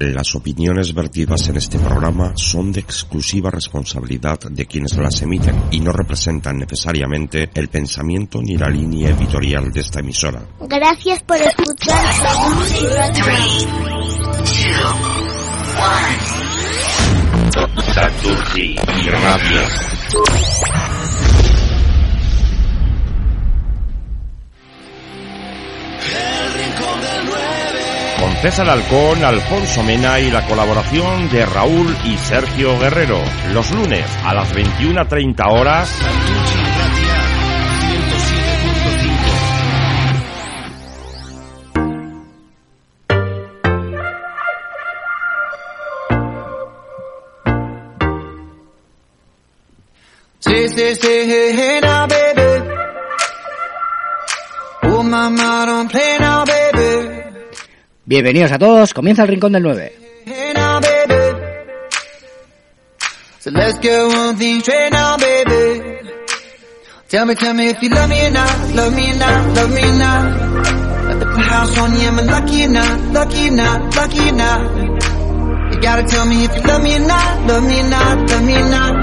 [0.00, 5.80] Las opiniones vertidas en este programa son de exclusiva responsabilidad de quienes las emiten y
[5.80, 10.42] no representan necesariamente el pensamiento ni la línea editorial de esta emisora.
[10.60, 12.14] Gracias por escuchar.
[17.92, 19.68] Santurci y Radia.
[28.20, 33.18] Con César Halcón, Alfonso Mena y la colaboración de Raúl y Sergio Guerrero.
[33.54, 35.90] Los lunes a las 21.30 horas.
[50.40, 52.70] Say, say, say, hey, hey now, baby.
[54.82, 56.59] Oh, mama, don't play now, baby.
[58.10, 59.92] Bienvenidos a todos, comienza el Rincón del 9.
[60.26, 61.14] Hey now, baby.
[63.38, 65.80] So let's get one thing straight now, baby.
[67.06, 69.70] Tell me, tell me if you love me or not, love me or not, love
[69.70, 70.24] me or not.
[71.06, 74.28] Let the put house on you, am I lucky or not, lucky or not, lucky
[74.28, 75.72] or not?
[75.72, 78.42] You gotta tell me if you love me or not, love me or not, love
[78.42, 78.96] me or not.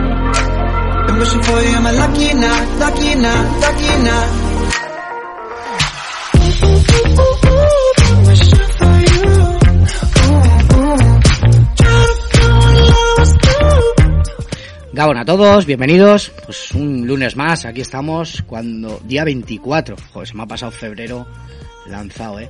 [1.08, 4.48] I'm wishing for you, am I lucky not, lucky not, lucky not?
[14.98, 16.32] Gabón a todos, bienvenidos.
[16.44, 19.96] Pues un lunes más, aquí estamos cuando día 24.
[20.12, 21.28] Joder, se me ha pasado febrero
[21.86, 22.50] lanzado, ¿eh?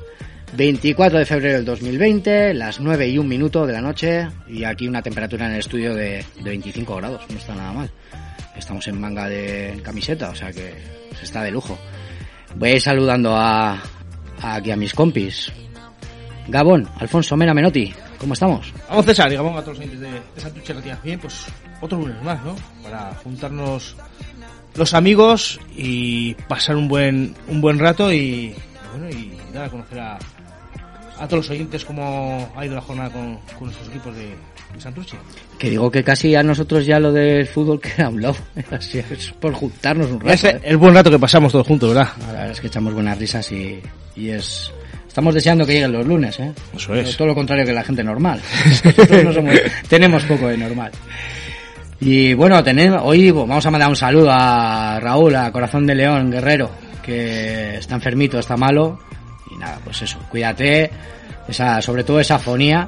[0.55, 4.87] 24 de febrero del 2020, las 9 y un minuto de la noche y aquí
[4.87, 7.91] una temperatura en el estudio de, de 25 grados, no está nada mal.
[8.55, 10.73] Estamos en manga de camiseta, o sea que
[11.19, 11.77] se está de lujo.
[12.55, 15.51] Voy saludando a, a aquí a mis compis.
[16.47, 18.73] Gabón, Alfonso Mena Menotti, ¿cómo estamos?
[18.89, 20.73] Vamos César, digamos a todos los oyentes de, de Santuche.
[21.03, 21.45] Bien, pues
[21.81, 22.55] otro lunes más, ¿no?
[22.83, 23.95] Para juntarnos
[24.75, 28.53] los amigos y pasar un buen un buen rato y
[28.91, 30.19] bueno y dar a conocer a,
[31.19, 34.35] a todos los oyentes cómo ha ido la jornada con, con nuestros equipos de,
[34.73, 35.17] de Santurce.
[35.57, 38.35] Que digo que casi a nosotros ya lo del fútbol queda a un lado.
[38.71, 40.33] Así es por juntarnos un rato.
[40.33, 40.59] Es ¿eh?
[40.63, 42.11] el buen rato que pasamos todos juntos, ¿verdad?
[42.19, 43.81] La verdad es que echamos buenas risas y,
[44.15, 44.71] y es...
[45.17, 46.53] Estamos deseando que lleguen los lunes, ¿eh?
[46.75, 47.17] Eso es.
[47.17, 48.39] Todo lo contrario que la gente normal.
[48.85, 49.55] Nosotros no somos,
[49.89, 50.91] tenemos poco de normal.
[51.99, 56.29] Y bueno, tenemos, hoy vamos a mandar un saludo a Raúl, a Corazón de León,
[56.29, 56.69] Guerrero,
[57.01, 58.99] que está enfermito, está malo.
[59.49, 60.91] Y nada, pues eso, cuídate,
[61.47, 62.87] esa, sobre todo esa fonía,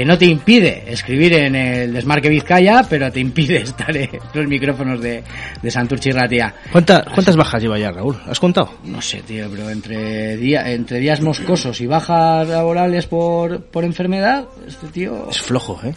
[0.00, 4.46] que no te impide escribir en el Desmarque Vizcaya, pero te impide estar en los
[4.46, 5.22] micrófonos de,
[5.60, 6.54] de Santurchi Ratia.
[6.72, 8.16] ¿Cuánta- ¿Cuántas bajas lleva ya, Raúl?
[8.26, 8.72] ¿Has contado?
[8.84, 14.46] No sé, tío, pero entre, día, entre días moscosos y bajas laborales por, por enfermedad,
[14.66, 15.94] este tío Es flojo, ¿eh?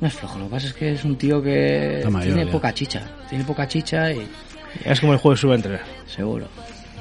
[0.00, 0.38] no es flojo.
[0.38, 2.52] Lo que pasa es que es un tío que mayor tiene ya.
[2.52, 3.02] poca chicha.
[3.28, 4.24] Tiene poca chicha y
[4.84, 5.82] Es como el jueves sube a entrenar.
[6.06, 6.46] seguro.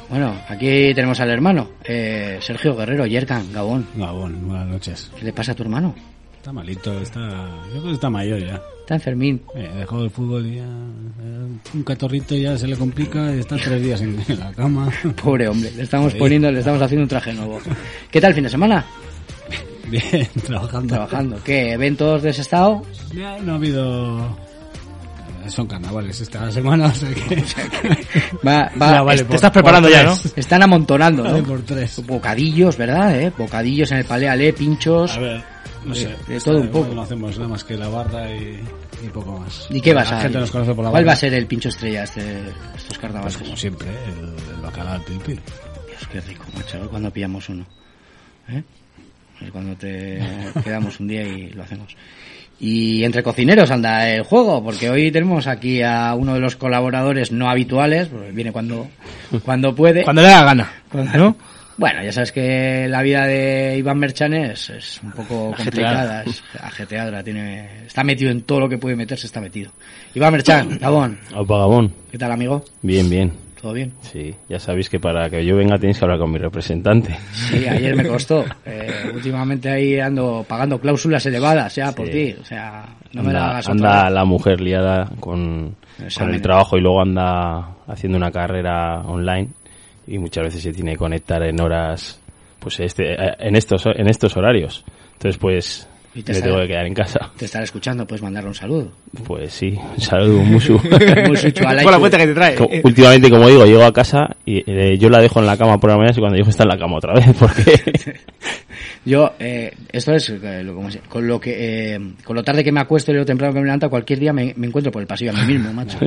[0.10, 3.86] Bueno, aquí tenemos al hermano, eh, Sergio Guerrero, Yerkan, Gabón.
[3.96, 5.12] Gabón, buenas noches.
[5.18, 5.94] ¿Qué le pasa a tu hermano?
[6.36, 7.20] Está malito, está.
[7.68, 8.60] Yo creo que está mayor ya.
[8.80, 9.42] Está enfermín.
[9.56, 10.64] Eh, dejó el fútbol y ya.
[10.64, 14.90] eh, Un catorrito ya se le complica y está tres días en, la cama.
[15.24, 17.60] Pobre hombre, le estamos poniendo, le estamos haciendo un traje nuevo.
[18.10, 18.84] ¿Qué tal el fin de semana?
[19.90, 20.88] Bien, trabajando.
[20.96, 21.38] Trabajando.
[21.44, 21.74] ¿Qué?
[21.74, 22.82] ¿Eventos de ese estado?
[23.14, 24.49] Ya no ha habido.
[25.50, 27.36] Son carnavales esta semana, o sea que.
[28.48, 30.18] Va, va, Ya, vale, est- Te estás preparando ya, ¿no?
[30.36, 31.48] Están amontonando, Vale ¿no?
[31.48, 32.02] por tres.
[32.06, 33.20] Bocadillos, ¿verdad?
[33.20, 33.32] ¿Eh?
[33.38, 35.16] Bocadillos en el palé alé, pinchos.
[35.18, 35.44] A ver,
[35.86, 36.16] no sé.
[36.28, 36.94] de todo un poco.
[36.94, 38.60] No hacemos nada más que la barra y,
[39.04, 39.68] y poco más.
[39.70, 41.12] ¿Y qué vas la a gente nos conoce por la ¿Cuál barra.
[41.12, 42.40] va a ser el pincho estrella este,
[42.78, 43.36] estos carnavales?
[43.36, 45.20] Pues como siempre, el, el bacalao pil.
[45.26, 45.40] Dios,
[46.12, 46.90] qué rico, macho.
[46.90, 47.66] Cuando pillamos uno.
[48.50, 48.64] ¿Eh?
[49.42, 50.20] Ver cuando te
[50.64, 51.96] quedamos un día y lo hacemos.
[52.62, 57.32] Y entre cocineros anda el juego, porque hoy tenemos aquí a uno de los colaboradores
[57.32, 58.88] no habituales, porque viene cuando,
[59.46, 60.04] cuando puede.
[60.04, 60.72] Cuando le da gana.
[60.92, 61.36] Cuando- ¿No?
[61.78, 66.44] Bueno, ya sabes que la vida de Iván Merchan es, es un poco complicada, es
[66.62, 69.72] ajetreada, tiene, está metido en todo lo que puede meterse, está metido.
[70.14, 71.94] Iván Merchan, Gabón, Opa, Gabón.
[72.12, 72.66] ¿qué tal amigo?
[72.82, 73.32] Bien, bien.
[73.62, 73.92] ¿Todo bien?
[74.02, 77.18] Sí, ya sabéis que para que yo venga tenéis que hablar con mi representante.
[77.34, 78.46] Sí, ayer me costó.
[78.66, 82.12] Eh, últimamente ahí ando pagando cláusulas elevadas ya por Sí.
[82.12, 82.36] ti.
[82.40, 85.76] O sea, no me la anda hagas anda la mujer liada con,
[86.18, 89.50] con el trabajo y luego anda haciendo una carrera online
[90.08, 92.22] y muchas veces se tiene que conectar en horas
[92.60, 94.86] pues este, eh, en estos, en estos horarios.
[95.14, 97.32] Entonces, pues, Y te me sale- tengo que quedar en casa.
[97.38, 98.92] Te estará escuchando, puedes mandarle un saludo.
[99.26, 100.80] Pues sí, un saludo, Musu.
[101.28, 102.56] Musucho, a la Con la cuenta que te trae.
[102.56, 105.78] Co- Últimamente, como digo, llego a casa y eh, yo la dejo en la cama
[105.80, 107.82] por la mañana y cuando llego está en la cama otra vez, porque
[109.06, 112.72] Yo, eh, esto es eh, lo, como con lo que eh, con lo tarde que
[112.72, 115.08] me acuesto y lo temprano que me levanto, cualquier día me, me encuentro por el
[115.08, 115.98] pasillo a mí mismo, macho.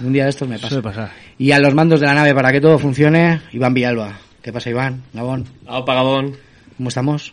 [0.00, 0.68] Un día de estos me pasa.
[0.68, 1.10] Suele pasar.
[1.38, 4.12] Y a los mandos de la nave para que todo funcione, Iván Villalba.
[4.42, 5.02] ¿Qué pasa, Iván?
[5.12, 6.36] Gabón, Aupa Gabón.
[6.76, 7.32] ¿cómo estamos?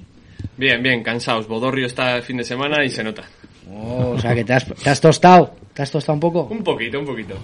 [0.57, 1.47] Bien, bien, cansados.
[1.47, 3.23] Bodorrio está el fin de semana y se nota.
[3.71, 5.55] Oh, o sea, que te has, te has tostado.
[5.73, 6.43] ¿Te has tostado un poco?
[6.43, 7.37] Un poquito, un poquito.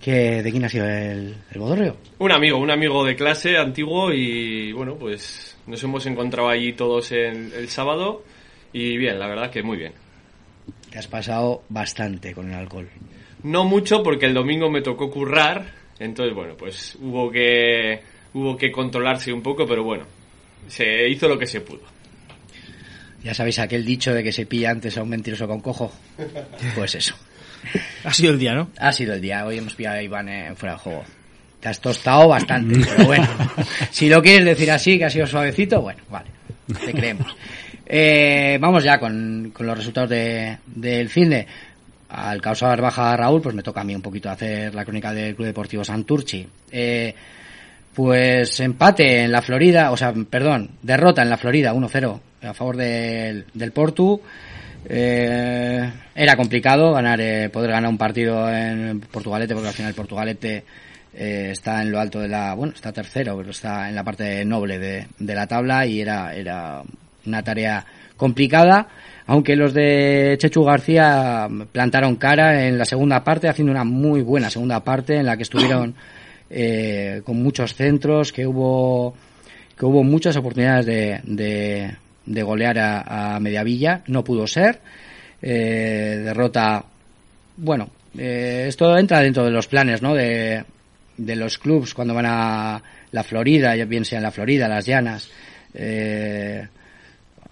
[0.00, 1.96] ¿Qué, ¿De quién ha sido el, el bodorrio?
[2.18, 7.10] Un amigo, un amigo de clase antiguo y bueno, pues nos hemos encontrado allí todos
[7.12, 8.22] el, el sábado
[8.72, 9.92] y bien, la verdad que muy bien.
[10.90, 12.88] Te has pasado bastante con el alcohol.
[13.42, 18.00] No mucho porque el domingo me tocó currar, entonces bueno, pues hubo que
[18.34, 20.04] hubo que controlarse un poco, pero bueno,
[20.68, 21.80] se hizo lo que se pudo.
[23.26, 25.90] Ya sabéis aquel dicho de que se pilla antes a un mentiroso con cojo.
[26.76, 27.16] Pues eso.
[28.04, 28.70] Ha sido el día, ¿no?
[28.78, 29.44] Ha sido el día.
[29.44, 31.04] Hoy hemos pillado a Iván eh, fuera de juego.
[31.58, 33.26] Te has tostado bastante, pero bueno.
[33.90, 36.30] Si lo quieres decir así, que ha sido suavecito, bueno, vale.
[36.84, 37.34] Te creemos.
[37.84, 41.46] Eh, vamos ya con, con los resultados de, del fin de.
[42.10, 45.34] Al causar baja Raúl, pues me toca a mí un poquito hacer la crónica del
[45.34, 46.46] Club Deportivo Santurchi.
[46.70, 47.12] Eh,
[47.96, 52.76] pues empate en la Florida, o sea, perdón, derrota en la Florida 1-0 a favor
[52.76, 54.20] del, del Portu.
[54.86, 60.62] Eh, era complicado ganar, eh, poder ganar un partido en Portugalete, porque al final Portugalete
[61.14, 64.44] eh, está en lo alto de la, bueno, está tercero, pero está en la parte
[64.44, 66.82] noble de, de la tabla y era, era
[67.24, 67.86] una tarea
[68.18, 68.88] complicada,
[69.26, 74.50] aunque los de Chechu García plantaron cara en la segunda parte, haciendo una muy buena
[74.50, 75.94] segunda parte en la que estuvieron
[76.50, 79.14] eh, con muchos centros, que hubo
[79.76, 81.94] que hubo muchas oportunidades de,
[82.24, 84.80] de, golear a, a Mediavilla, no pudo ser,
[85.42, 86.82] eh, derrota,
[87.58, 90.14] bueno, eh, esto entra dentro de los planes, ¿no?
[90.14, 90.64] De,
[91.18, 92.82] de los clubs cuando van a
[93.12, 95.30] la Florida, bien sea en la Florida, las Llanas,
[95.74, 96.66] eh,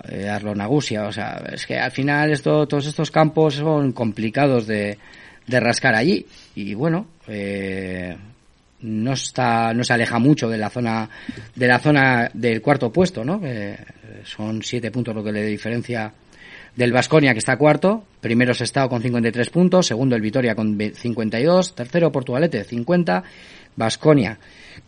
[0.08, 4.98] eh, Arlonagusia, o sea, es que al final esto, todos estos campos son complicados de,
[5.46, 6.26] de rascar allí.
[6.54, 8.16] Y bueno, eh,
[8.84, 11.08] no está, no se aleja mucho de la zona,
[11.54, 13.40] de la zona del cuarto puesto, ¿no?
[13.44, 13.76] Eh,
[14.24, 16.12] son siete puntos lo que le diferencia
[16.76, 20.76] del Vasconia que está cuarto, primero es Estado con 53 puntos, segundo el Vitoria con
[20.76, 23.22] ve- 52, tercero Portugalete 50,
[23.76, 24.38] Vasconia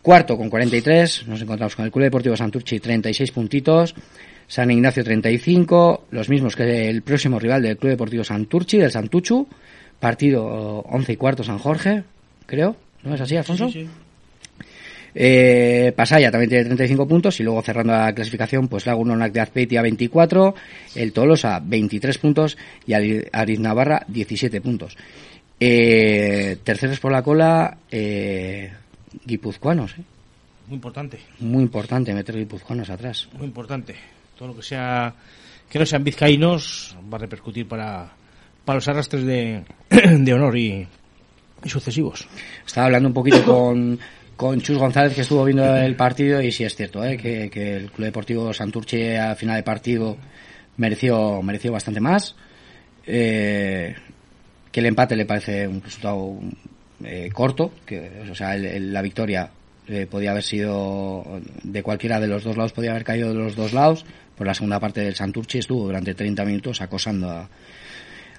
[0.01, 3.95] cuarto con 43, nos encontramos con el Club Deportivo Santurchi 36 puntitos,
[4.47, 9.47] San Ignacio 35, los mismos que el próximo rival del Club Deportivo Santurchi, del Santuchu,
[9.99, 12.03] partido 11 y cuarto San Jorge,
[12.45, 13.69] creo, ¿no es así, Alfonso?
[13.69, 13.89] Sí, sí.
[15.19, 19.81] Eh, Pasaya también tiene 35 puntos y luego cerrando la clasificación, pues Lagunonac de Azpeitia
[19.81, 20.53] 24,
[20.95, 24.95] el Tolosa 23 puntos y Ari- Ariz Navarra 17 puntos.
[25.59, 28.71] Eh, terceros por la cola, eh,
[29.25, 30.01] guipuzcoanos, eh.
[30.67, 33.27] Muy importante, muy importante meter guipuzcoanos atrás.
[33.33, 33.95] muy importante.
[34.37, 35.13] Todo lo que sea
[35.69, 38.11] que no sean vizcaínos va a repercutir para,
[38.65, 40.85] para los arrastres de, de honor y,
[41.63, 42.27] y sucesivos.
[42.65, 43.99] Estaba hablando un poquito con,
[44.35, 47.17] con Chus González que estuvo viendo el partido y sí es cierto ¿eh?
[47.17, 50.17] que, que el Club Deportivo Santurce al final de partido
[50.77, 52.35] mereció, mereció bastante más.
[53.05, 53.95] Eh,
[54.71, 56.39] que el empate le parece un resultado
[57.03, 59.49] eh, corto, que o sea el- el- la victoria
[59.87, 61.23] eh, podía haber sido
[61.63, 64.05] de cualquiera de los dos lados, podía haber caído de los dos lados.
[64.37, 67.49] Por la segunda parte del Santurce estuvo durante 30 minutos acosando a,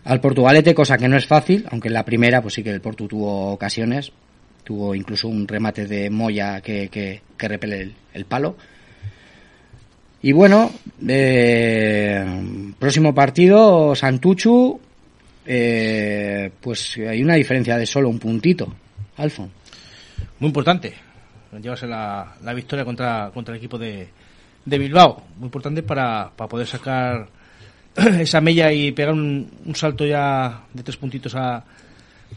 [0.05, 2.81] al Portugalete, cosa que no es fácil, aunque en la primera pues sí que el
[2.81, 4.13] Portu tuvo ocasiones,
[4.65, 8.57] tuvo incluso un remate de Moya que, que, repele el, el palo.
[10.21, 10.71] Y bueno,
[11.07, 12.25] eh,
[12.79, 14.81] próximo partido, Santuchu,
[15.47, 18.75] eh, pues hay una diferencia de solo un puntito,
[19.17, 19.51] Alfon.
[20.41, 20.93] Muy importante.
[21.63, 24.09] Llevarse la, la victoria contra, contra el equipo de,
[24.65, 25.23] de Bilbao.
[25.37, 27.29] Muy importante para, para poder sacar
[28.21, 31.65] esa mella y pegar un, un salto ya de tres puntitos a,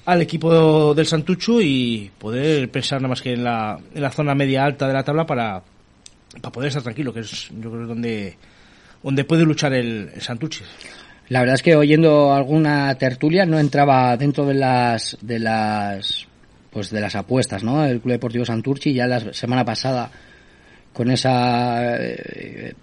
[0.06, 4.34] al equipo del Santuchu y poder pensar nada más que en la, en la zona
[4.34, 5.62] media alta de la tabla para,
[6.42, 8.38] para poder estar tranquilo, que es yo creo donde,
[9.04, 10.40] donde puede luchar el, el.
[11.30, 16.28] La verdad es que oyendo alguna tertulia no entraba dentro de las de las
[16.72, 17.86] pues de las apuestas, ¿no?
[17.86, 20.10] El Club Deportivo Santurchi ya la semana pasada
[20.94, 22.74] con esa eh,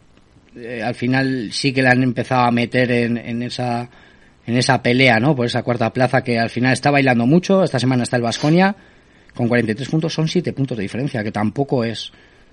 [0.56, 3.88] eh, al final sí que la han empezado a meter en, en esa
[4.46, 5.36] en esa pelea, ¿no?
[5.36, 7.62] Por esa cuarta plaza que al final está bailando mucho.
[7.62, 8.74] Esta semana está el Vasconia
[9.34, 12.10] con 43 puntos, son 7 puntos de diferencia, que tampoco es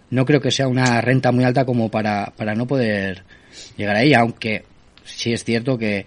[0.10, 3.24] no creo que sea una renta muy alta como para, para no poder
[3.78, 4.64] llegar ahí, aunque
[5.06, 6.06] sí es cierto que,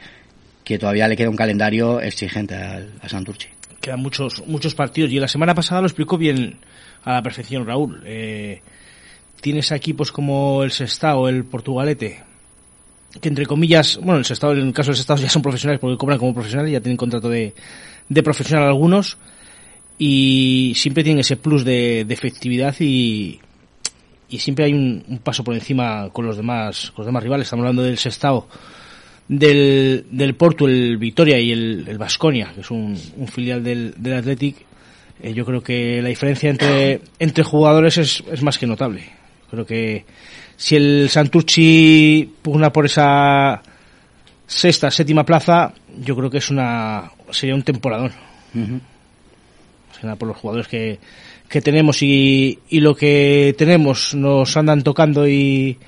[0.62, 3.49] que todavía le queda un calendario exigente al- a Santurci.
[3.80, 5.11] Quedan muchos, muchos partidos.
[5.11, 6.59] Y la semana pasada lo explicó bien
[7.02, 8.02] a la perfección Raúl.
[8.04, 8.61] Eh,
[9.40, 12.23] tienes a equipos como el Sestao, el Portugalete,
[13.21, 15.97] que entre comillas, bueno, el Sestao, en el caso del Sestao ya son profesionales porque
[15.97, 17.54] cobran como profesionales, ya tienen contrato de,
[18.09, 19.18] de profesional algunos,
[19.99, 23.40] y siempre tienen ese plus de, de efectividad y,
[24.28, 27.47] y siempre hay un, un paso por encima con los demás, con los demás rivales.
[27.47, 28.47] Estamos hablando del Sestao,
[29.26, 33.95] del, del Porto, el Vitoria y el, el Basconia, que es un, un filial del,
[33.97, 34.68] del Athletic,
[35.21, 39.17] eh, yo creo que la diferencia entre, entre jugadores es, es más que notable.
[39.50, 40.04] Creo que
[40.56, 43.62] si el Santurci pugna por esa
[44.46, 48.12] sexta, séptima plaza, yo creo que es una sería un temporadón.
[48.54, 50.98] Más que nada por los jugadores que,
[51.48, 55.78] que tenemos y, y lo que tenemos nos andan tocando y,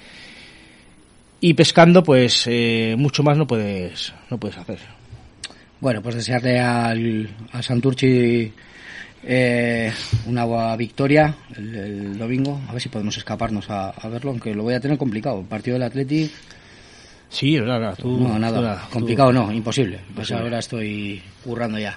[1.41, 4.79] y pescando, pues eh, mucho más no puedes no puedes hacer.
[5.81, 8.53] Bueno, pues desearle al, a Santurci
[9.25, 9.93] eh,
[10.27, 12.61] una victoria el, el domingo.
[12.69, 15.43] A ver si podemos escaparnos a, a verlo, aunque lo voy a tener complicado.
[15.43, 16.31] Partido del Athletic.
[17.29, 18.61] Sí, verdad, tú- no, tú nada.
[18.61, 20.01] nada, tú- complicado no, imposible.
[20.15, 21.97] Pues ahora estoy currando ya.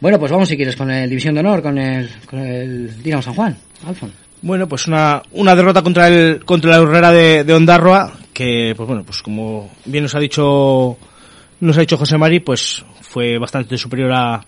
[0.00, 3.22] Bueno, pues vamos si quieres con el División de Honor, con el, con el Dinamo
[3.22, 3.56] San Juan.
[3.86, 4.12] Alfon.
[4.42, 8.86] Bueno, pues una, una derrota contra el contra la Herrera de, de Ondarroa, que pues
[8.88, 10.98] bueno, pues como bien nos ha dicho
[11.60, 14.44] nos ha dicho José Mari, pues fue bastante superior a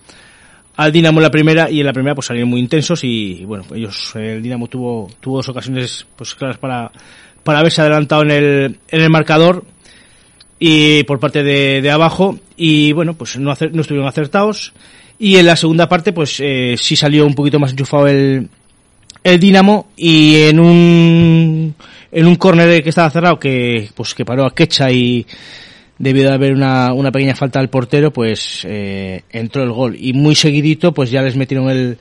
[0.77, 3.65] al Dinamo en la primera y en la primera pues salieron muy intensos y bueno,
[3.75, 6.91] ellos el Dinamo tuvo tuvo dos ocasiones pues claras para
[7.43, 9.65] para haberse adelantado en el en el marcador
[10.59, 14.73] y por parte de, de abajo y bueno pues no, no estuvieron acertados
[15.19, 18.49] y en la segunda parte pues eh, sí salió un poquito más enchufado el
[19.23, 21.75] el Dinamo y en un
[22.11, 25.27] en un córner que estaba cerrado que pues que paró a Quecha y
[25.99, 30.13] debido a haber una, una pequeña falta al portero pues eh, entró el gol y
[30.13, 31.99] muy seguidito pues ya les metieron el,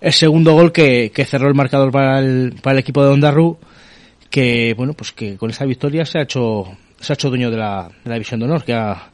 [0.00, 3.58] el segundo gol que, que cerró el marcador para el, para el equipo de Ondarru
[4.30, 7.56] que bueno pues que con esa victoria se ha hecho se ha hecho dueño de
[7.56, 9.10] la, de la división de honor que ha,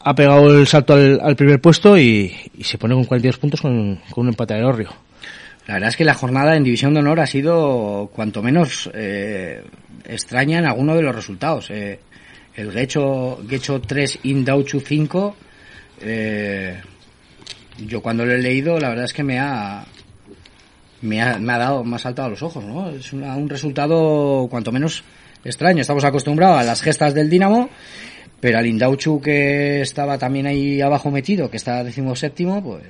[0.00, 3.60] ha pegado el salto al, al primer puesto y, y se pone con 42 puntos
[3.60, 4.90] con, con un empate de Orrio.
[5.68, 9.62] La verdad es que la jornada en División de Honor ha sido cuanto menos eh,
[10.04, 11.70] extraña en alguno de los resultados.
[11.70, 12.00] Eh,
[12.58, 15.36] el Gecho, Gecho 3, Indauchu 5,
[16.00, 16.80] eh,
[17.86, 19.84] yo cuando lo he leído la verdad es que me ha,
[21.02, 22.90] me ha, me ha dado, me ha saltado a los ojos, ¿no?
[22.90, 25.04] Es una- un resultado cuanto menos
[25.44, 25.80] extraño.
[25.82, 27.70] Estamos acostumbrados a las gestas del Dinamo,
[28.40, 32.82] pero al Indauchu que estaba también ahí abajo metido, que está decimoséptimo, pues...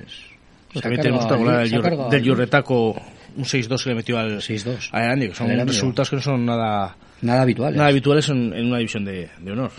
[0.75, 2.95] ha También tenemos del, del Yurretaco,
[3.37, 4.89] un 6-2 que le metió al, 6-2.
[4.91, 7.77] al Erandio, que son Al resultados que no son nada, Nada habituales.
[7.77, 9.71] nada habituales en, en una división de, de honor.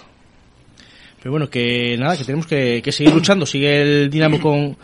[1.18, 3.44] Pero bueno, que nada, que tenemos que, que seguir luchando.
[3.44, 4.76] Sigue el Dinamo con,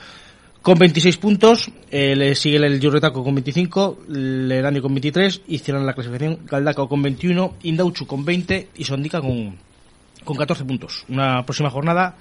[0.60, 5.58] con 26 puntos, eh, le sigue el Yurretaco con 25, el Erandio con 23 y
[5.58, 9.56] cierran la clasificación Galdaco con 21, Indauchu con 20 y Sondica con,
[10.24, 11.04] con 14 puntos.
[11.08, 12.16] Una próxima jornada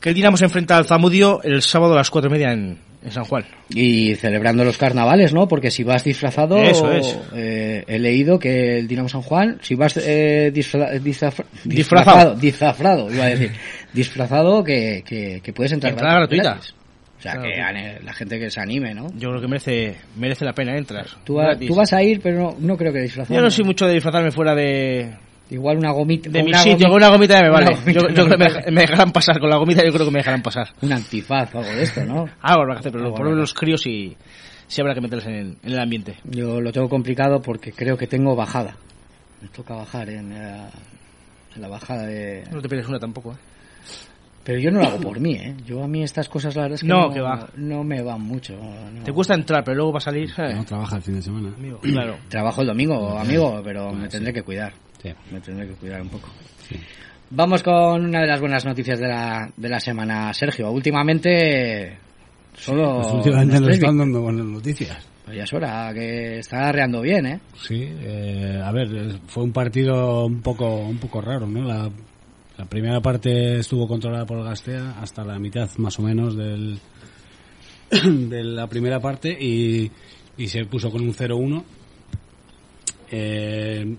[0.00, 2.78] que el Dinamo se enfrenta al Zamudio el sábado a las 4 y media en,
[3.02, 3.44] en San Juan.
[3.68, 5.46] Y celebrando los carnavales, ¿no?
[5.48, 7.18] Porque si vas disfrazado, Eso es.
[7.34, 12.34] eh, he leído que el Dinamo San Juan, si vas eh, disfra- disfra- Disfrazado.
[12.34, 13.52] disfrazado, iba a decir,
[13.92, 16.42] disfrazado, que, que, que puedes entrar Entrada gratuita.
[16.54, 16.74] gratis.
[17.18, 17.48] O sea, Claro,
[18.00, 19.08] que la gente que se anime, ¿no?
[19.14, 21.04] Yo creo que merece, merece la pena entrar.
[21.22, 21.68] Tú, Gratis.
[21.68, 23.34] tú vas a ir, pero no, no creo que disfrazado.
[23.38, 25.10] Yo no soy mucho de disfrazarme fuera de,
[25.50, 26.30] Igual una gomita.
[26.30, 26.72] de mi sitio.
[26.72, 27.74] gomita- Con una gomita ya me vale.
[27.74, 28.70] gomita Yo, yo no creo que me me, vale.
[28.70, 29.40] me dejarán pasar.
[29.40, 30.68] Con la gomita yo creo que me dejarán pasar.
[30.82, 32.26] Un antifaz o algo de esto, ¿no?
[32.40, 34.16] Algo habrá que hacer, pero por lo los críos sí,
[34.68, 36.16] sí habrá que meterles en, el- en el ambiente.
[36.24, 38.76] Yo lo tengo complicado porque creo que tengo bajada.
[39.42, 40.70] Me toca bajar en la,
[41.56, 42.44] en la bajada de...
[42.52, 43.36] No te pierdes una tampoco, ¿eh?
[44.44, 45.54] Pero yo no lo hago por mí, ¿eh?
[45.66, 47.48] Yo a mí estas cosas la verdad es que No, no, que va.
[47.56, 48.54] no me van mucho.
[48.56, 49.02] no.
[49.04, 50.30] Te cuesta entrar, pero luego va a salir.
[50.30, 50.56] ¿sabes?
[50.56, 51.52] No trabaja el fin de semana.
[51.56, 52.16] Amigo, claro.
[52.28, 54.72] Trabajo el domingo, amigo, pero me tendré que cuidar.
[55.02, 55.10] Sí.
[55.30, 56.28] Me tendré que cuidar un poco.
[57.30, 60.70] Vamos con una de las buenas noticias de la, de la semana, Sergio.
[60.70, 61.96] Últimamente
[62.54, 63.00] solo...
[63.02, 65.06] Pues últimamente nos están dando buenas noticias.
[65.24, 67.40] Pues ya es hora, que está arreando bien, ¿eh?
[67.54, 71.62] Sí, eh, a ver, fue un partido un poco un poco raro, ¿no?
[71.62, 71.88] La,
[72.58, 76.80] la primera parte estuvo controlada por el Gastea hasta la mitad más o menos del
[78.28, 79.90] de la primera parte y,
[80.36, 81.62] y se puso con un 0-1.
[83.12, 83.96] Eh,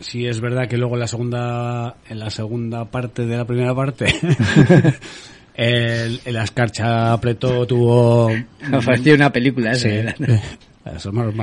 [0.00, 3.74] sí es verdad que luego en la segunda en la segunda parte de la primera
[3.74, 4.06] parte
[5.54, 8.30] el, el Ascarcha apretó tuvo
[8.70, 9.88] Me pareció una película esa.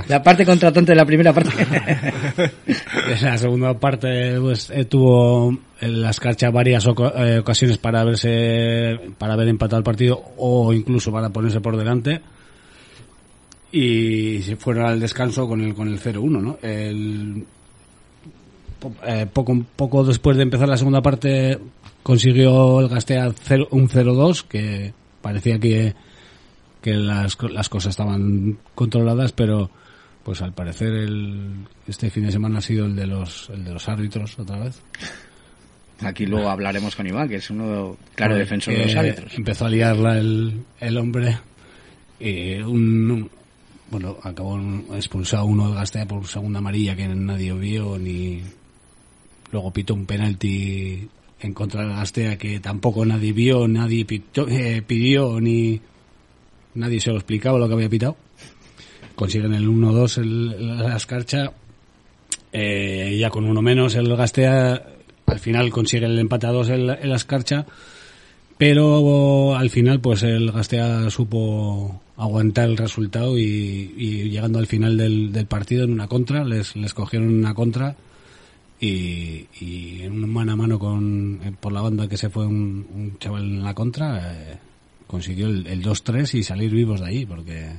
[0.09, 1.51] La parte contratante de la primera parte.
[3.07, 8.99] En la segunda parte pues, eh, tuvo en las carchas varias eh, ocasiones para verse
[9.19, 12.21] para haber empatado el partido o incluso para ponerse por delante
[13.71, 16.57] y se fueron al descanso con el con el 0-1 ¿no?
[16.61, 17.45] El-
[19.05, 21.59] eh, poco poco después de empezar la segunda parte
[22.03, 25.93] consiguió el Gastea cero- un 0-2 que parecía que
[26.81, 29.71] que las, las cosas estaban controladas, pero
[30.23, 31.49] pues al parecer el,
[31.87, 34.81] este fin de semana ha sido el de los el de los árbitros otra vez.
[36.01, 39.33] Aquí luego hablaremos con Iván, que es uno claro defensor de los árbitros.
[39.37, 41.37] Empezó a liarla el, el hombre
[42.19, 43.29] y un, un-
[43.89, 44.59] bueno, acabó
[44.95, 48.41] expulsado uno de Gastea por segunda amarilla que nadie vio ni
[49.51, 51.07] luego pitó un penalti
[51.39, 55.79] en contra de Gastea que tampoco nadie vio, nadie pitó- eh, pidió ni
[56.73, 58.17] nadie se lo explicaba lo que había pitado.
[59.15, 61.51] Consiguen el 1-2 el, el- la escarcha.
[62.51, 64.81] Eh, ya con uno menos el Gastea
[65.25, 67.65] al final consigue el empate a dos el, el escarcha.
[68.57, 74.97] Pero al final pues el Gastea supo aguantar el resultado y, y llegando al final
[74.97, 77.97] del, del partido en una contra, les, les cogieron una contra
[78.79, 82.45] y, y en un mano a mano con, eh, por la banda que se fue
[82.45, 84.57] un, un chaval en la contra, eh,
[85.07, 87.69] consiguió el, el 2-3 y salir vivos de ahí porque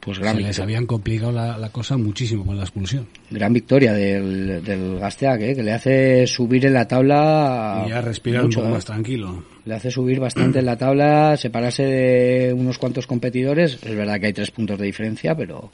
[0.00, 3.06] Pues gran se les habían complicado la, la cosa muchísimo con la expulsión.
[3.30, 5.54] Gran victoria del, del Gasteac, ¿eh?
[5.54, 7.84] que le hace subir en la tabla.
[7.86, 8.76] y ya respirar mucho, un poco ¿eh?
[8.76, 9.44] más tranquilo.
[9.66, 13.78] Le hace subir bastante en la tabla, separarse de unos cuantos competidores.
[13.82, 15.70] Es verdad que hay tres puntos de diferencia, pero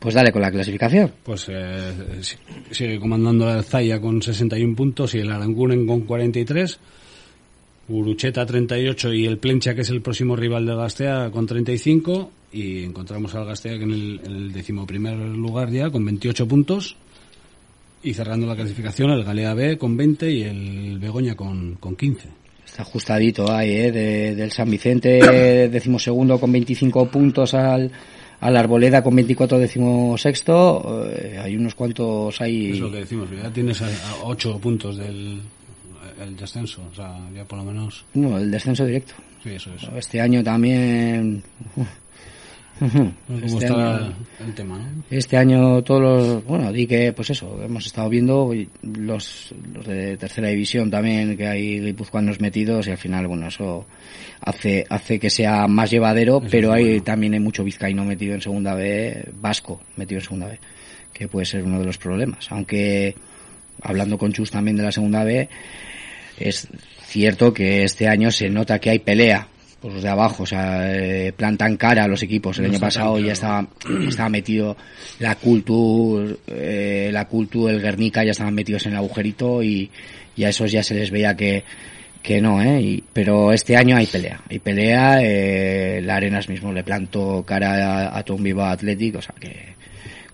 [0.00, 1.12] pues dale con la clasificación.
[1.22, 1.92] Pues eh,
[2.22, 2.36] si-
[2.74, 6.78] sigue comandando el Zaya con 61 puntos y el Aranguren con 43.
[7.88, 12.30] Urucheta 38 y el Plencha, que es el próximo rival del Gastea, con 35.
[12.52, 16.96] Y encontramos al Gastea que en el, en el decimoprimer lugar ya, con 28 puntos.
[18.02, 22.28] Y cerrando la clasificación, el Galea B con 20 y el Begoña con, con 15.
[22.64, 23.92] Está ajustadito ahí, ¿eh?
[23.92, 25.18] De- del San Vicente,
[25.70, 27.90] decimosegundo con 25 puntos al,
[28.40, 31.08] al Arboleda con 24 decimosexto.
[31.10, 32.72] Eh, hay unos cuantos ahí.
[32.72, 35.40] Es lo que decimos, ya tienes a, a 8 puntos del
[36.20, 36.82] el descenso.
[36.90, 38.04] O sea, ya por lo menos.
[38.14, 39.14] No, el descenso directo.
[39.42, 39.82] Sí, eso es.
[39.96, 41.42] Este año también.
[42.80, 43.12] ¿Cómo
[43.44, 44.14] Este está año-
[44.46, 45.02] el tema, no?
[45.10, 50.16] Este año todos los, bueno, di que, pues eso, hemos estado viendo los, los de
[50.16, 53.86] tercera división también, que hay guipuzcoanos metidos y al final, bueno, eso
[54.40, 58.74] hace, hace que sea más llevadero, pero hay también hay mucho vizcaíno metido en segunda
[58.74, 60.58] B, vasco metido en segunda B,
[61.12, 62.50] que puede ser uno de los problemas.
[62.50, 63.14] Aunque,
[63.82, 65.48] hablando con Chus también de la segunda B,
[66.38, 66.68] es
[67.04, 69.46] cierto que este año se nota que hay pelea
[69.80, 72.58] por los de abajo, o sea, eh, plantan cara a los equipos.
[72.58, 73.66] El No año pasado ya estaba,
[74.08, 74.76] estaba metido
[75.18, 79.90] la Culture, eh, la Culture, el Guernica ya estaban metidos en el agujerito y,
[80.36, 81.64] y a esos ya se les veía que,
[82.22, 82.80] que no, ¿eh?
[82.82, 88.08] Y- pero este año hay pelea, hay pelea, eh, la Arenas mismo le plantó cara
[88.08, 89.74] a, a Tom Viva Athletic, o sea que,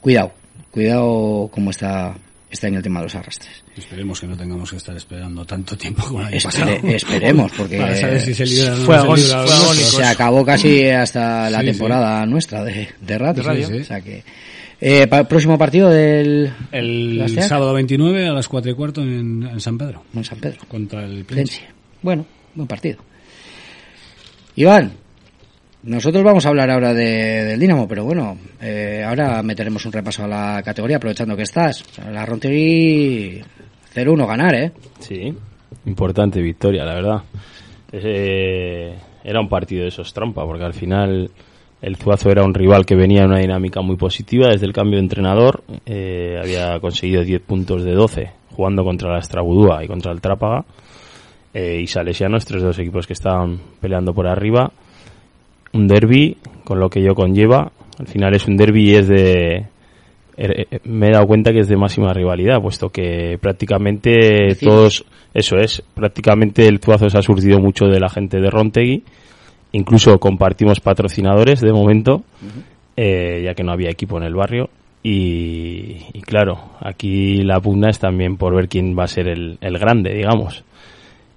[0.01, 0.33] cuidado,
[0.73, 2.17] cuidado cómo está
[2.57, 3.63] este año el tema de los arrastres.
[3.77, 6.43] Esperemos que no tengamos que estar esperando tanto tiempo como el año Espere-
[6.77, 6.89] pasado.
[6.89, 12.27] esperemos, porque Para saber si se libra no libra acabó casi hasta la Sí, temporada
[12.27, 13.35] nuestra de, de radio.
[13.35, 13.67] De radio.
[13.69, 13.81] sí, sí.
[13.81, 14.25] O sea que,
[14.81, 19.61] eh, pa- próximo partido del El sábado 29 a las 4 y cuarto en, en
[19.61, 20.03] San Pedro.
[20.15, 20.59] en San Pedro.
[20.69, 21.25] Contra el.
[21.25, 21.63] Plense.
[22.03, 22.99] Bueno, buen partido.
[24.57, 24.93] Iván,
[25.87, 30.25] nosotros vamos a hablar ahora de- del Dinamo, pero bueno, eh, ahora meteremos un repaso
[30.25, 31.85] a la categoría aprovechando que estás.
[32.13, 33.41] La Rontegui
[33.95, 34.73] 0-1 ganar, ¿eh?
[35.01, 35.33] Sí,
[35.87, 37.23] importante victoria, la verdad.
[39.25, 41.31] Era un partido de esos trampa, porque al final
[41.83, 44.97] el Zuazo era un rival que venía en una dinámica muy positiva desde el cambio
[44.99, 45.63] de entrenador.
[45.87, 50.65] eh, había conseguido 10 puntos de 12 jugando contra la Estrabudúa y contra el Trápaga.
[51.55, 54.71] Eh, y Salesianos, tres de los equipos que estaban peleando por arriba.
[55.77, 57.71] Un derby, con lo que ello conlleva.
[57.99, 59.67] Al final es un derby y es de,
[60.37, 65.05] eh, eh, me he dado cuenta que es de máxima rivalidad, puesto que prácticamente todos,
[65.33, 69.03] eso es, prácticamente el Zuazo se ha surtido mucho de la gente de Rontegui,
[69.73, 72.23] incluso compartimos patrocinadores de momento,
[72.97, 74.69] eh, ya que no había equipo en el barrio,
[75.03, 79.57] y, y claro, aquí la pugna es también por ver quién va a ser el,
[79.61, 80.65] el grande, digamos.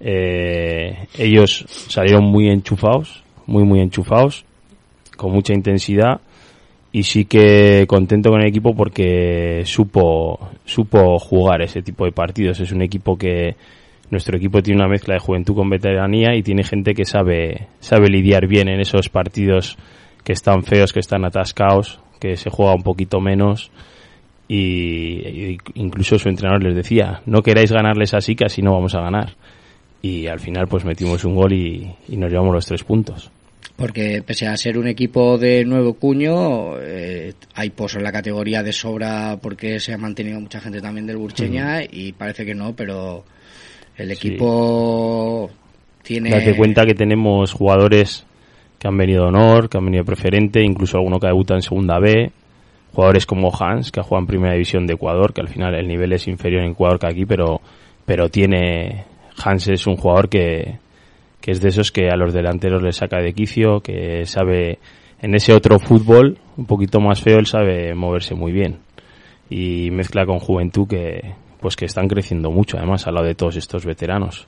[0.00, 4.44] Eh, ellos salieron muy enchufados, muy muy enchufados,
[5.16, 6.20] con mucha intensidad,
[6.92, 12.58] y sí que contento con el equipo porque supo supo jugar ese tipo de partidos
[12.60, 13.54] es un equipo que
[14.10, 18.08] nuestro equipo tiene una mezcla de juventud con veteranía y tiene gente que sabe sabe
[18.08, 19.78] lidiar bien en esos partidos
[20.24, 23.70] que están feos que están atascados que se juega un poquito menos
[24.52, 29.00] y, incluso su entrenador les decía, no queráis ganarles así que así no vamos a
[29.00, 29.34] ganar.
[30.02, 33.30] Y al final pues metimos un gol y nos llevamos los tres puntos.
[33.80, 38.62] Porque pese a ser un equipo de nuevo cuño, eh, hay pozo en la categoría
[38.62, 42.76] de sobra porque se ha mantenido mucha gente también del Burcheña y parece que no,
[42.76, 43.24] pero
[43.96, 45.50] el equipo
[46.02, 46.28] tiene...
[46.28, 48.26] Date cuenta que tenemos jugadores
[48.78, 51.62] que han venido de honor, que han venido de preferente, incluso alguno que debuta en
[51.62, 52.32] segunda B,
[52.92, 55.88] jugadores como Hans, que ha jugado en primera división de Ecuador, que al final el
[55.88, 57.62] nivel es inferior en Ecuador que aquí, pero,
[58.04, 59.06] pero tiene,
[59.42, 60.78] Hans es un jugador que,
[61.40, 64.78] que es de esos que a los delanteros les saca de quicio, que sabe
[65.20, 68.78] en ese otro fútbol, un poquito más feo, él sabe moverse muy bien.
[69.48, 73.56] Y mezcla con juventud que, pues que están creciendo mucho, además, al lado de todos
[73.56, 74.46] estos veteranos.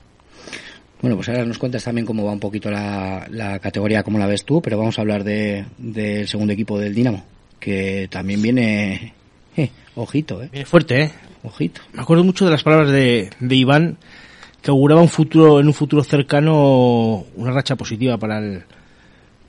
[1.01, 4.25] Bueno, pues ahora nos cuentas también cómo va un poquito la, la categoría, cómo la
[4.25, 7.25] ves tú, pero vamos a hablar de, del segundo equipo del Dinamo,
[7.59, 9.13] que también viene,
[9.57, 10.47] eh, ojito, eh.
[10.49, 11.11] Viene fuerte, ¿eh?
[11.43, 11.81] Ojito.
[11.91, 13.97] Me acuerdo mucho de las palabras de, de Iván,
[14.63, 18.63] que auguraba un futuro, en un futuro cercano, una racha positiva para el,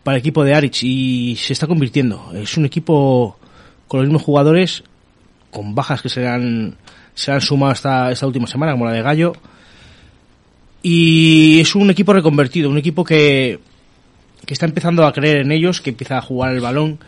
[0.02, 2.32] para el equipo de Arich y se está convirtiendo.
[2.34, 3.38] Es un equipo
[3.86, 4.82] con los mismos jugadores,
[5.52, 6.76] con bajas que se han,
[7.14, 9.34] se han sumado esta, esta última semana, como la de Gallo.
[10.82, 13.60] Y es un equipo reconvertido, un equipo que,
[14.44, 16.98] que está empezando a creer en ellos, que empieza a jugar el balón,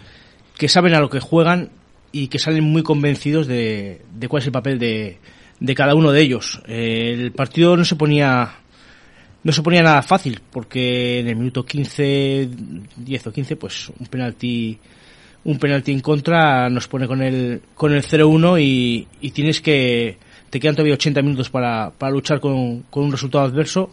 [0.56, 1.70] que saben a lo que juegan
[2.12, 5.18] y que salen muy convencidos de, de cuál es el papel de,
[5.60, 6.60] de cada uno de ellos.
[6.66, 8.56] El partido no se ponía
[9.42, 12.48] no se ponía nada fácil porque en el minuto 15,
[12.96, 14.78] 10 o 15, pues un penalti
[15.44, 20.18] un penalti en contra nos pone con el con el 0-1 y, y tienes que
[20.50, 23.90] te quedan todavía 80 minutos para, para luchar con, con un resultado adverso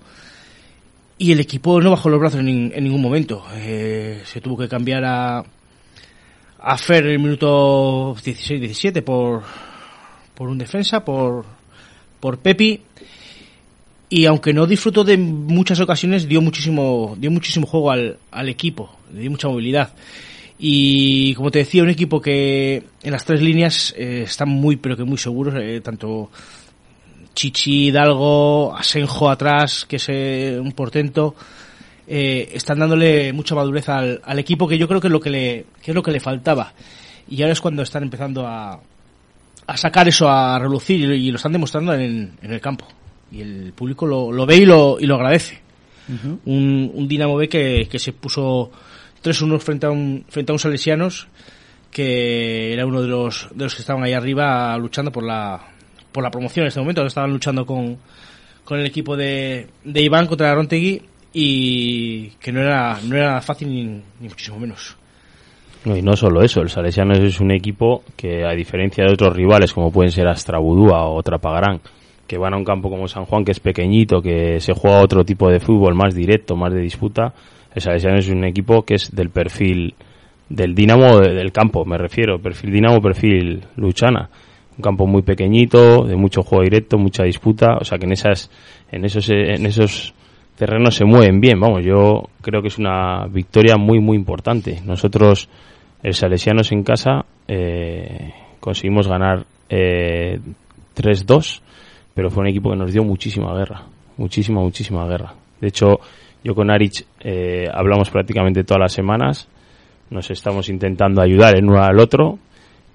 [1.19, 3.45] y el equipo no bajó los brazos en, en ningún momento.
[3.53, 5.43] Eh, se tuvo que cambiar a
[6.65, 9.43] a Fer en el minuto 16-17 por
[10.35, 11.45] por un defensa, por,
[12.19, 12.81] por Pepi.
[14.09, 18.95] Y aunque no disfrutó de muchas ocasiones, dio muchísimo, dio muchísimo juego al, al equipo,
[19.13, 19.93] le dio mucha movilidad.
[20.59, 24.95] Y como te decía, un equipo que en las tres líneas eh, están muy, pero
[24.95, 26.29] que muy seguros, eh, tanto
[27.33, 31.35] Chichi, Hidalgo, Asenjo atrás, que es eh, un portento,
[32.07, 35.29] eh, están dándole mucha madurez al, al equipo que yo creo que es lo que
[35.29, 36.73] le, que es lo que le faltaba.
[37.29, 38.79] Y ahora es cuando están empezando a,
[39.67, 42.85] a sacar eso a relucir y, lo- y lo están demostrando en, en el campo.
[43.31, 45.59] Y el público lo, lo ve y lo, y lo agradece.
[46.45, 48.69] Un, un Dinamo B que, que se puso
[49.23, 51.27] 3-1 frente a un, frente a un Salesianos
[51.89, 55.61] que era uno de los, de los que estaban ahí arriba luchando por la,
[56.11, 57.05] por la promoción en este momento.
[57.05, 57.97] Estaban luchando con,
[58.65, 61.01] con el equipo de, de Iván contra Rontegui
[61.33, 64.97] y que no era, no era fácil ni, ni muchísimo menos.
[65.85, 69.73] Y no solo eso, el Salesianos es un equipo que, a diferencia de otros rivales
[69.73, 71.81] como pueden ser Astrabudúa o Trapagarán,
[72.25, 75.25] que van a un campo como San Juan, que es pequeñito, que se juega otro
[75.25, 77.33] tipo de fútbol más directo, más de disputa,
[77.75, 79.93] el Salesianos es un equipo que es del perfil
[80.47, 84.29] del Dinamo de- del campo, me refiero, perfil Dinamo, perfil Luchana.
[84.77, 88.49] Un campo muy pequeñito, de mucho juego directo, mucha disputa, o sea que en esas,
[88.91, 90.13] en esos, en esos
[90.57, 94.81] terrenos se mueven bien, vamos, yo creo que es una victoria muy, muy importante.
[94.85, 95.47] Nosotros,
[96.03, 100.39] el Salesianos en casa, eh, conseguimos ganar eh,
[100.95, 101.61] 3-2,
[102.13, 103.83] pero fue un equipo que nos dio muchísima guerra,
[104.17, 105.33] muchísima, muchísima guerra.
[105.59, 105.99] De hecho,
[106.43, 109.47] yo con Arich eh, hablamos prácticamente todas las semanas,
[110.09, 112.37] nos estamos intentando ayudar el uno al otro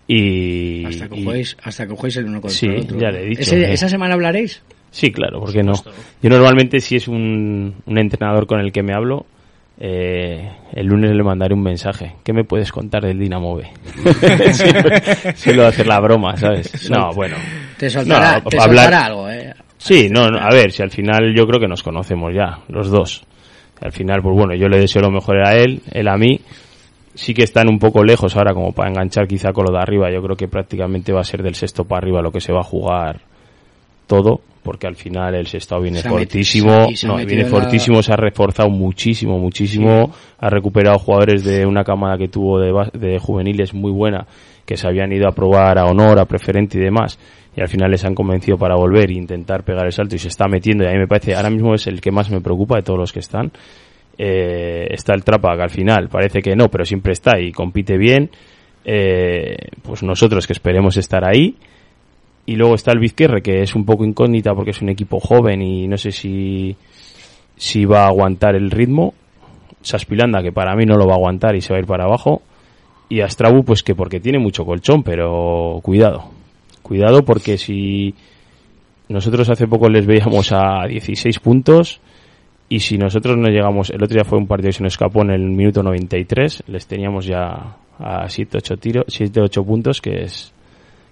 [0.07, 0.85] y...
[0.85, 2.99] Hasta que y- juguéis, hasta que juguéis el uno contra Sí, el otro.
[2.99, 3.73] ya le he dicho, ¿Ese-.
[3.73, 4.63] ¿Esa semana hablaréis?
[4.91, 5.73] Sí, claro, ¿por qué no?
[6.23, 9.27] Yo normalmente si es un, un entrenador con el que me hablo,
[9.81, 12.17] eh, el lunes le mandaré un mensaje.
[12.25, 13.65] ¿Qué me puedes contar del Dinamo B?
[15.37, 16.91] Suelo hacer la broma, ¿sabes?
[16.91, 17.37] No, bueno.
[17.77, 19.55] Te soltará, No, te hablar- soltará algo, ¿eh?
[19.77, 22.91] Sí, no, no, a ver, si al final yo creo que nos conocemos ya, los
[22.91, 23.25] dos.
[23.81, 26.41] Al final, pues bueno, yo le deseo lo mejor a él, él a mí.
[27.15, 30.09] Sí que están un poco lejos ahora como para enganchar quizá con lo de arriba.
[30.13, 32.61] Yo creo que prácticamente va a ser del sexto para arriba lo que se va
[32.61, 33.21] a jugar
[34.09, 38.13] todo, porque al final el sexto viene Se fortísimo, se no, viene la- fortísimo, se
[38.13, 43.73] ha reforzado muchísimo, muchísimo, ha recuperado jugadores de una camada que tuvo de, de juveniles
[43.73, 44.27] muy buena,
[44.67, 47.19] que se habían ido a probar a honor, a preferente y demás,
[47.57, 50.29] y al final les han convencido para volver e intentar pegar el salto y se
[50.29, 52.77] está metiendo, y a mí me parece, ahora mismo es el que más me preocupa
[52.77, 53.53] de todos los que están,
[54.19, 57.97] eh, está el Trapa, que al final parece que no, pero siempre está y compite
[57.97, 58.31] bien,
[58.85, 61.57] eh, pues nosotros que esperemos estar ahí,
[62.49, 65.61] y luego está el Vizquerre, que es un poco incógnita porque es un equipo joven
[65.61, 66.75] y no sé si,
[67.57, 69.13] si va a aguantar el ritmo.
[69.83, 72.05] Saspilanda, que para mí no lo va a aguantar y se va a ir para
[72.05, 72.41] abajo.
[73.11, 76.31] y Astrabu pues que porque tiene mucho colchón, pero cuidado.
[76.81, 78.15] Cuidado porque si
[79.11, 82.01] nosotros hace poco les veíamos a 16 puntos
[82.71, 85.21] y si nosotros no llegamos, el otro día fue un partido que se nos escapó
[85.21, 90.23] en el minuto 93, les teníamos ya a 7 8 tiros, 7 8 puntos que
[90.23, 90.55] es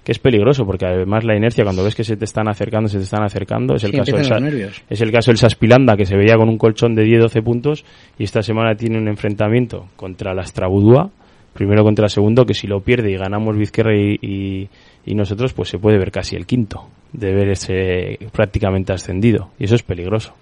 [0.07, 2.99] que es peligroso porque además la inercia cuando ves que se te están acercando, se
[2.99, 6.16] te están acercando, es el Sí, caso del es el caso del Saspilanda que se
[6.16, 7.85] veía con un colchón de 10 12 puntos
[8.16, 11.11] y esta semana tiene un enfrentamiento contra la Astrabudúa,
[11.53, 14.69] primero contra el segundo que si lo pierde y ganamos Vizquerra y, y,
[15.07, 19.64] y nosotros pues se puede ver casi el quinto de ver ese prácticamente ascendido y
[19.64, 20.35] eso es peligroso.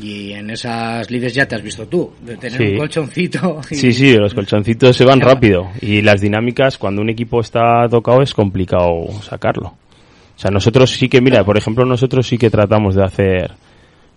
[0.00, 2.64] Y en esas lides ya te has visto tú, de tener Sí.
[2.72, 3.60] un colchoncito.
[3.70, 7.88] y- Sí, sí, los colchoncitos se van rápido y las dinámicas cuando un equipo está
[7.90, 9.68] tocado es complicado sacarlo.
[9.68, 13.52] O sea, nosotros sí que, mira, por ejemplo, nosotros sí que tratamos de hacer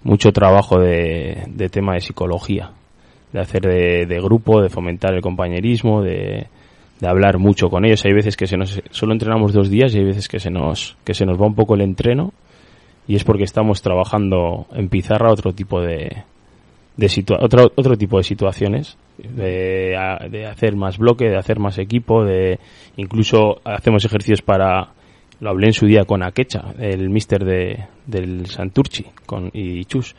[0.04, 2.72] mucho trabajo de, de tema de psicología,
[3.34, 6.46] de hacer de, de grupo, de fomentar el compañerismo, de,
[7.00, 8.06] de hablar mucho con ellos.
[8.06, 10.96] Hay veces que se nos, solo entrenamos dos días y hay veces que se nos,
[11.04, 12.34] que se nos va un poco el entreno
[13.08, 16.24] y es porque estamos trabajando en pizarra otro tipo de,
[16.98, 19.96] de situa- otro, otro tipo de situaciones de,
[20.30, 22.60] de hacer más bloque, de hacer más equipo, de
[22.98, 24.90] incluso hacemos ejercicios para
[25.40, 30.16] lo hablé en su día con Akecha, el mister de, del Santurchi con, y Chus.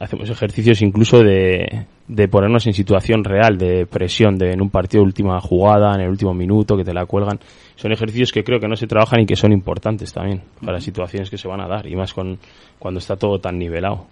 [0.00, 5.02] Hacemos ejercicios incluso de, de ponernos en situación real, de presión, de en un partido
[5.02, 7.38] de última jugada, en el último minuto, que te la cuelgan.
[7.76, 11.28] Son ejercicios que creo que no se trabajan y que son importantes también para situaciones
[11.28, 12.38] que se van a dar, y más con
[12.78, 14.06] cuando está todo tan nivelado.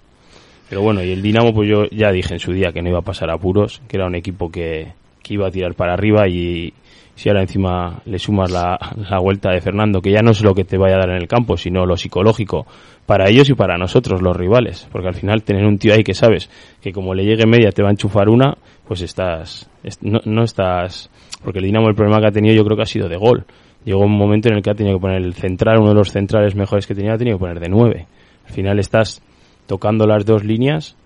[0.69, 2.99] Pero bueno, y el Dinamo, pues yo ya dije en su día que no iba
[2.99, 6.75] a pasar apuros, que era un equipo que, que iba a tirar para arriba y
[7.17, 8.79] si ahora encima le sumas la,
[9.11, 11.17] la vuelta de Fernando, que ya no es lo que te vaya a dar en
[11.17, 12.67] el campo, sino lo psicológico
[13.07, 14.87] para ellos y para nosotros, los rivales.
[14.93, 16.49] Porque al final tener un tío ahí que sabes
[16.81, 20.45] que como le llegue media te va a enchufar una, pues estás, es- no, no
[20.45, 21.11] estás,
[21.43, 23.45] porque el Dinamo el problema que ha tenido yo creo que ha sido de gol.
[23.85, 26.11] Llegó un momento en el que ha tenido que poner el central, uno de los
[26.11, 28.07] centrales mejores que tenía, ha tenido que poner de nueve.
[28.47, 29.23] Al final estás
[29.67, 30.97] tocando las dos líneas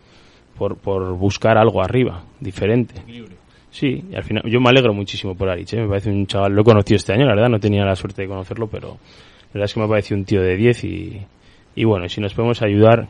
[0.59, 2.95] por, por buscar algo arriba, diferente.
[3.71, 5.81] Sí, y al final yo me alegro muchísimo por Arich, ¿eh?
[5.81, 8.23] me parece un chaval, lo he conocido este año, la verdad no tenía la suerte
[8.23, 11.21] de conocerlo, pero la verdad es que me parece un tío de 10 y,
[11.77, 13.09] y bueno, si nos podemos ayudar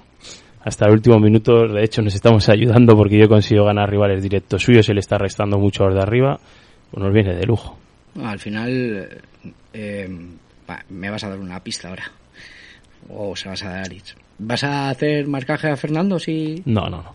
[0.62, 4.62] hasta el último minuto, de hecho nos estamos ayudando porque yo consigo ganar rivales directos
[4.62, 6.38] suyos, él está restando mucho a los de arriba,
[6.90, 7.78] pues nos viene de lujo.
[8.22, 9.22] Al final
[9.72, 10.08] eh,
[10.88, 12.10] me vas a dar una pista ahora.
[13.08, 13.94] O se vas a dar a.
[14.38, 16.62] ¿Vas a hacer marcaje a Fernando si...?
[16.64, 17.14] No, no, no.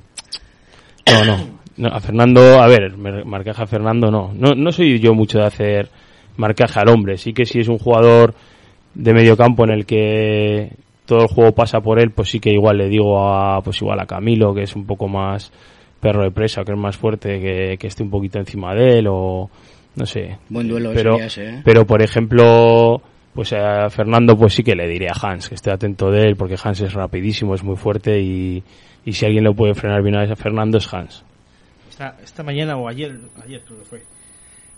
[1.11, 1.64] No, no.
[1.77, 4.31] No, a Fernando, a ver, marcaje a Fernando no.
[4.33, 4.55] no.
[4.55, 5.89] No soy yo mucho de hacer
[6.37, 7.17] marcaje al hombre.
[7.17, 8.33] Sí que si es un jugador
[8.93, 10.71] de medio campo en el que
[11.05, 13.99] todo el juego pasa por él, pues sí que igual le digo a, pues igual
[13.99, 15.51] a Camilo, que es un poco más
[15.99, 19.07] perro de presa, que es más fuerte, que, que esté un poquito encima de él
[19.09, 19.49] o
[19.95, 20.37] no sé.
[20.49, 21.61] Buen duelo pero, ese, ¿eh?
[21.63, 23.01] pero por ejemplo,
[23.33, 26.35] pues a Fernando pues sí que le diré a Hans que esté atento de él
[26.35, 28.63] porque Hans es rapidísimo, es muy fuerte y,
[29.05, 31.23] y si alguien lo puede frenar bien a Fernando es Hans.
[31.95, 34.03] Esta, esta mañana o ayer, ayer creo que fue,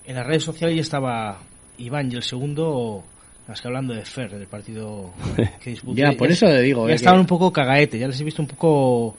[0.06, 1.40] en las redes sociales ya estaba
[1.80, 3.04] Iván y el segundo,
[3.48, 5.14] más que hablando de Fer, del partido
[5.64, 5.98] que disputó.
[5.98, 8.24] Ya, por eso le digo, Ya eh, estaban que- un poco cagaete, ya les he
[8.24, 9.18] visto un poco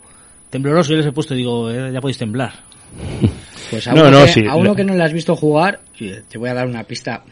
[0.48, 2.52] temblorosos, ya les he puesto, digo, eh, ya podéis temblar.
[3.70, 5.34] Pues a, No, uno, no, que, sí, a uno lo- que no le has visto
[5.36, 7.22] jugar, te voy a dar una pista,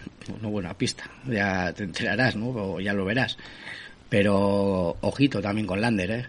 [0.43, 2.49] no buena pista, ya te enterarás, ¿no?
[2.49, 3.39] O ya lo verás.
[4.11, 6.27] Pero ojito también con Lander, ¿eh?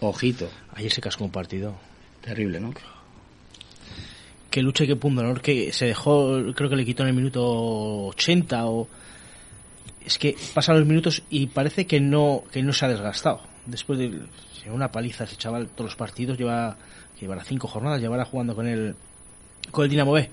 [0.00, 0.48] Ojito.
[0.74, 1.74] Ayer se cascó un partido.
[2.20, 2.72] Terrible, ¿no?
[4.50, 8.06] Que lucha y que pundonor, que se dejó, creo que le quitó en el minuto
[8.06, 8.88] 80 o...
[10.04, 13.42] Es que pasan los minutos y parece que no, que no se ha desgastado.
[13.66, 14.18] Después de
[14.68, 16.76] una paliza ese chaval, todos los partidos, lleva,
[17.20, 18.94] llevará cinco jornadas, llevará jugando con el,
[19.70, 20.28] con el Dinamo B.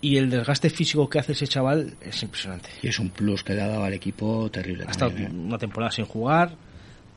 [0.00, 2.70] Y el desgaste físico que hace ese chaval es impresionante.
[2.82, 4.84] Y es un plus que le ha dado al equipo terrible.
[4.86, 5.28] Ha estado ¿eh?
[5.30, 6.56] una temporada sin jugar,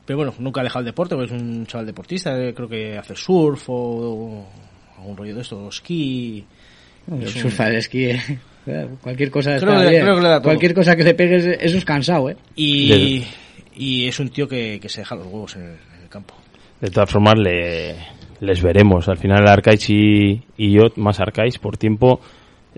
[0.06, 2.96] pero bueno, nunca ha dejado el deporte, porque es un chaval deportista, eh, creo que
[2.96, 4.46] hace surf o,
[4.98, 6.44] algún rollo de esto, o esquí.
[7.20, 8.20] Es un- surfar, el esquí, eh.
[9.00, 10.02] Cualquier cosa Creo está que- bien.
[10.02, 10.44] creo que le da todo.
[10.48, 12.36] Cualquier cosa que le pegues, eso es cansado, ¿eh?
[12.56, 13.22] Y,
[13.76, 16.34] y es un tío que, que se deja los huevos en el, en el campo.
[16.80, 17.94] De todas formas, le,
[18.40, 19.08] les veremos.
[19.08, 22.20] Al final, Arcais y, y yo, más Arcais, por tiempo,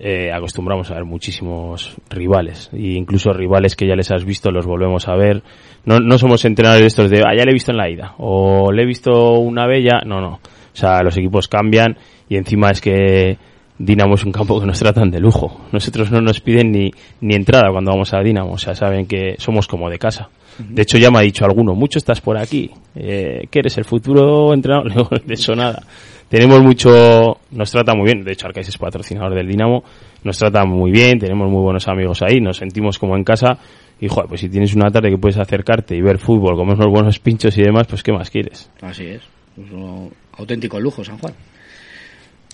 [0.00, 2.70] eh, acostumbramos a ver muchísimos rivales.
[2.72, 5.42] E incluso rivales que ya les has visto, los volvemos a ver.
[5.84, 8.14] No, no somos entrenadores estos de, ah, ya le he visto en la ida.
[8.18, 10.00] O le he visto una bella.
[10.06, 10.34] No, no.
[10.34, 11.96] O sea, los equipos cambian
[12.28, 13.38] y encima es que
[13.78, 15.61] Dinamo es un campo que nos tratan de lujo.
[15.72, 18.52] Nosotros no nos piden ni, ni entrada cuando vamos a Dinamo.
[18.52, 20.28] O sea, saben que somos como de casa.
[20.58, 23.84] De hecho, ya me ha dicho alguno, mucho estás por aquí, eh, que eres el
[23.84, 25.22] futuro entrenador.
[25.24, 25.82] De eso nada.
[26.28, 29.82] Tenemos mucho, nos trata muy bien, de hecho Arcais es patrocinador del Dinamo,
[30.24, 33.58] nos trata muy bien, tenemos muy buenos amigos ahí, nos sentimos como en casa
[33.98, 36.92] y joder, pues si tienes una tarde que puedes acercarte y ver fútbol, comer unos
[36.92, 38.70] buenos pinchos y demás, pues qué más quieres.
[38.82, 39.22] Así es.
[39.56, 41.32] Es un auténtico lujo, San Juan.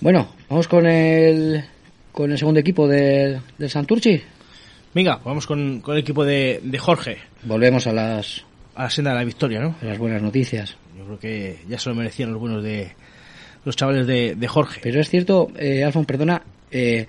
[0.01, 1.65] Bueno, vamos con el,
[2.13, 4.21] con el segundo equipo del, del Santurchi.
[4.95, 8.45] Venga, vamos con, con el equipo de, de Jorge, Volvemos a las,
[8.77, 9.75] a la senda de la victoria, ¿no?
[9.83, 10.77] a las buenas noticias.
[10.97, 12.93] Yo creo que ya se lo merecían los buenos de
[13.65, 14.81] los chavales de, de Jorge.
[14.83, 17.07] Pero es cierto, eh, Alfon, perdona, eh,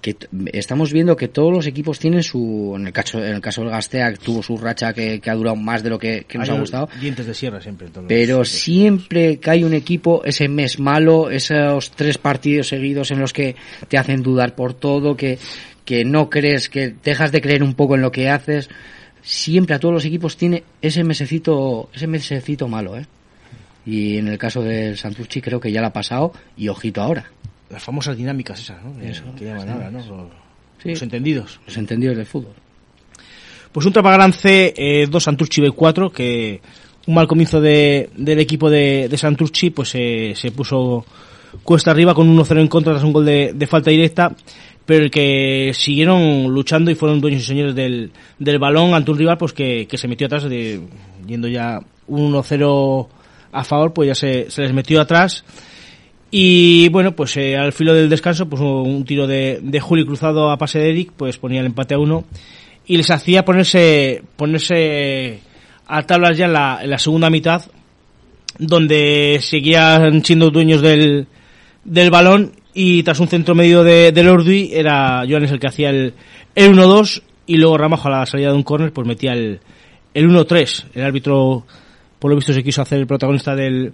[0.00, 0.16] que
[0.52, 2.74] estamos viendo que todos los equipos tienen su.
[2.76, 5.34] En el caso, en el caso del Gastea, que tuvo su racha que, que ha
[5.34, 6.88] durado más de lo que, que nos ha gustado.
[7.00, 7.88] Dientes de sierra siempre.
[7.88, 13.18] todos Pero siempre que hay un equipo, ese mes malo, esos tres partidos seguidos en
[13.18, 13.56] los que
[13.88, 15.38] te hacen dudar por todo, que,
[15.86, 18.68] que no crees, que dejas de creer un poco en lo que haces,
[19.22, 23.06] siempre a todos los equipos tiene ese mesecito, ese mesecito malo, ¿eh?
[23.86, 27.24] Y en el caso del Santurchi creo que ya la ha pasado y ojito ahora.
[27.70, 29.00] Las famosas dinámicas esas, ¿no?
[29.02, 29.98] Eso, que llaman ahora, ¿no?
[29.98, 30.28] Los,
[30.82, 30.90] Sí.
[30.90, 31.60] los entendidos.
[31.66, 32.52] Los entendidos del fútbol.
[33.72, 36.60] Pues un Trapagaran C, eh, 2 Santurchi B4, que
[37.06, 41.04] un mal comienzo de, del equipo de, de Santurchi, pues eh, se puso
[41.62, 44.34] cuesta arriba con 1-0 en contra tras un gol de, de falta directa,
[44.84, 49.18] pero el que siguieron luchando y fueron dueños y señores del, del balón ante un
[49.18, 50.80] rival pues que, que se metió atrás, de,
[51.26, 53.08] yendo ya un 1-0
[53.54, 55.44] a favor, pues ya se, se les metió atrás.
[56.30, 60.50] Y bueno, pues eh, al filo del descanso, pues un tiro de, de Juli cruzado
[60.50, 62.24] a pase de Eric, pues ponía el empate a uno
[62.86, 65.38] y les hacía ponerse ponerse
[65.86, 67.62] a tablas ya en la, segunda mitad,
[68.58, 71.28] donde seguían siendo dueños del,
[71.84, 75.90] del balón y tras un centro medio de, del Orduy era Joanes el que hacía
[75.90, 76.14] el,
[76.56, 79.60] el 1-2 y luego Ramajo a la salida de un córner pues metía el,
[80.14, 80.86] el 1-3.
[80.94, 81.64] El árbitro
[82.24, 83.92] por lo visto se quiso hacer el protagonista del,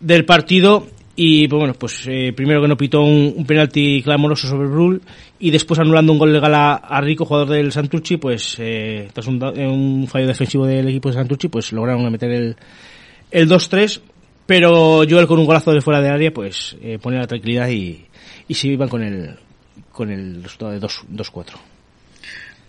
[0.00, 4.66] del partido y pues bueno, pues eh, primero que no pitó un, penalti clamoroso sobre
[4.66, 5.00] Brul
[5.38, 9.28] y después anulando un gol legal a, a Rico, jugador del Santurchi, pues eh, tras
[9.28, 12.56] un, da- un fallo defensivo del equipo de Santurchi, pues lograron meter el,
[13.30, 14.00] el 2-3,
[14.46, 18.04] pero Joel con un golazo de fuera de área, pues eh, pone la tranquilidad y,
[18.48, 19.36] y se iban con el
[19.92, 21.44] con el resultado de 2 2-4.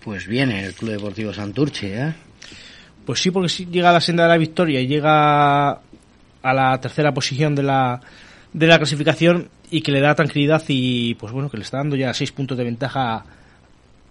[0.04, 2.14] Pues viene el Club Deportivo Santurchi, ¿eh?
[3.06, 6.80] Pues sí, porque si llega a la senda de la victoria y llega a la
[6.80, 8.02] tercera posición de la,
[8.54, 11.96] de la clasificación y que le da tranquilidad y pues bueno, que le está dando
[11.96, 13.26] ya seis puntos de ventaja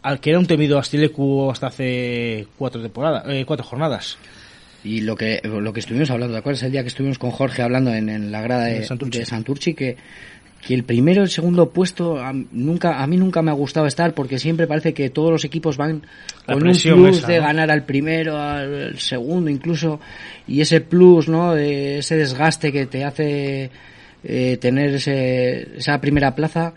[0.03, 4.16] al que era un temido Astilecu hasta hace cuatro temporadas, eh, cuatro jornadas.
[4.83, 7.61] Y lo que, lo que estuvimos hablando, ¿te acuerdas el día que estuvimos con Jorge
[7.61, 9.18] hablando en, en la grada de, De Santurchi.
[9.18, 9.74] de Santurchi?
[9.74, 9.96] Que,
[10.66, 14.14] que el primero el segundo puesto a, nunca, a mí nunca me ha gustado estar
[14.14, 16.02] porque siempre parece que todos los equipos van
[16.46, 20.00] con un plus esa, de ganar al primero, al, segundo incluso,
[20.46, 21.54] y ese plus, ¿no?
[21.54, 23.70] De ese desgaste que te hace
[24.22, 26.74] eh, tener ese, esa primera plaza,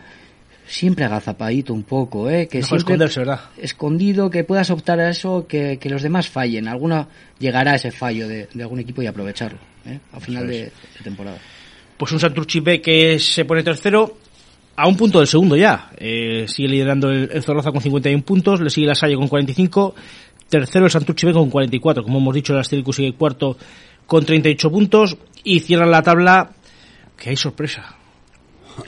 [0.65, 2.47] siempre agazapadito un poco, ¿eh?
[2.47, 3.41] Que Mejor siempre esconderse, ¿verdad?
[3.57, 6.69] escondido, que puedas optar a eso, que, que los demás fallen.
[6.69, 9.99] Alguna llegará ese fallo de, de algún equipo y aprovecharlo, ¿eh?
[10.13, 10.71] Al final de
[11.03, 11.37] temporada.
[12.03, 14.17] Pues un Santurchi B que se pone tercero
[14.75, 15.89] a un punto del segundo ya.
[15.95, 19.95] Eh, sigue liderando el, el Zorroza con 51 puntos, le sigue la Salle con 45,
[20.49, 22.03] tercero el Santurchi B con 44.
[22.03, 23.55] Como hemos dicho, el Astérico sigue cuarto
[24.05, 26.51] con 38 puntos y cierran la tabla
[27.15, 27.95] que hay sorpresa.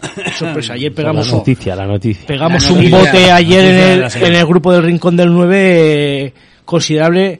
[0.02, 0.74] Hay sorpresa.
[0.74, 2.28] Ayer La pegamos, noticia, la noticia.
[2.28, 6.26] pegamos La un bote ayer en el, la en el grupo del Rincón del 9
[6.26, 6.34] eh,
[6.66, 7.40] considerable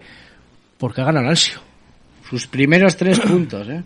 [0.78, 1.60] porque gana el Ansio.
[2.30, 3.84] Sus primeros tres puntos, ¿eh?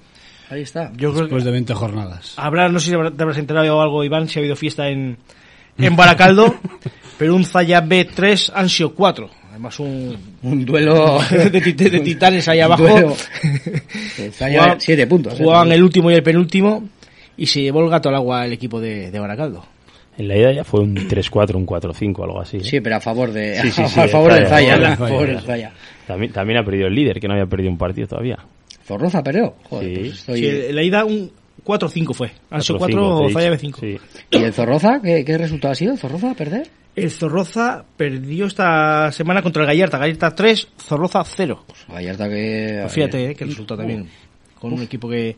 [0.50, 0.92] Ahí está.
[0.96, 2.34] Yo creo que Después de 20 jornadas.
[2.38, 5.18] Habrá, no sé si te habrás enterado o algo, Iván, si ha habido fiesta en,
[5.78, 6.56] en Baracaldo,
[7.18, 9.30] pero un Zaya B3 Ansio 4.
[9.52, 12.84] Además un Un duelo de, tit- de titanes ahí abajo.
[12.88, 13.16] duelo.
[14.18, 15.34] Está ya Jugaban- siete puntos.
[15.40, 15.44] ¿eh?
[15.44, 16.88] Jugaban el último y el penúltimo
[17.38, 19.66] y se llevó el gato al agua el equipo de, de Baracaldo.
[20.18, 22.58] En la ida ya fue un 3-4, un 4-5, algo así.
[22.58, 22.64] ¿eh?
[22.64, 25.42] Sí, pero a favor de Sí, sí, sí, a favor del Zaya, Zaya, Zaya, Zaya.
[25.42, 25.72] Zaya.
[26.34, 28.38] También ha perdido el líder, que no había perdido un partido todavía.
[28.89, 29.54] Zorroza perdió.
[29.69, 29.95] Joder, Sí.
[29.99, 30.39] pues estoy...
[30.41, 31.32] Sí, la ida un
[31.63, 32.32] 4-5 fue.
[32.49, 33.39] Ansio 4-5, 4 te he o dicho.
[33.39, 33.80] Zaya B5.
[33.80, 33.97] Sí.
[34.32, 34.99] ¿Y el Zorroza?
[35.04, 35.91] ¿Qué, qué resultado ha sido?
[35.93, 36.68] ¿El Zorroza a perder?
[36.95, 39.99] El Zorroza perdió esta semana contra el Gallarta.
[39.99, 41.64] Gallarta 3, Zorroza 0.
[41.88, 42.80] Gallarta que...
[42.82, 44.09] Pues fíjate eh, que resultado también
[44.59, 45.38] con un equipo que,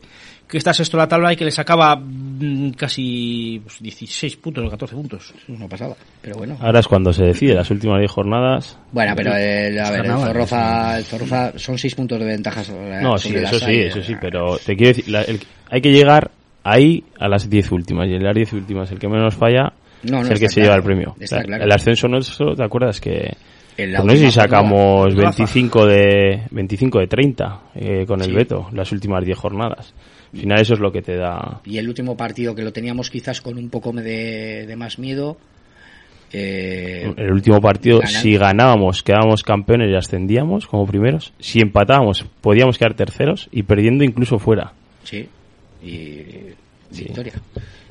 [0.52, 4.70] que está sexto la tabla y que le sacaba mm, casi pues, 16 puntos o
[4.70, 5.34] 14 puntos.
[5.48, 6.58] No pasaba, pero bueno.
[6.60, 8.78] Ahora es cuando se decide, las últimas 10 jornadas.
[8.92, 13.00] Bueno, pero el, a ver, el Zorroza, el Zorroza son seis puntos de ventaja sobre
[13.00, 15.40] No, sobre sí, eso sí, eso sí, pero te quiero decir, la- el-
[15.70, 16.30] hay que llegar
[16.64, 19.72] ahí a las 10 últimas, y en las 10 últimas el que menos falla
[20.02, 21.16] No, no, es el que se lleva el premio.
[21.18, 21.64] está O sea, claro.
[21.64, 23.34] El ascenso nuestro, ¿te acuerdas que
[23.74, 25.38] Pues no sé si sacamos Rafa.
[25.38, 28.32] 25 de 25 de 30 eh, con el Sí.
[28.32, 29.94] veto las últimas 10 jornadas.
[30.32, 33.10] Al final eso es lo que te da Y el último partido que lo teníamos
[33.10, 35.36] quizás con un poco de, de más miedo.
[36.32, 42.78] eh, el último partido si ganábamos quedábamos campeones y ascendíamos como primeros, si empatábamos podíamos
[42.78, 44.72] quedar terceros y perdiendo incluso fuera.
[45.04, 45.28] Sí,
[45.82, 46.24] y
[46.90, 47.34] victoria.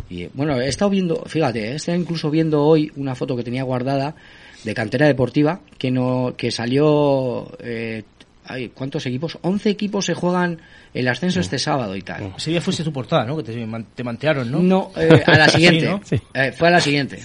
[0.10, 3.64] Y bueno, he estado viendo, fíjate, he estado incluso viendo hoy una foto que tenía
[3.64, 4.16] guardada
[4.64, 8.04] de cantera deportiva que no que salió eh,
[8.46, 9.38] ay, ¿cuántos equipos?
[9.42, 10.60] 11 equipos se juegan
[10.94, 12.34] el ascenso este sábado y tal.
[12.38, 13.38] Ese día fuiste tu portada, ¿no?
[13.38, 14.60] Que te, te mantearon, ¿no?
[14.60, 15.92] No, eh, a la siguiente.
[16.04, 16.42] Sí, ¿no?
[16.42, 17.18] Eh, fue a la siguiente.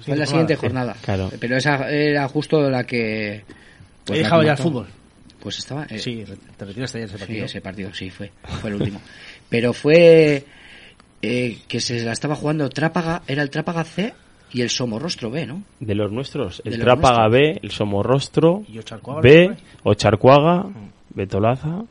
[0.00, 0.94] Fue a la siguiente Sí, jornada.
[1.02, 1.30] claro.
[1.40, 3.36] Pero esa era justo la que...
[3.36, 3.44] He
[4.04, 4.86] que dejado ya el fútbol.
[5.40, 5.84] Pues estaba...
[5.84, 6.24] eh, Sí,
[6.56, 7.44] te retiraste ya ese Sí, partido.
[7.46, 8.30] ese partido, sí, fue,
[8.60, 9.00] fue el último.
[9.48, 10.44] Pero fue
[11.22, 14.12] eh, que se la estaba jugando Trápaga, era el Trápaga C
[14.52, 15.62] y el Somorrostro B, ¿no?
[15.80, 17.32] De los nuestros, el De los Trápaga nuestros.
[17.54, 18.80] B, el Somorrostro Y
[19.22, 19.56] B.
[19.84, 20.66] Ocharcuaga,
[21.14, 21.82] Betolaza,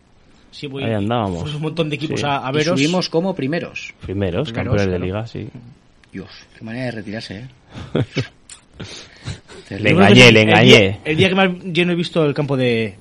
[0.51, 1.41] Sí, voy- ahí andábamos.
[1.41, 2.25] fuimos un montón de equipos Sí.
[2.25, 2.79] a, a Y veros.
[2.79, 3.93] subimos como primeros.
[4.01, 5.05] Primeros, Primeros, campeones de claro.
[5.05, 5.47] liga, sí.
[6.11, 7.47] Dios, qué manera de retirarse, ¿eh?
[9.69, 10.65] Le engañé, le el engañé.
[10.79, 12.95] día- El día que más lleno he visto el campo de,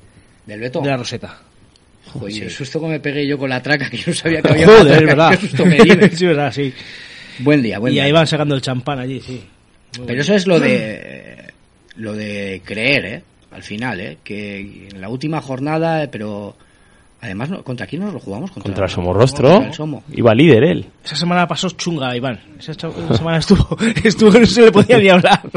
[0.46, 0.80] Del Beto.
[0.80, 1.38] de la Roseta.
[2.12, 2.40] Joder, y Sí.
[2.42, 4.66] el susto que me pegué yo con la traca, que yo no sabía que había
[4.66, 5.30] Joder, una es verdad.
[5.30, 5.90] qué susto me di.
[6.16, 6.72] sí, verdad, sí.
[7.40, 8.04] Buen día, buen Y día.
[8.04, 9.42] ahí van sacando el champán allí, sí.
[9.98, 11.44] Muy Pero eso es lo de
[11.96, 13.22] lo de creer, ¿eh?
[13.50, 14.18] Al final, ¿eh?
[14.22, 16.54] Que en la última jornada, pero
[17.20, 18.50] además, no- ¿contra quién nos lo jugamos?
[18.50, 20.04] Contra, Contra el Somorrostro, contra el Somo.
[20.12, 20.86] iba líder él.
[21.04, 22.38] Esa semana pasó chunga, Iván.
[22.58, 25.40] Esa, semana estuvo, estuvo que no se le podía ni hablar.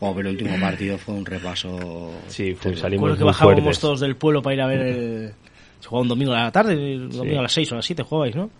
[0.00, 2.12] Oh, pero el último partido fue un repaso.
[2.28, 3.80] Sí, fue, salimos que muy bajábamos fuertes.
[3.80, 5.32] todos del pueblo para ir a ver el...
[5.80, 7.86] Se jugaba un domingo a la tarde, el domingo a las 6 o a las
[7.86, 8.50] 7 jugabais, ¿no?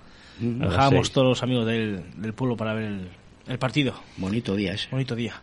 [0.41, 3.09] Mm, Bajábamos todos los amigos del, del pueblo para ver el,
[3.47, 3.95] el partido.
[4.17, 4.89] Bonito día ese.
[4.91, 5.35] Bonito día.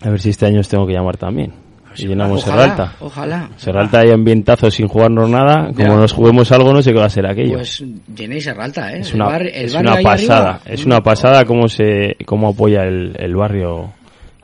[0.00, 1.52] A ver si este año os tengo que llamar también.
[1.96, 2.96] Y llenamos Ojalá, Serralta.
[3.00, 3.50] Ojalá.
[3.56, 5.72] Serralta hay ambientazo sin jugarnos nada.
[5.72, 5.96] Como Ya.
[5.96, 7.54] nos juguemos algo, no sé qué va a ser aquello.
[7.54, 7.82] Pues
[8.14, 9.00] llenéis Serralta, ¿eh?
[9.00, 10.50] es El una, barrio- el es una pasada.
[10.56, 13.92] arriba, es mm, una pasada cómo se cómo apoya el, el barrio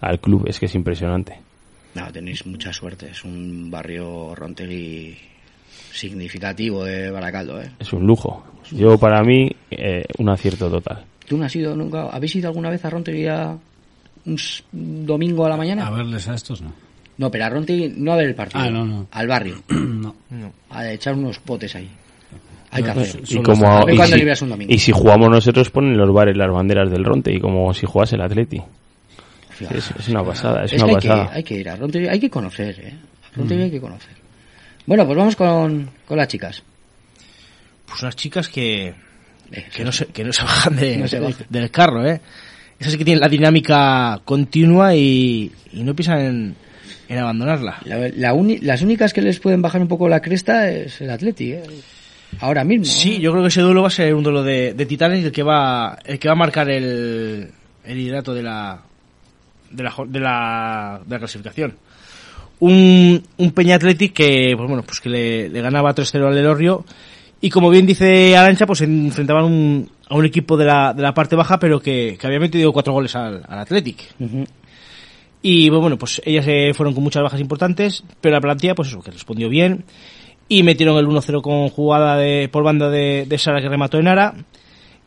[0.01, 0.47] al club.
[0.49, 1.38] Es que es impresionante.
[1.95, 3.11] No, tenéis mucha suerte.
[3.12, 5.16] Es un barrio Rontegui
[5.92, 7.70] significativo de Baracaldo, ¿eh?
[7.78, 8.45] Es un lujo.
[8.70, 11.04] Yo, para mí, eh, un acierto total.
[11.28, 12.08] ¿Tú no has ido nunca?
[12.10, 13.56] ¿Habéis ido alguna vez a Rontegui a
[14.26, 14.36] un
[15.06, 15.86] domingo a la mañana?
[15.86, 16.72] A verles a estos, no.
[17.16, 18.62] No, pero a Rontegui no a ver el partido.
[18.64, 19.06] Ah, no, no.
[19.12, 19.62] Al barrio.
[19.68, 20.14] no.
[20.70, 21.88] A echar unos potes ahí.
[22.70, 23.18] Hay que No, hacer.
[23.20, 23.96] pues, Y, Solo como, a y,
[24.36, 24.72] si, un domingo.
[24.74, 27.32] y si jugamos nosotros, ponen los bares las banderas del Ronte.
[27.32, 28.60] Y como si jugase el Atleti.
[29.50, 30.64] Fíjate, Es, es una pasada.
[30.64, 31.30] Es, Es una que hay, que, pasada.
[31.32, 32.94] hay que ir a Rontegui, hay que conocer, ¿eh?
[33.32, 34.12] A Rontegui hay que conocer.
[34.86, 36.62] Bueno, pues vamos con, con las chicas.
[37.87, 38.95] Pues unas chicas que,
[39.74, 41.47] que, no, se, que no se bajan de- No se de- bajan.
[41.49, 42.20] del carro, ¿eh?
[42.78, 46.57] Esas sí que tienen la dinámica continua y, y no piensan en,
[47.09, 47.78] en abandonarla.
[47.85, 51.11] La- la uni- las únicas que les pueden bajar un poco la cresta es el
[51.11, 51.62] Atleti, ¿eh?
[52.41, 52.85] Ahora mismo.
[52.87, 53.20] Sí, ¿eh?
[53.20, 55.45] yo creo que ese duelo va a ser un duelo de, de titanes el que
[55.45, 57.49] va el que va a marcar el,
[57.85, 58.82] el liderato de la
[59.70, 61.76] de la, jo- de la, de la clasificación.
[62.61, 66.85] Un, un Peña Athletic que pues bueno pues que le, le ganaba 3-0 al Elorrio
[67.45, 71.12] y como bien dice Arancha pues enfrentaban un, a un equipo de la, de la
[71.12, 74.14] parte baja pero que, que había metido cuatro goles al, al Athletic.
[75.42, 79.03] Y bueno, pues ellas se fueron con muchas bajas importantes, pero la plantilla, pues eso,
[79.03, 79.84] que respondió bien.
[80.49, 84.09] Y metieron el 1-0 con jugada de, por banda de, de Sara que remató en
[84.09, 84.32] Ara.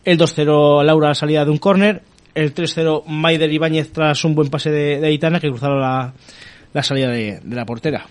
[0.06, 2.04] El 2-0 Laura a salida de un córner.
[2.36, 6.14] El 3-0 Maider Ibáñez tras un buen pase de, de Aitana que cruzaron la,
[6.72, 8.06] la salida de, de la portera.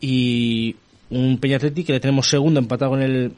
[0.00, 0.76] Y
[1.10, 3.32] un Peña Athletic que le tenemos segundo empatado con el,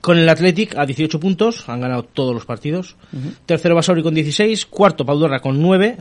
[0.00, 1.68] con el Athletic a 18 puntos.
[1.68, 2.96] Han ganado todos los partidos.
[3.46, 4.66] Tercero Basauri con 16.
[4.66, 5.96] Cuarto Paudorra con 9.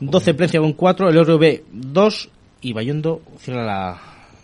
[0.00, 2.28] 12 Plencia con 4, el ORB 2
[2.62, 4.00] y Bayondo cierra la,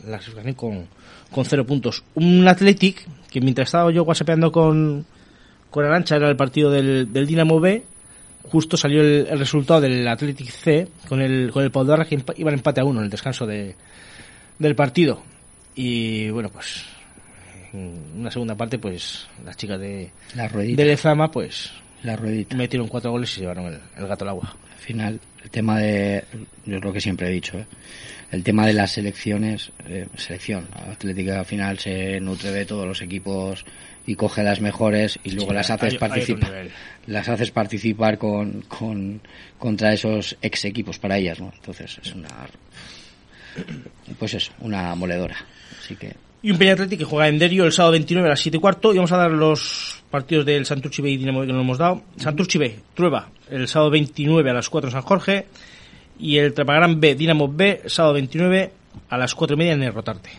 [0.06, 0.86] la clasificación con,
[1.30, 2.04] con 0 puntos.
[2.14, 5.04] Un Athletic que mientras estaba yo whatsappeando con,
[5.70, 7.82] con Arancha era el partido del, del Dinamo B,
[8.44, 12.34] justo salió el, el resultado del Athletic C con el, con el Paudorra que empa-
[12.36, 13.74] iban empate a uno en el descanso de,
[14.58, 15.20] del partido.
[15.74, 16.84] Y bueno, pues
[17.72, 20.82] en una segunda parte pues las chicas de, La ruedita.
[20.82, 21.70] de Lezama pues
[22.02, 22.56] La ruedita.
[22.56, 24.56] metieron cuatro goles y se llevaron el, el gato al agua.
[24.72, 26.24] Al final, el tema de.
[26.64, 27.66] Yo es lo que siempre he dicho, ¿eh?
[28.32, 29.72] El tema de las selecciones.
[29.86, 30.66] eh, selección.
[30.86, 33.64] La Atlética al final se nutre de todos los equipos
[34.06, 36.68] y coge las mejores y luego Sí, las haces hay participar.
[37.06, 39.20] Las haces participar con, con,
[39.58, 41.52] contra esos ex equipos para ellas, ¿no?
[41.54, 42.28] Entonces es una.
[44.18, 45.36] Pues eso, una moledora.
[45.91, 46.14] Así que.
[46.43, 48.61] Y un Peña Athletic que juega en Derio el sábado 29 a las 7 y
[48.61, 48.93] cuarto.
[48.95, 51.78] Y vamos a dar los partidos del Santurchi B y Dinamo B que no hemos
[51.78, 52.03] dado.
[52.16, 55.47] Santurchi B, Trueba, el sábado 29 a las 4 en San Jorge.
[56.18, 58.72] y el Trapagaran B, Dinamo B, sábado 29
[59.09, 60.30] a las 4 y media en el Rotarte.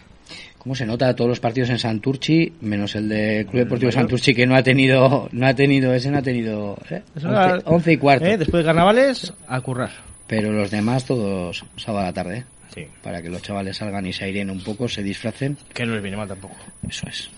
[0.58, 4.46] ¿Cómo se nota todos los partidos en Santurchi, menos el de Club Deportivo Santurchi, que
[4.46, 7.02] no ha tenido, no ha tenido, ese no ha tenido, ¿eh?
[7.16, 8.26] Eso 11, era- 11 y cuarto.
[8.26, 8.38] ¿Eh?
[8.38, 9.90] Después de carnavales, a currar.
[10.28, 12.44] Pero los demás todos sábado a la tarde, ¿eh?
[12.74, 12.88] Sí.
[13.04, 15.58] para que los chavales salgan y se airen un poco, se disfracen.
[15.74, 16.56] Que no les viene mal tampoco.
[16.88, 17.30] Eso es.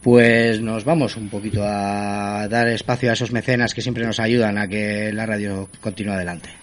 [0.00, 4.56] Pues nos vamos un poquito a dar espacio a esos mecenas que siempre nos ayudan
[4.58, 6.59] a que la radio continúe adelante.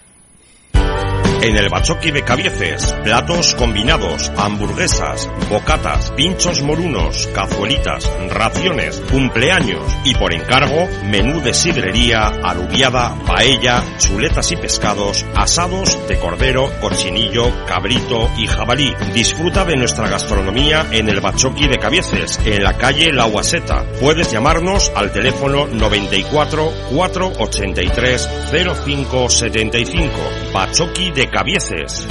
[1.42, 10.16] En el Bachoqui de Cabieces, platos combinados, hamburguesas, bocatas, pinchos morunos, cazuelitas, raciones, cumpleaños y
[10.16, 18.30] por encargo, menú de sidrería, alubiada, paella, chuletas y pescados, asados de cordero, cochinillo, cabrito
[18.38, 18.94] y jabalí.
[19.14, 23.86] Disfruta de nuestra gastronomía en el Bachoqui de Cabieces, en la calle La Guaseta.
[24.02, 30.12] Puedes llamarnos al teléfono 94 483 0575.
[30.52, 32.08] Bachoqui de Cabieces.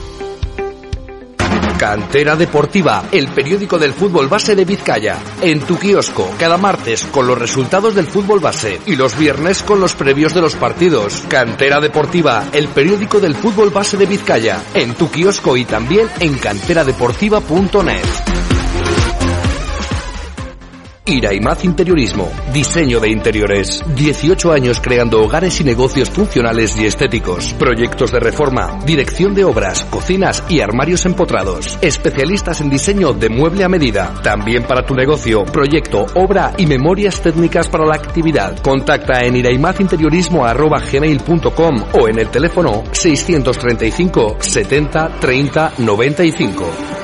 [1.82, 5.18] Cantera Deportiva, el periódico del fútbol base de Vizcaya.
[5.40, 9.80] En tu kiosco, cada martes con los resultados del fútbol base y los viernes con
[9.80, 11.24] los previos de los partidos.
[11.26, 14.62] Cantera Deportiva, el periódico del fútbol base de Vizcaya.
[14.74, 18.31] En tu kiosco y también en canteradeportiva.net.
[21.05, 23.82] Iraimaz Interiorismo, diseño de interiores.
[23.96, 27.55] 18 años creando hogares y negocios funcionales y estéticos.
[27.55, 31.76] Proyectos de reforma, dirección de obras, cocinas y armarios empotrados.
[31.82, 34.14] Especialistas en diseño de mueble a medida.
[34.22, 38.61] También para tu negocio, proyecto, obra y memorias técnicas para la actividad.
[38.61, 47.01] Contacta en iraimazinteriorismo.gmail.com o en el teléfono 635 70 30 95.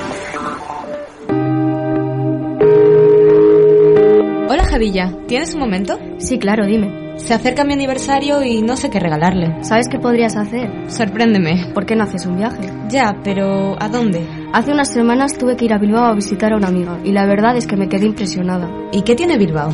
[4.78, 5.98] Javilla, ¿tienes un momento?
[6.18, 7.18] Sí, claro, dime.
[7.18, 9.64] Se acerca mi aniversario y no sé qué regalarle.
[9.64, 10.70] ¿Sabes qué podrías hacer?
[10.88, 11.72] Sorpréndeme.
[11.74, 12.70] ¿Por qué no haces un viaje?
[12.88, 14.24] Ya, pero ¿a dónde?
[14.52, 17.26] Hace unas semanas tuve que ir a Bilbao a visitar a una amiga y la
[17.26, 18.70] verdad es que me quedé impresionada.
[18.92, 19.70] ¿Y qué tiene Bilbao?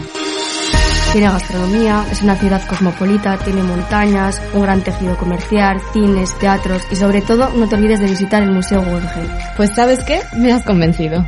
[1.12, 6.96] Tiene gastronomía, es una ciudad cosmopolita, tiene montañas, un gran tejido comercial, cines, teatros y
[6.96, 9.28] sobre todo no te olvides de visitar el Museo Guggenheim.
[9.54, 10.20] Pues ¿sabes qué?
[10.34, 11.26] Me has convencido.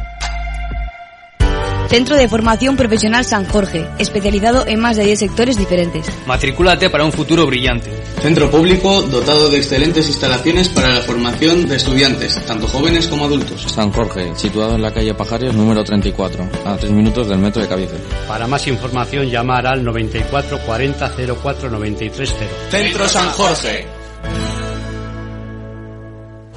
[1.89, 6.07] Centro de Formación Profesional San Jorge, especializado en más de 10 sectores diferentes.
[6.27, 7.91] Matricúlate para un futuro brillante.
[8.21, 13.63] Centro público dotado de excelentes instalaciones para la formación de estudiantes, tanto jóvenes como adultos.
[13.63, 17.69] San Jorge, situado en la calle Pajares número 34, a 3 minutos del metro de
[17.69, 18.01] Cabieces.
[18.27, 22.51] Para más información llamar al 94 40 04 93 0.
[22.71, 23.96] Centro San Jorge.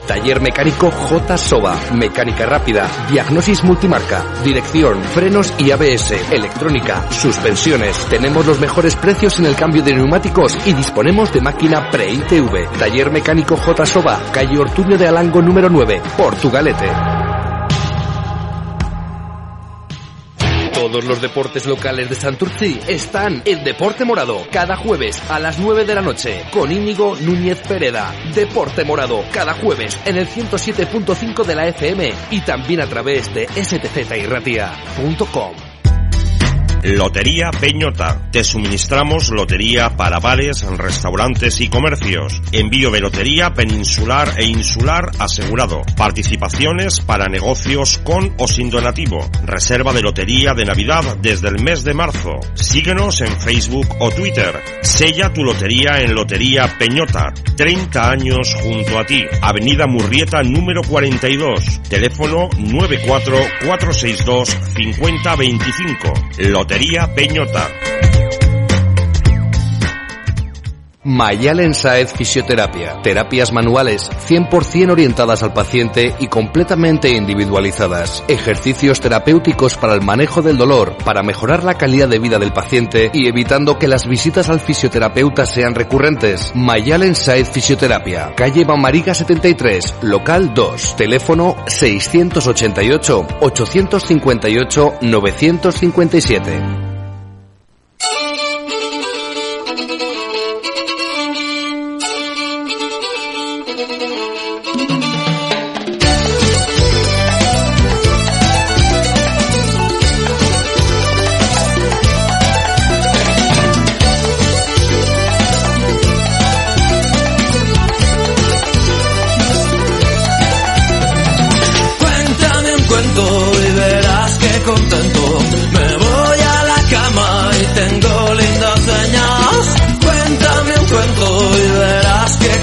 [0.09, 1.37] Taller Mecánico J.
[1.37, 1.77] Soba.
[1.93, 2.89] Mecánica rápida.
[3.11, 4.23] Diagnosis multimarca.
[4.43, 6.31] Dirección, frenos y ABS.
[6.31, 7.11] Electrónica.
[7.11, 7.95] Suspensiones.
[8.09, 12.71] Tenemos los mejores precios en el cambio de neumáticos y disponemos de máquina Pre-ITV.
[12.79, 13.85] Taller Mecánico J.
[13.85, 14.19] Soba.
[14.33, 16.01] Calle Ortuño de Alango número 9.
[16.17, 16.89] Portugalete.
[20.89, 25.85] Todos los deportes locales de Santurci están en Deporte Morado, cada jueves a las 9
[25.85, 28.11] de la noche, con Íñigo Núñez Pereda.
[28.33, 33.47] Deporte Morado, cada jueves en el 107.5 de la FM y también a través de
[33.49, 35.68] stzirratia.com.
[36.83, 38.29] Lotería Peñota.
[38.31, 42.41] Te suministramos lotería para bares, restaurantes y comercios.
[42.51, 45.81] Envío de lotería peninsular e insular asegurado.
[45.97, 49.19] Participaciones para negocios con o sin donativo.
[49.45, 52.39] Reserva de lotería de Navidad desde el mes de marzo.
[52.53, 54.55] Síguenos en Facebook o Twitter.
[54.81, 57.33] Sella tu lotería en Lotería Peñota.
[57.57, 59.25] 30 años junto a ti.
[59.41, 61.81] Avenida Murrieta número 42.
[61.89, 66.13] Teléfono 94462 5025.
[66.69, 67.67] Lotería Peñota.
[71.09, 73.01] Mayalen Saez Fisioterapia.
[73.01, 78.23] Terapias manuales 100% orientadas al paciente y completamente individualizadas.
[78.27, 83.09] Ejercicios terapéuticos para el manejo del dolor, para mejorar la calidad de vida del paciente
[83.11, 86.51] y evitando que las visitas al fisioterapeuta sean recurrentes.
[86.53, 88.35] Mayalen Saez Fisioterapia.
[88.35, 90.95] Calle Mamariga 73, local 2.
[90.95, 96.88] Teléfono 688 858 957.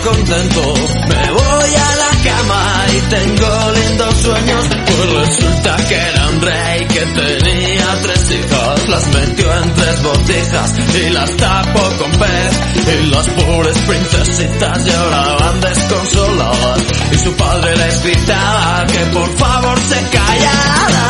[0.09, 4.67] Me voy a la cama y tengo lindos sueños.
[4.87, 8.89] Pues resulta que era un rey que tenía tres hijas.
[8.89, 12.61] Las metió en tres botijas y las tapó con pez.
[12.87, 16.83] Y las pobres princesitas lloraban desconsoladas.
[17.11, 21.06] Y su padre les gritaba que por favor se callara.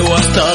[0.00, 0.47] What's hasta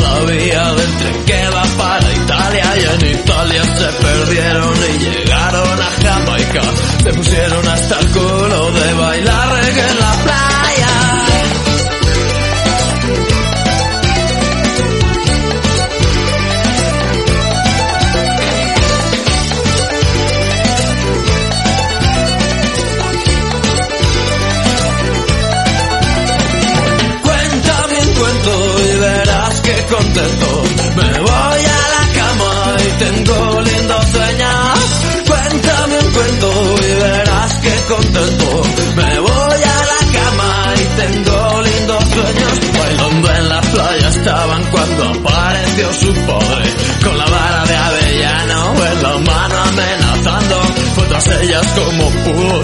[51.76, 52.63] como pudo.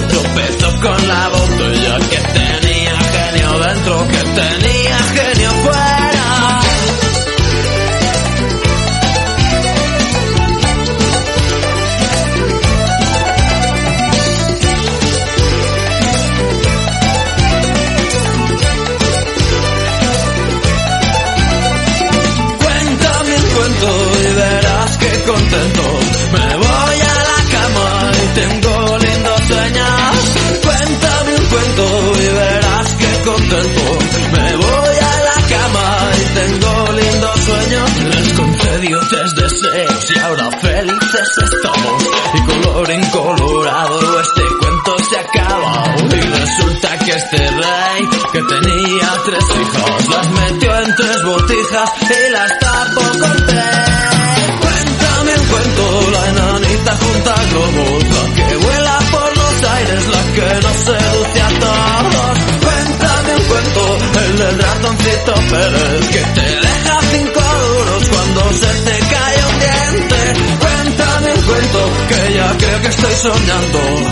[73.30, 74.09] sonando.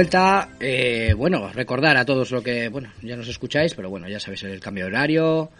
[0.00, 0.48] Vuelta.
[0.60, 4.42] Eh, bueno, recordar a todos lo que, bueno, ya nos escucháis, pero bueno, ya sabéis
[4.44, 5.50] el cambio de horario,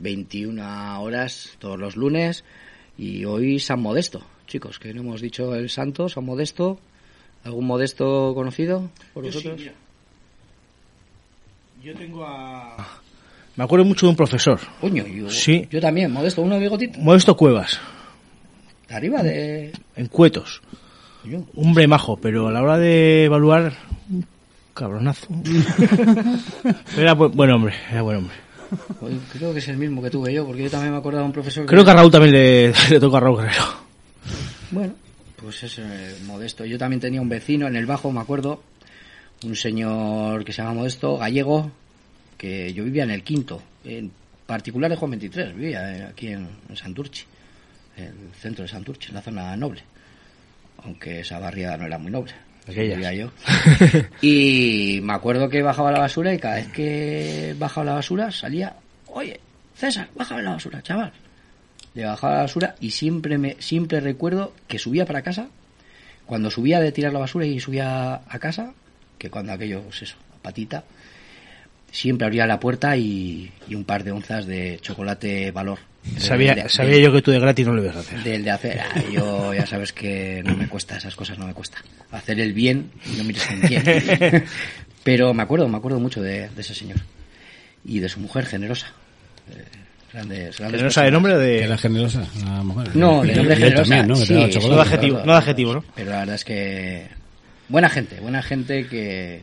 [0.00, 2.42] 21 horas todos los lunes
[2.98, 6.78] y hoy San Modesto, chicos, que no hemos dicho el santo, San Modesto.
[7.44, 9.70] ¿Algún modesto conocido por Yo sí, vosotros?
[11.82, 13.00] Yo tengo a...
[13.54, 14.58] Me acuerdo mucho de un profesor.
[14.80, 15.68] Coño, yo, Sí.
[15.70, 16.98] yo también, Modesto, uno de bigotito.
[17.00, 17.78] Modesto Cuevas,
[18.88, 19.72] De arriba de...
[19.94, 20.62] en Cuetos.
[21.56, 23.72] Hombre majo, pero a la hora de evaluar,
[24.74, 25.26] cabronazo.
[26.98, 28.34] era bu- buen hombre, era buen hombre.
[29.32, 31.32] Creo que es el mismo que tuve yo, porque yo también me acuerdo de un
[31.32, 31.66] profesor...
[31.66, 33.62] Creo que a Raúl también le, le toca a Raúl Guerrero.
[34.70, 34.94] Bueno,
[35.36, 36.64] pues es eh, Modesto.
[36.64, 38.62] Yo también tenía un vecino en el Bajo, me acuerdo,
[39.44, 41.70] un señor que se llama Modesto, gallego,
[42.36, 44.10] que yo vivía en el quinto, en
[44.46, 47.24] particular de Juan 23, vivía eh, aquí en, en Santurchi,
[47.96, 49.82] el centro de Santurchi, en la zona noble,
[50.84, 52.32] aunque esa barriada no era muy noble.
[52.68, 52.96] Aquellas.
[52.96, 53.30] vivía yo.
[54.22, 58.74] Y me acuerdo que bajaba la basura y cada vez que bajaba la basura salía,
[59.08, 59.40] oye,
[59.74, 61.12] César, bájame la basura, chaval.
[61.94, 65.48] Le bajaba la basura y siempre me siempre recuerdo que subía para casa,
[66.26, 68.72] cuando subía de tirar la basura y subía a casa,
[69.18, 70.84] que cuando aquello, pues eso, patita,
[71.90, 75.78] siempre abría la puerta y, y un par de onzas de chocolate valor.
[76.18, 78.22] Sabía, De- de- sabía yo que tú de gratis no lo ibas a hacer.
[78.22, 78.80] del de hacer.
[78.80, 81.78] ah, yo ya sabes que no me cuesta, esas cosas no me cuesta.
[82.12, 84.44] Hacer el bien y no mires con quién.
[85.02, 86.98] Pero me acuerdo, me acuerdo mucho de, de ese señor.
[87.84, 88.86] Y de su mujer generosa.
[89.50, 89.64] Eh,
[90.12, 91.12] grandes, grandes ¿Generosa de personas.
[91.12, 91.58] nombre o de...?
[91.58, 92.96] Que era generosa, la mujer.
[92.96, 93.82] No, de nombre generosa.
[93.82, 94.16] también, ¿no?
[94.16, 94.32] Sí.
[94.34, 95.84] No de adjetivo, no de adjetivo, ¿no?
[95.94, 97.08] Pero la verdad es que
[97.68, 99.40] buena gente, buena gente que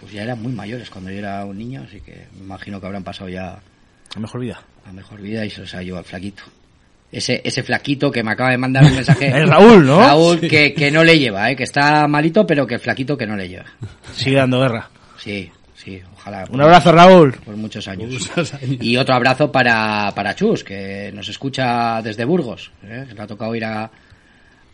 [0.00, 2.86] pues ya eran muy mayores cuando yo era un niño, así que me imagino que
[2.86, 3.58] habrán pasado ya
[4.16, 4.60] A mejor vida.
[4.86, 6.42] a mejor vida y se los ha llevado al flaquito.
[7.10, 9.28] Ese, ese flaquito que me acaba de mandar un mensaje.
[9.28, 9.98] Es Raúl, ¿no?
[10.00, 10.48] Raúl, Sí.
[10.48, 11.56] que, que no le lleva, ¿eh?
[11.56, 13.64] que está malito, pero que el flaquito que no le lleva.
[14.14, 14.88] Sigue dando guerra.
[15.18, 16.44] Sí, sí, ojalá.
[16.50, 17.32] Un abrazo, Raúl.
[17.44, 18.30] Por muchos años.
[18.80, 22.70] Y otro abrazo para, para Chus, que nos escucha desde Burgos.
[22.84, 23.06] ¿eh?
[23.14, 23.90] Le ha tocado ir a,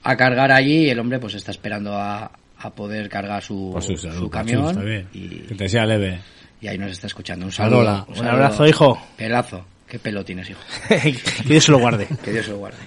[0.03, 3.97] a cargar allí y el hombre pues está esperando a, a poder cargar su, su
[3.97, 4.75] salud, su camión.
[4.75, 6.21] Chus, y, Que te sea leve.
[6.61, 7.47] Y ahí nos está escuchando.
[7.47, 8.07] Un saludo.
[8.09, 8.33] Un saludo.
[8.33, 8.99] abrazo, hijo.
[9.17, 9.65] Pelazo.
[9.89, 10.61] ¿Qué pelo tienes, hijo?
[10.89, 11.15] que
[11.47, 12.09] Dios se lo guarde.
[12.23, 12.79] Que Dios se lo guarde.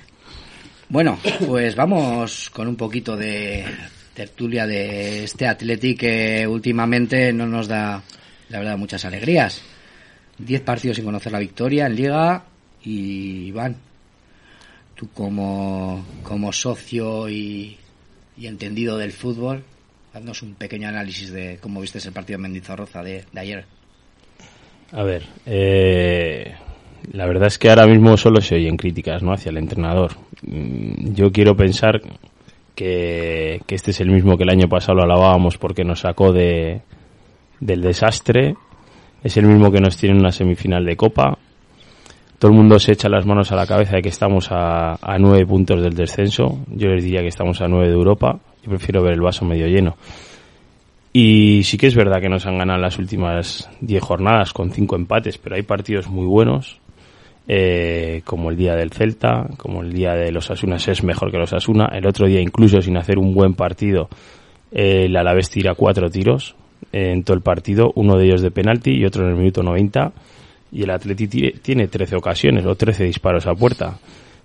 [0.89, 3.65] Bueno, pues vamos con un poquito de
[4.13, 8.01] tertulia de este Athletic que últimamente no nos da,
[8.49, 9.61] la verdad, muchas alegrías.
[10.37, 12.43] Diez partidos sin conocer la victoria en Liga
[12.83, 13.75] y Iván,
[14.95, 17.77] tú como, como socio y,
[18.37, 19.63] y entendido del fútbol,
[20.13, 23.65] haznos un pequeño análisis de cómo viste el partido en Mendizorroza de, de ayer.
[24.91, 26.55] A ver, eh,
[27.11, 29.33] la verdad es que ahora mismo solo se oyen críticas ¿no?
[29.33, 30.11] hacia el entrenador.
[30.43, 32.01] Mm, Yo quiero pensar
[32.73, 36.31] que, que este es el mismo que el año pasado lo alabábamos porque nos sacó
[36.31, 36.81] de,
[37.59, 38.55] del desastre.
[39.23, 41.37] Es el mismo que nos tiene en una semifinal de Copa.
[42.39, 45.17] Todo el mundo se echa las manos a la cabeza de que estamos a, a
[45.17, 46.59] nueve puntos del descenso.
[46.67, 48.39] Yo les diría que estamos a nueve de Europa.
[48.67, 49.95] Prefiero ver el vaso medio lleno.
[51.13, 54.95] Y sí que es verdad que nos han ganado las últimas 10 jornadas con cinco
[54.95, 56.79] empates, pero hay partidos muy buenos,
[57.47, 61.37] eh, como el día del Celta, como el día de los Asunas es mejor que
[61.37, 61.89] los Asuna.
[61.93, 64.09] El otro día, incluso sin hacer un buen partido,
[64.71, 66.55] el Alavés tira cuatro tiros
[66.91, 70.11] en todo el partido, uno de ellos de penalti y otro en el minuto 90.
[70.71, 73.97] Y el Atleti ti- tiene 13 ocasiones o 13 disparos a puerta.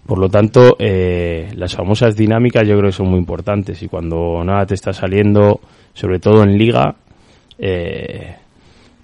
[0.07, 4.43] Por lo tanto, eh, las famosas dinámicas yo creo que son muy importantes y cuando
[4.45, 5.61] nada te está saliendo,
[5.95, 6.97] sobre todo en liga,
[7.59, 8.35] eh,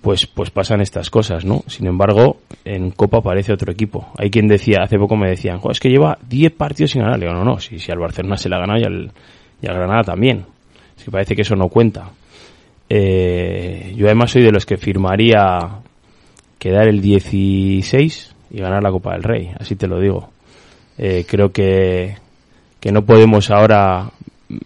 [0.02, 1.62] pues, pues pasan estas cosas, ¿no?
[1.66, 4.08] Sin embargo, en Copa aparece otro equipo.
[4.18, 7.18] Hay quien decía, hace poco me decían, "Jo, es que lleva 10 partidos sin ganar.
[7.18, 9.12] Le digo, no, no, si, si al Barcelona se le ha ganado y al,
[9.62, 10.44] y al Granada también.
[10.96, 12.10] Es que parece que eso no cuenta.
[12.88, 15.80] Eh, yo además soy de los que firmaría
[16.58, 20.30] quedar el 16 y ganar la Copa del Rey, así te lo digo.
[20.98, 22.16] Eh, creo que,
[22.80, 24.10] que no podemos ahora
[24.48, 24.56] mm,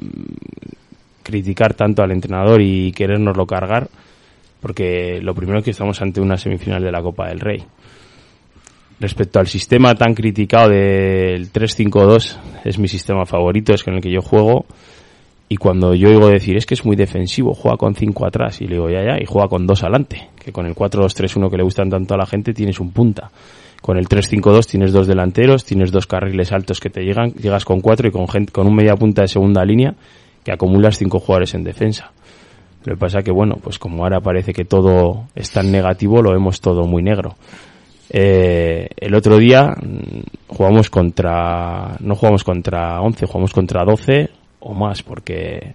[1.22, 3.88] criticar tanto al entrenador y querérnoslo cargar,
[4.60, 7.62] porque lo primero es que estamos ante una semifinal de la Copa del Rey.
[8.98, 14.12] Respecto al sistema tan criticado del 3-5-2, es mi sistema favorito, es con el que
[14.12, 14.64] yo juego.
[15.48, 18.68] Y cuando yo oigo decir, es que es muy defensivo, juega con 5 atrás, y
[18.68, 21.62] le digo, ya, ya, y juega con 2 adelante, que con el 4-2-3-1 que le
[21.62, 23.30] gustan tanto a la gente tienes un punta.
[23.82, 27.80] Con el 3-5-2 tienes dos delanteros, tienes dos carriles altos que te llegan, llegas con
[27.80, 29.94] 4 y con, gente, con un media punta de segunda línea
[30.44, 32.12] que acumulas 5 jugadores en defensa.
[32.84, 36.32] Lo que pasa que, bueno, pues como ahora parece que todo es tan negativo, lo
[36.32, 37.34] vemos todo muy negro.
[38.08, 44.30] Eh, el otro día mm, jugamos contra, no jugamos contra 11, jugamos contra 12
[44.60, 45.74] o más, porque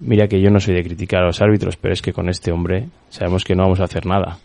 [0.00, 2.50] mira que yo no soy de criticar a los árbitros, pero es que con este
[2.50, 4.38] hombre sabemos que no vamos a hacer nada.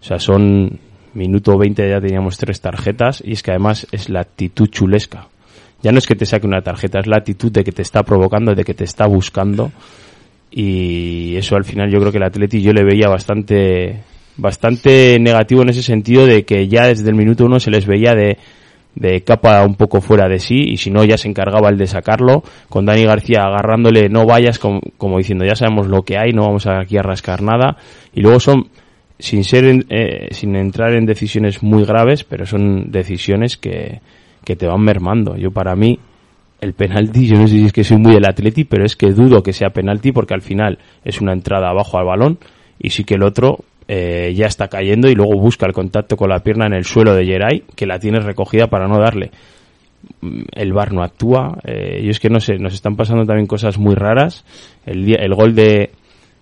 [0.00, 0.78] O sea, son
[1.18, 5.26] minuto 20 ya teníamos tres tarjetas y es que además es la actitud chulesca.
[5.82, 8.02] Ya no es que te saque una tarjeta, es la actitud de que te está
[8.02, 9.70] provocando, de que te está buscando
[10.50, 14.00] y eso al final yo creo que el Atleti yo le veía bastante
[14.36, 18.14] bastante negativo en ese sentido de que ya desde el minuto uno se les veía
[18.14, 18.38] de,
[18.94, 21.86] de capa un poco fuera de sí y si no ya se encargaba el de
[21.86, 26.32] sacarlo con Dani García agarrándole no vayas como, como diciendo ya sabemos lo que hay
[26.32, 27.76] no vamos aquí a rascar nada
[28.14, 28.68] y luego son
[29.18, 34.00] sin ser eh, sin entrar en decisiones muy graves pero son decisiones que,
[34.44, 35.98] que te van mermando yo para mí
[36.60, 39.12] el penalti, yo no sé si es que soy muy del Atleti, pero es que
[39.12, 42.38] dudo que sea penalti porque al final es una entrada abajo al balón
[42.80, 46.28] y sí que el otro eh, ya está cayendo y luego busca el contacto con
[46.28, 49.30] la pierna en el suelo de Geray, que la tiene recogida para no darle.
[50.20, 53.46] Mm, El VAR no actúa, eh, yo es que no sé, nos están pasando también
[53.46, 54.44] cosas muy raras.
[54.84, 55.90] El, el gol de...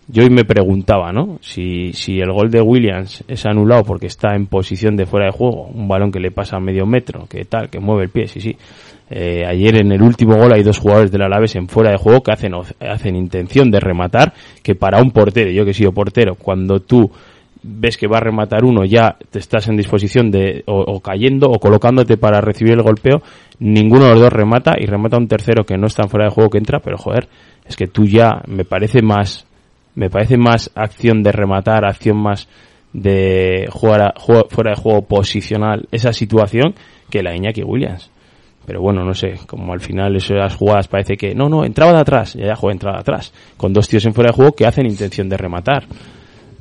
[0.09, 1.39] Yo hoy me preguntaba, ¿no?
[1.41, 5.33] Si, si el gol de Williams es anulado porque está en posición de fuera de
[5.33, 8.29] juego, un balón que le pasa a medio metro, que tal, que mueve el pie,
[8.29, 8.57] sí, sí.
[9.11, 12.23] Eh, ayer en el último gol hay dos jugadores del Alavés en fuera de juego
[12.23, 14.33] que hacen, hacen intención de rematar,
[14.63, 17.11] que para un portero, yo que he sido portero, cuando tú
[17.63, 21.51] ves que va a rematar uno, ya te estás en disposición de o, o cayendo
[21.51, 23.23] o colocándote para recibir el golpeo,
[23.59, 26.51] ninguno de los dos remata y remata un tercero que no está fuera de juego
[26.51, 27.29] que entra, pero joder,
[27.65, 29.46] es que tú ya me parece más
[29.97, 32.49] me parece más acción de rematar, acción más
[32.93, 36.75] de jugar, a- juego- fuera de juego posicional esa situación
[37.11, 38.11] que la Iñaki Williams.
[38.67, 42.01] Pero bueno, no sé, como al final esas jugadas parece que no, no, entraba de
[42.01, 44.67] atrás, ya ya juega entrada de atrás, con dos tíos en fuera de juego que
[44.67, 45.85] hacen intención de rematar.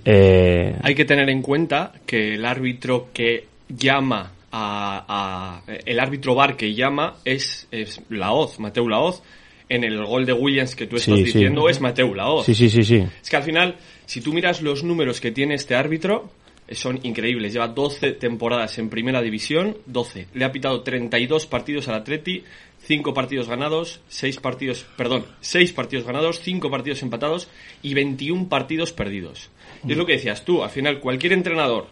[0.04, 6.56] Eh, Hay que tener en cuenta que el árbitro que llama a, el árbitro VAR
[6.56, 9.22] que llama es, es Laoz, Mateu Laoz.
[9.68, 11.34] En el gol de Williams que tú estás Sí, sí.
[11.34, 12.46] diciendo es Mateu Laoz.
[12.46, 13.04] Sí, sí, sí, sí.
[13.22, 16.30] Es que al final, si tú miras los números que tiene este árbitro,
[16.68, 17.54] eh, son increíbles.
[17.54, 20.28] Lleva 12 temporadas en primera división, 12.
[20.36, 22.44] Le ha pitado 32 partidos al Atleti,
[22.84, 27.48] 5 partidos ganados, 6 partidos, perdón, 6 partidos ganados, 5 partidos empatados
[27.82, 29.50] y 21 partidos perdidos.
[29.88, 31.88] Y es lo que decías tú, al final cualquier entrenador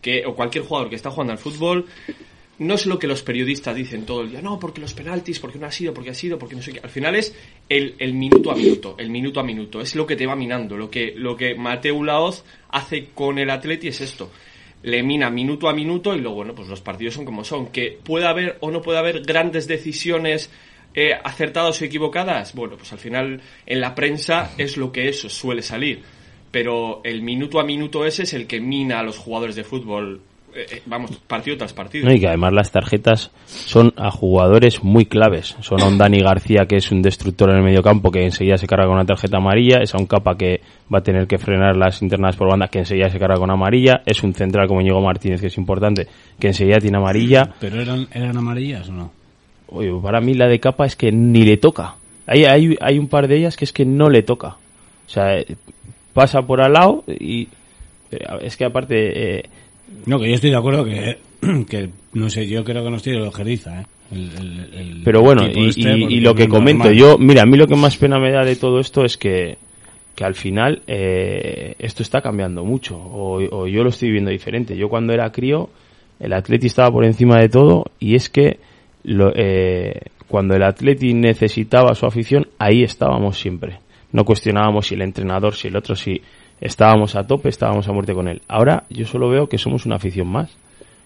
[0.00, 1.86] que o cualquier jugador que está jugando al fútbol
[2.58, 5.58] no es lo que los periodistas dicen todo el día, no, porque los penaltis, porque
[5.58, 6.80] no ha sido, porque ha sido, porque no sé qué.
[6.82, 7.34] Al final es
[7.68, 9.80] el, el minuto a minuto, el minuto a minuto.
[9.80, 10.76] Es lo que te va minando.
[10.76, 14.30] Lo que, lo que Mateu Laoz hace con el Atleti es esto.
[14.82, 17.68] Le mina minuto a minuto y luego, bueno, pues los partidos son como son.
[17.68, 20.50] Que puede haber o no puede haber grandes decisiones
[20.94, 22.54] eh, acertadas o equivocadas.
[22.54, 26.02] Bueno, pues al final en la prensa es lo que eso suele salir.
[26.50, 30.22] Pero el minuto a minuto ese es el que mina a los jugadores de fútbol.
[30.54, 32.06] Eh, eh, vamos, partido tras partido.
[32.06, 35.56] No, y que además las tarjetas son a jugadores muy claves.
[35.60, 38.56] Son a un Dani García, que es un destructor en el medio campo, que enseguida
[38.56, 39.80] se carga con una tarjeta amarilla.
[39.82, 40.60] Es a un capa que
[40.92, 44.02] va a tener que frenar las internadas por banda, que enseguida se carga con amarilla.
[44.06, 46.06] Es un central como Diego Martínez, que es importante,
[46.38, 47.54] que enseguida tiene amarilla.
[47.60, 49.12] ¿Pero eran, eran amarillas o no?
[49.68, 51.96] Oye, para mí la de capa es que ni le toca.
[52.26, 54.56] Hay, hay, hay un par de ellas que es que no le toca.
[55.06, 55.56] O sea, eh,
[56.14, 57.48] pasa por al lado y
[58.40, 59.38] es que aparte...
[59.38, 59.44] eh,
[60.06, 61.18] No, que yo estoy de acuerdo que,
[61.68, 63.86] que no sé, yo creo que nos tiene ojeriza, ¿eh?
[64.10, 66.98] El- el- el Pero bueno, y, este, y- lo que no comento, normal.
[66.98, 69.58] yo, mira, a mí lo que más pena me da de todo esto es que,
[70.14, 74.76] que al final eh, esto está cambiando mucho, o, o yo lo estoy viendo diferente.
[74.76, 75.68] Yo cuando era crío,
[76.20, 78.58] el Atleti estaba por encima de todo, y es que
[79.04, 83.78] lo, eh, cuando el Atleti necesitaba su afición, ahí estábamos siempre.
[84.12, 86.22] No cuestionábamos si el entrenador, si el otro, si
[86.60, 88.42] estábamos a tope, estábamos a muerte con él.
[88.48, 90.56] Ahora yo solo veo que somos una afición más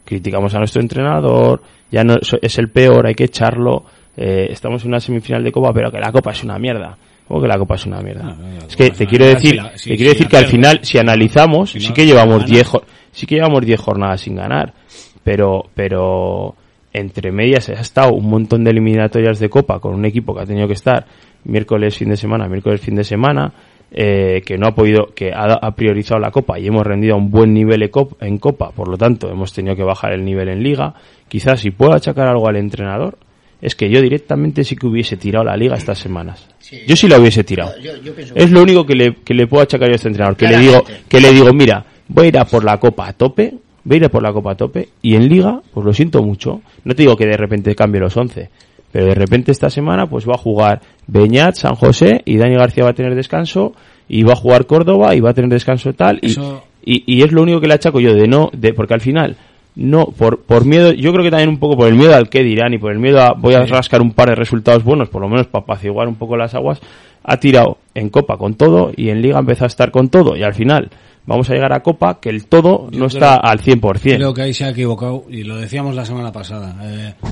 [0.05, 3.85] criticamos a nuestro entrenador, ya no es el peor, hay que echarlo,
[4.17, 6.97] eh, estamos en una semifinal de Copa, pero que la Copa es una mierda.
[7.29, 8.37] ¿Cómo que la Copa es una mierda?
[8.69, 11.81] es que te quiero decir, la- te quiero decir que al final, si analizamos, Si
[11.81, 12.51] sí que llevamos ganas.
[12.51, 12.83] 10 jo-
[13.13, 14.75] sí que llevamos 10 jornadas sin ganar,
[15.23, 16.57] pero pero
[16.93, 20.47] entre medias ha estado un montón de eliminatorias de Copa con un equipo que ha
[20.47, 21.07] tenido que estar
[21.45, 23.53] miércoles fin de semana, miércoles fin de semana,
[23.95, 27.19] eh, que no ha podido, que ha, ha priorizado la Copa y hemos rendido a
[27.19, 30.25] un buen nivel en Cop- en Copa, por lo tanto hemos tenido que bajar el
[30.25, 30.95] nivel en Liga.
[31.29, 33.19] Quizás si puedo achacar algo al entrenador,
[33.61, 36.49] es que yo directamente sí que hubiese tirado la Liga estas semanas.
[36.87, 37.73] yo sí la hubiese tirado.
[37.81, 40.09] Yo- yo pienso es lo único que le, que le puedo achacar yo a este
[40.09, 43.09] entrenador, que le digo, que le digo, mira, voy a ir a por la Copa
[43.09, 43.53] a tope,
[43.85, 46.23] voy a ir a por la Copa a tope, y en Liga, pues lo siento
[46.23, 48.49] mucho, no te digo que de repente cambie los 11,
[48.93, 52.85] pero de repente esta semana pues va a jugar Beñat, San José, y Dani García
[52.85, 53.73] va a tener descanso,
[54.09, 57.23] y va a jugar Córdoba, y va a tener descanso tal, y, Eso- y, y
[57.23, 59.37] es lo único que le achaco yo de no, de, porque al final,
[59.75, 62.43] no, por, por miedo, yo creo que también un poco por el miedo al que
[62.43, 65.23] dirán y por el miedo a voy a rascar un par de resultados buenos, por
[65.23, 66.81] lo menos para apaciguar un poco las aguas,
[67.25, 70.43] ha tirado en Copa con todo y en Liga empezó a estar con todo y
[70.43, 70.91] al final
[71.25, 74.17] vamos a llegar a Copa que el todo Yo no creo- está al 100%.
[74.17, 76.75] Creo que ahí se ha equivocado y lo decíamos la semana pasada.
[76.83, 77.29] Eh, eh,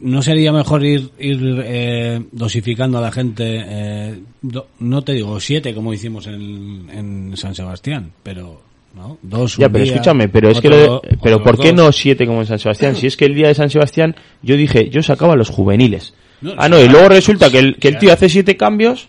[0.00, 3.44] ¿No sería mejor ir, ir eh, dosificando a la gente?
[3.66, 8.60] eh, do- no te digo siete como hicimos en, en San Sebastián, pero
[8.94, 9.56] no, dos.
[9.56, 11.76] Ya, pero día, escúchame, pero es que lo de- pero ¿por qué dos.
[11.86, 12.96] no siete como en San Sebastián?
[12.96, 16.14] Si es que el día de San Sebastián yo dije, yo sacaba a los juveniles.
[16.40, 19.08] No, ah, no, y luego resulta que el, que el tío hace siete cambios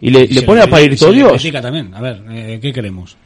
[0.00, 1.42] y le, Y le se pone le- a parir todo Dios.
[1.62, 1.94] también.
[1.94, 3.16] A ver, eh, ¿qué queremos?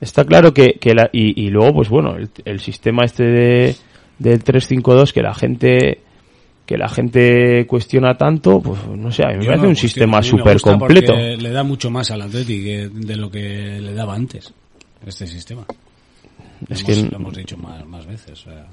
[0.00, 3.76] Está claro que, que la, y, y luego, pues bueno, el, el sistema este de,
[4.20, 5.98] del 3-5-2 que la gente
[6.66, 9.76] que la gente cuestiona tanto, pues no sé, a mí me Yo parece no un
[9.76, 11.14] sistema súper completo.
[11.16, 14.54] Le da mucho más al Atleti que de lo que le daba antes,
[15.04, 15.64] este sistema.
[16.68, 18.30] Es Lo que- hemos, lo hemos dicho más, más veces.
[18.32, 18.66] o sea.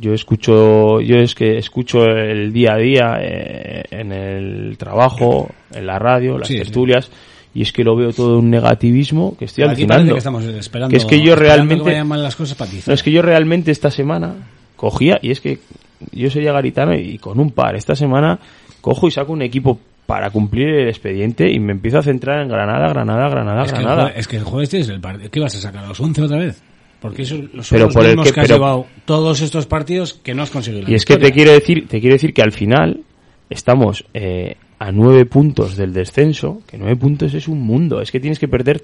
[0.00, 5.84] Yo escucho, yo es que escucho el día a día eh, en el trabajo, en
[5.86, 6.60] la radio, las Sí, sí.
[6.62, 7.10] tertulias,
[7.52, 10.14] y es que lo veo todo un negativismo que estoy Aquí alucinando.
[10.14, 12.94] que estamos esperando- Que es que yo realmente, que vayan mal las cosas para no
[12.94, 14.36] es que yo realmente esta semana
[14.80, 15.58] cogía y es que
[16.12, 18.38] yo soy garitano y con un par esta semana
[18.80, 22.48] cojo y saco un equipo para cumplir el expediente y me empiezo a centrar en
[22.48, 24.08] Granada, Granada, Granada, Es que, el Granada.
[24.16, 25.30] es que el jueves tienes el partido.
[25.30, 25.84] ¿Qué vas a sacar?
[25.84, 26.62] ¿A los 11 otra vez?
[27.00, 30.14] Porque esos son Pero los por el que- que, has pero- llevado todos estos partidos
[30.14, 30.84] que no has conseguido.
[30.84, 33.02] la Y es que te quiero decir, te quiero decir que al final
[33.50, 38.18] estamos eh, a nueve puntos del descenso, que nueve puntos es un mundo, es que
[38.20, 38.82] tienes que perder,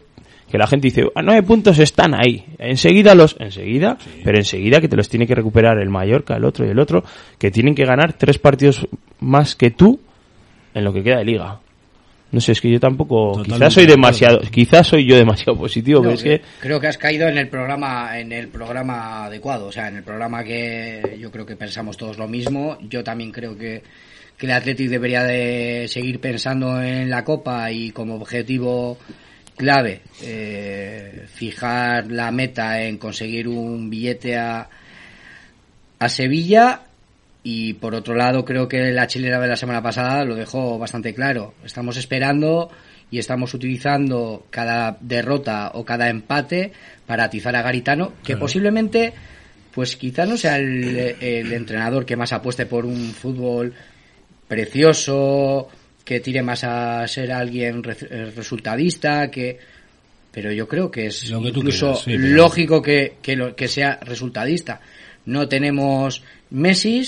[0.51, 4.89] que la gente dice, a nueve puntos están ahí, enseguida los, enseguida, pero enseguida que
[4.89, 7.03] te los tiene que recuperar el Mallorca, el otro y el otro,
[7.39, 8.87] que tienen que ganar tres partidos
[9.21, 10.01] más que tú
[10.75, 11.61] en lo que queda de liga.
[12.33, 16.01] No sé, es que yo tampoco, Totalmente quizás soy demasiado, quizás soy yo demasiado positivo,
[16.01, 19.67] No, pero es que creo que has caído en el programa en el programa adecuado,
[19.67, 22.79] o sea, en el programa que yo creo que pensamos todos lo mismo.
[22.89, 23.83] Yo también creo que
[24.37, 28.99] que el Athletic debería de seguir pensando en la Copa y como objetivo
[29.57, 34.69] clave eh, fijar la meta en conseguir un billete a
[35.99, 36.83] a Sevilla
[37.43, 41.15] y por otro lado creo que la chilena de la semana pasada lo dejó bastante
[41.15, 41.55] claro.
[41.65, 42.71] Estamos esperando
[43.11, 46.73] y estamos utilizando cada derrota o cada empate
[47.07, 48.41] para atizar a Garitano, que Claro.
[48.41, 49.13] posiblemente
[49.73, 53.73] pues quizá no sea el, el entrenador que más apueste por un fútbol
[54.49, 55.69] precioso,
[56.07, 59.59] que tire más a ser alguien re- eh, resultadista, que
[60.31, 63.37] pero yo creo que es Lo que tú incluso quieras, sí, pero- lógico que, que,
[63.37, 64.81] lo- que sea resultadista.
[65.27, 67.03] No tenemos Messi,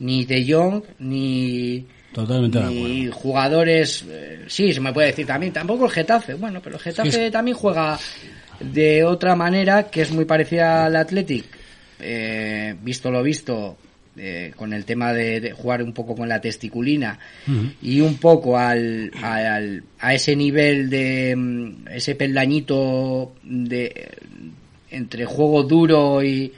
[0.00, 4.04] ni De Jong, ni, Totalmente de ni jugadores.
[4.08, 5.52] eh, sí, se me puede decir también.
[5.52, 6.34] Tampoco el Getafe.
[6.34, 7.98] Bueno, pero el Getafe Es también juega
[8.60, 11.44] de otra manera que es muy parecida al Athletic.
[12.00, 13.78] Eh, visto lo visto,
[14.18, 17.18] eh, con el tema de, de jugar un poco con la testiculina
[17.82, 24.08] y un poco al, al- a ese nivel de mm, ese peldañito de
[24.90, 26.52] entre juego duro y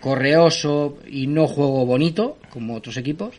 [0.00, 3.34] correoso y no juego bonito como otros equipos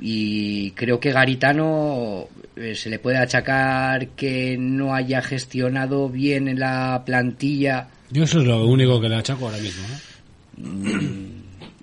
[0.00, 6.58] y creo que Garitano eh, se le puede achacar que no haya gestionado bien en
[6.60, 9.82] la plantilla Yo eso es lo único que le achaco ahora mismo.
[10.58, 11.35] ¿no?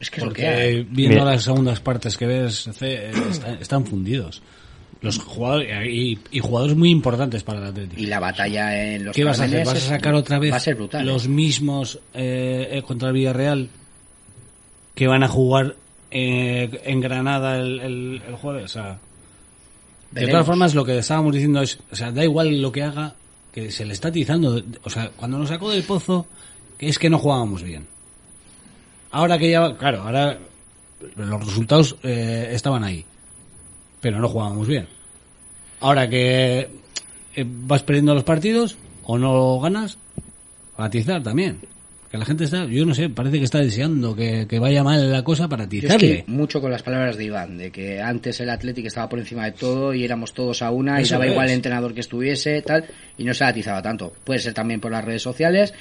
[0.03, 0.83] Es que es lo Porque que hay.
[0.83, 1.25] viendo Mira.
[1.31, 4.41] las segundas partes que ves, eh, están, están fundidos.
[5.01, 8.01] Los jugadores y, y jugadores muy importantes para el Atlético.
[8.01, 9.65] y la batalla en los ¿Qué vas a hacer?
[9.65, 11.29] ¿Vas a sacar otra vez va a ser brutal los ¿eh?
[11.29, 13.69] mismos eh, eh, contra el Villarreal
[14.95, 15.75] que van a jugar
[16.11, 18.63] eh, en Granada el, el- el jueves?
[18.65, 18.99] O sea,
[20.11, 23.15] de todas formas, lo que estábamos diciendo es, o sea, da igual lo que haga,
[23.51, 24.61] que se le está atizando.
[24.83, 26.27] O sea, cuando nos sacó del pozo,
[26.77, 27.87] que es que no jugábamos bien.
[29.13, 30.39] Ahora que ya, claro, ahora
[31.15, 33.05] los resultados eh, estaban ahí,
[34.01, 34.87] pero no jugábamos bien.
[35.81, 36.67] Ahora que
[37.35, 39.99] eh, vas perdiendo los partidos o no ganas,
[40.77, 41.59] atizar también.
[42.09, 45.11] Que la gente está, yo no sé, parece que está deseando que, que vaya mal
[45.11, 46.23] la cosa para atizarle.
[46.25, 49.51] mucho con las palabras de Iván, de que antes el Athletic estaba por encima de
[49.51, 52.85] todo y éramos todos a una y daba igual el entrenador que estuviese, tal,
[53.17, 54.11] y no se atizaba tanto.
[54.23, 55.73] Puede ser también por las redes sociales,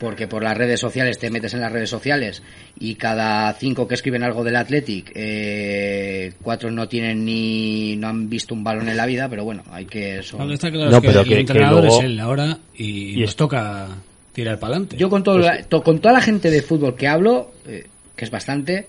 [0.00, 2.42] porque por las redes sociales te metes en las redes sociales
[2.78, 8.28] y cada cinco que escriben algo del Athletic, eh, cuatro no tienen ni, no han
[8.30, 10.22] visto un balón en la vida, pero bueno, hay que...
[10.22, 12.18] son- que está claro No, es que pero el que- que entrenador luego- es él
[12.18, 13.88] ahora y, Y nos es- toca
[14.32, 14.96] tirar para adelante.
[14.96, 17.86] Yo con, todo, la- to- con toda la gente de fútbol que hablo, eh,
[18.16, 18.86] que es bastante,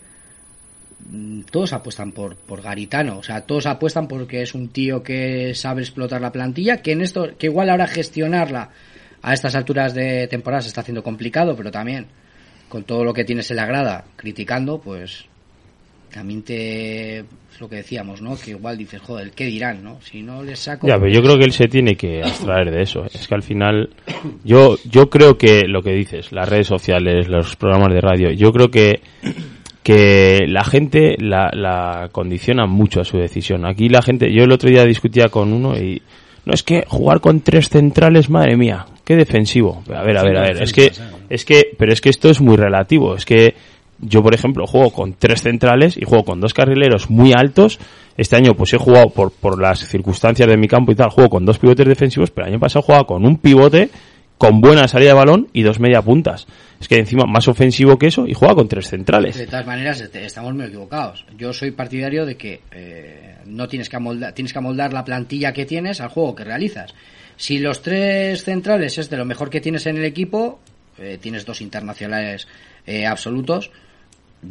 [1.10, 3.18] mm, todos apuestan por, por Garitano.
[3.18, 7.02] O sea, todos apuestan porque es un tío que sabe explotar la plantilla, que en
[7.02, 8.70] esto, que igual ahora gestionarla
[9.22, 12.08] a estas alturas de temporada se está haciendo complicado, pero también
[12.70, 15.26] con todo lo que tienes en la grada criticando, pues
[16.12, 18.38] también te es lo que decíamos, ¿no?
[18.38, 20.00] Que igual dices, joder, ¿qué dirán, no?
[20.02, 22.82] Si no les saco Ya, pero yo creo que él se tiene que abstraer de
[22.82, 23.06] eso.
[23.06, 23.90] Es que al final,
[24.44, 28.52] yo, yo creo que lo que dices, las redes sociales, los programas de radio, yo
[28.52, 29.02] creo que,
[29.84, 33.66] que la gente la, la condiciona mucho a su decisión.
[33.66, 36.02] Aquí la gente, yo el otro día discutía con uno y,
[36.46, 39.84] no es que jugar con tres centrales, madre mía, qué defensivo.
[39.94, 40.92] A ver, a ver, a ver, es que,
[41.30, 43.56] es que, pero es que esto es muy relativo, es que
[44.00, 47.80] yo, por ejemplo, juego con tres centrales y juego con dos carrileros muy altos.
[48.18, 51.30] Este año, pues he jugado por, por las circunstancias de mi campo y tal, juego
[51.30, 53.90] con dos pivotes defensivos, pero el año pasado jugaba con un pivote
[54.38, 56.48] con buena salida de balón y dos media puntas.
[56.80, 59.38] Es que encima más ofensivo que eso y juega con tres centrales.
[59.38, 61.26] De todas maneras, este- estamos muy equivocados.
[61.38, 65.54] Yo soy partidario de que eh, no tienes que amoldar, tienes que amoldar la plantilla
[65.54, 66.96] que tienes al juego que realizas.
[67.42, 70.60] Si los tres centrales es de lo mejor que tienes en el equipo,
[71.00, 72.48] eh, tienes dos internacionales
[72.86, 73.72] eh, absolutos,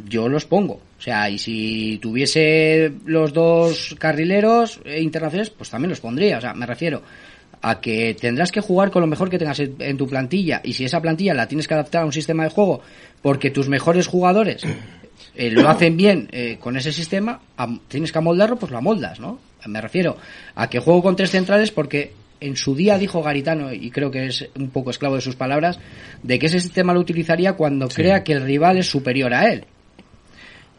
[0.09, 0.73] yo los pongo.
[0.73, 6.37] O sea, y si tuviese los dos carrileros eh, internacionales, pues también los pondría.
[6.37, 7.01] O sea, me refiero
[7.61, 10.59] a que tendrás que jugar con lo mejor que tengas en, tu plantilla.
[10.61, 12.81] Y si esa plantilla la tienes que adaptar a un sistema de juego
[13.21, 14.63] porque tus mejores jugadores
[15.35, 17.39] eh, lo hacen bien eh, con ese sistema,
[17.87, 19.39] tienes que amoldarlo, pues lo amoldas, ¿no?
[19.65, 20.17] Me refiero
[20.55, 24.25] a que juego con tres centrales porque en su día dijo Garitano, y creo que
[24.25, 25.79] es un poco esclavo de sus palabras,
[26.23, 29.65] de que ese sistema lo utilizaría cuando crea que el rival es superior a él.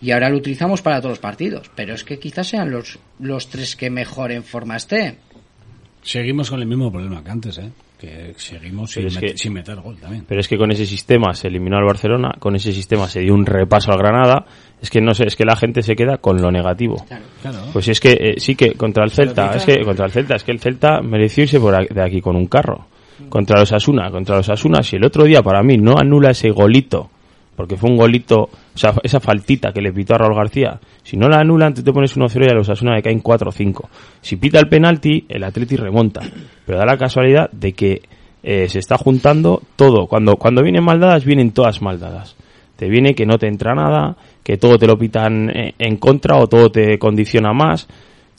[0.00, 1.70] Y ahora lo utilizamos para todos los partidos.
[1.76, 5.16] Pero es que quizás sean los, los tres que mejor en forma estén.
[6.02, 7.70] Seguimos con el mismo problema que antes, ¿eh?
[8.02, 10.24] Que seguimos sin, Pero es met- que- sin meter gol también.
[10.26, 13.32] Pero es que con ese sistema se eliminó al Barcelona, con ese sistema se dio
[13.32, 14.44] un repaso al Granada.
[14.80, 16.96] Es que no sé, es que la gente se queda con lo negativo.
[17.40, 17.58] Claro.
[17.72, 20.42] Pues es que eh, sí que contra el Celta, es que contra el Celta, es
[20.42, 22.86] que el Celta mereció irse por aquí- de aquí con un carro.
[23.28, 26.50] Contra los Asuna, contra los Asuna, si el otro día para mí no anula ese
[26.50, 27.08] golito,
[27.56, 31.16] porque fue un golito, o sea, esa faltita que le pitó a Raúl García, si
[31.16, 33.52] no la anulan, tú te pones 1-0 y a los Asuna le caen 4 o
[33.52, 33.90] 5.
[34.20, 36.22] Si pita el penalti, el Atleti remonta.
[36.64, 38.02] Pero da la casualidad de que
[38.42, 40.06] eh, se está juntando todo.
[40.06, 42.36] Cuando, cuando vienen maldadas, vienen todas maldadas.
[42.76, 46.36] Te viene que no te entra nada, que todo te lo pitan eh, en contra
[46.36, 47.88] o todo te condiciona más.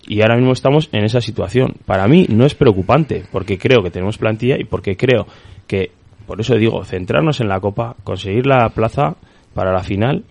[0.06, 1.76] Y ahora mismo estamos en esa situación.
[1.86, 5.28] Para mí no es preocupante, porque creo que tenemos plantilla y porque creo
[5.66, 5.92] que,
[6.26, 9.16] por eso digo, centrarnos en la Copa, conseguir la plaza
[9.54, 10.24] para la final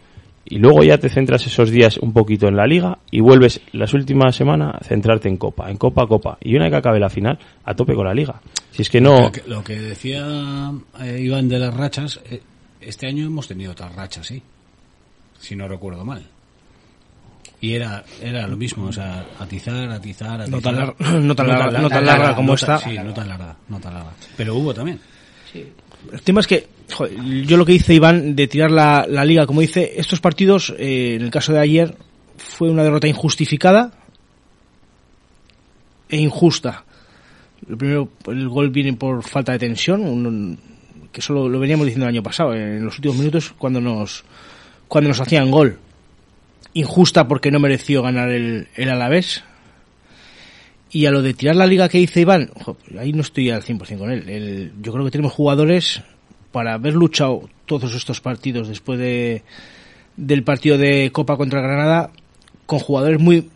[0.45, 3.95] y luego ya te centras esos días un poquito en la Liga y vuelves las
[3.95, 6.37] últimas semanas a centrarte en Copa, en Copa, Copa.
[6.43, 8.41] Y una vez que acabe la final, a tope con la Liga.
[8.73, 9.21] Si es que no...
[9.21, 12.43] Lo que, lo que decía eh, Iván de las rachas, eh,
[12.81, 14.43] este año hemos tenido otras rachas, sí.
[15.39, 16.25] Si no recuerdo mal.
[17.61, 20.49] Y era, era lo mismo, o sea, atizar, atizar, atizar.
[20.51, 23.29] No tan lar- no tan larga- no tan larga como no tan- Sí, no tan
[23.29, 24.11] larga, no tan larga.
[24.37, 24.99] Pero hubo también.
[26.11, 26.67] El tema es que,
[27.47, 31.15] yo lo que dice Iván de tirar la, la liga, como dice, estos partidos, eh,
[31.17, 31.97] en el caso de ayer,
[32.37, 33.93] fue una derrota injustificada
[36.09, 36.85] e injusta.
[37.67, 40.59] Lo primero, el gol viene por falta de tensión, un-
[41.13, 44.25] que eso lo, lo veníamos diciendo el año pasado, en los últimos minutos, cuando nos,
[44.89, 45.79] cuando nos hacían gol.
[46.75, 49.45] Injusta porque no mereció ganar el, el Alavés.
[50.93, 53.63] Y a lo de tirar la liga que dice Iván, jo, ahí no estoy al
[53.63, 54.29] 100% con él.
[54.29, 56.03] El- yo creo que tenemos jugadores
[56.53, 59.43] para haber luchado todos estos partidos después de,
[60.17, 62.11] del partido de Copa contra Granada
[62.67, 63.49] con jugadores muy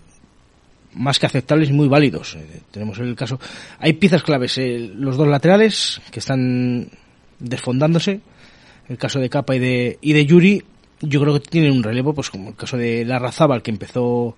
[0.94, 2.36] más que aceptables y muy válidos.
[2.36, 3.38] Eh, tenemos el caso.
[3.80, 4.56] Hay piezas claves.
[4.56, 6.88] eh, los dos laterales que están
[7.38, 8.20] desfondándose.
[8.88, 10.62] El caso de Capa y de, y de Yuri.
[11.02, 14.36] Yo creo que tienen un relevo, pues como el caso de Larrazábal, que empezó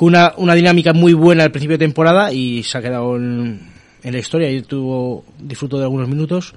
[0.00, 3.60] con una, una dinámica muy buena al principio de temporada y se ha quedado en,
[4.02, 6.54] en la historia y tuvo disfrutó de algunos minutos.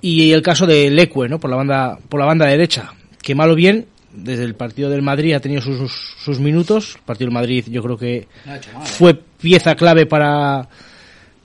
[0.00, 2.94] Y el caso de Leque no por la banda por la banda derecha.
[3.20, 5.92] Que mal o bien desde el partido del Madrid ha tenido sus,
[6.24, 6.94] sus minutos.
[6.96, 8.86] El partido del Madrid yo creo que No mal, ¿eh?
[8.86, 10.66] fue pieza clave para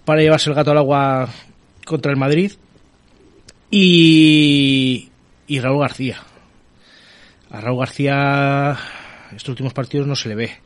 [0.05, 1.27] para llevarse el gato al agua
[1.85, 2.53] contra el Madrid.
[3.69, 5.09] Y
[5.47, 6.17] y Raúl García.
[7.49, 8.77] A Raúl García
[9.35, 10.64] estos últimos partidos no se le ve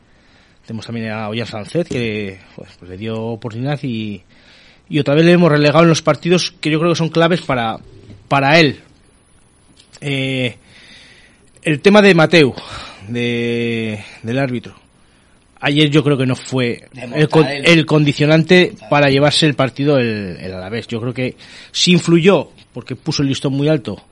[0.69, 4.21] tenemos también a Ollán Sánchez que pues, pues le dio oportunidad y,
[4.87, 7.41] y otra vez le hemos relegado en los partidos que yo creo que son claves
[7.41, 7.79] para,
[8.27, 8.79] para él.
[9.99, 10.57] Eh,
[11.63, 12.53] el tema de Mateu,
[13.07, 14.75] de, del árbitro.
[15.59, 17.27] Ayer yo creo que no fue el,
[17.65, 20.85] el condicionante para llevarse el partido el, el Alavés.
[20.87, 21.35] Yo creo que
[21.71, 24.05] sí influyó, porque puso el listón muy alto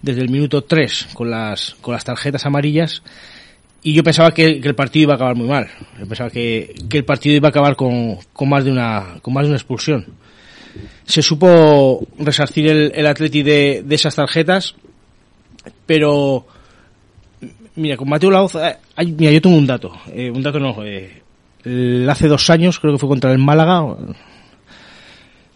[0.00, 3.02] desde el minuto 3 con las, con las tarjetas amarillas,
[3.82, 5.68] y yo pensaba que, que el partido iba a acabar muy mal.
[5.98, 9.32] Yo pensaba que, que el partido iba a acabar con, con más de una con
[9.34, 10.06] más de una expulsión.
[11.04, 14.74] Se supo resarcir el, el Atleti de, de esas tarjetas,
[15.86, 16.46] pero
[17.76, 19.92] Mira, con Mateo Laoz, eh, hay- mira, yo tengo un dato.
[20.12, 21.22] eh, un dato no, eh,
[21.64, 23.96] el- hace dos años, creo que fue contra el Málaga,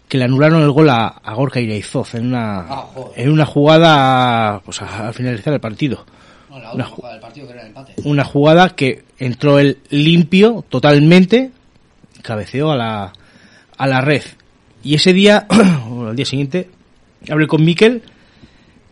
[0.07, 4.61] que le anularon el gol a, a Gorka Iraizoz en una, Ah, en una jugada
[4.63, 6.05] pues, a- al finalizar el partido.
[6.55, 7.93] No, la Una jugada del partido que era el empate.
[8.03, 11.51] Una jugada que entró él limpio totalmente,
[12.21, 13.13] cabeceó a la,
[13.77, 14.23] a la red.
[14.83, 15.47] Y ese día,
[15.89, 16.69] o al día siguiente,
[17.29, 18.03] hablé con Miquel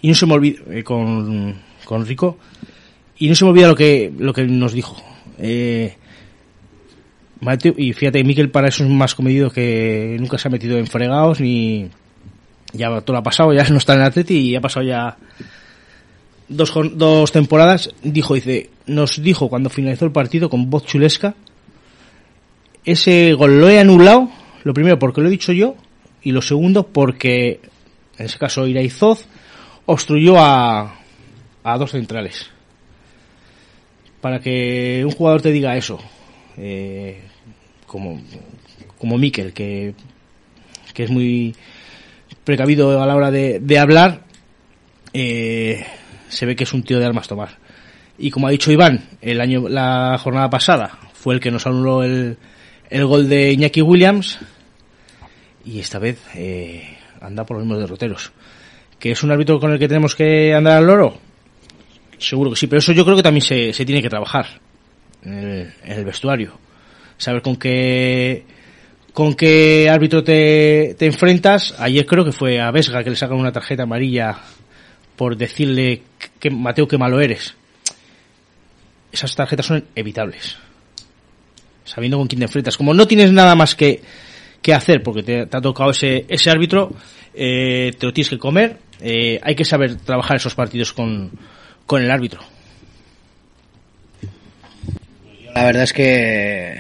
[0.02, 2.38] y no se me olvida, eh, con, con Rico,
[3.18, 4.98] y no se me olvida lo que, lo que nos dijo.
[5.40, 5.96] Eh,
[7.40, 10.88] Mateo, y fíjate, Miquel para eso es más comedido que nunca se ha metido en
[10.88, 11.90] fregados ni
[12.74, 15.18] ya todo lo ha pasado, ya no está en el Atleti y ha pasado ya
[16.48, 21.36] dos, dos temporadas, dijo, dice, nos dijo cuando finalizó el partido con voz chulesca,
[22.86, 24.30] ese gol lo he anulado,
[24.64, 25.76] lo primero porque lo he dicho yo,
[26.22, 27.60] y lo segundo porque,
[28.18, 29.26] en ese caso, Iraizoz
[29.86, 31.00] obstruyó a,
[31.64, 32.50] a dos centrales.
[34.22, 36.00] Para que un jugador te diga eso,
[36.58, 37.22] eh,
[37.86, 38.22] como,
[38.98, 39.94] como que,
[40.94, 41.56] que es muy
[42.44, 44.22] precavido a la hora de, de hablar,
[45.14, 45.86] eh,
[46.34, 47.58] se ve que es un tío de armas tomar.
[48.18, 52.04] Y como ha dicho Iván, el año, la jornada pasada fue el que nos anuló
[52.04, 52.38] el,
[52.90, 54.40] el gol de Iñaki Williams
[55.66, 58.32] y esta vez eh, anda por los mismos derroteros.
[59.00, 61.18] ¿Que es un árbitro con el que tenemos que andar al loro?
[62.18, 64.46] Seguro que sí, pero eso yo creo que también se, se tiene que trabajar
[65.24, 66.58] en el, en el vestuario.
[67.18, 68.46] Saber con qué
[69.14, 71.76] con qué árbitro te, te enfrentas.
[71.80, 74.38] Ayer creo que fue a Vesga que le sacan una tarjeta amarilla
[75.16, 76.02] por decirle
[76.40, 77.56] que Mateo que malo eres.
[79.12, 80.58] Esas tarjetas son evitables.
[81.86, 82.78] Sabiendo con quién te enfrentas.
[82.78, 84.02] Como no tienes nada más que,
[84.62, 86.92] que hacer porque te, te ha tocado ese, ese árbitro,
[87.34, 88.78] eh, te lo tienes que comer.
[89.02, 91.32] eh, hay que saber trabajar esos partidos con,
[91.86, 92.42] con el árbitro.
[95.54, 96.80] La verdad es que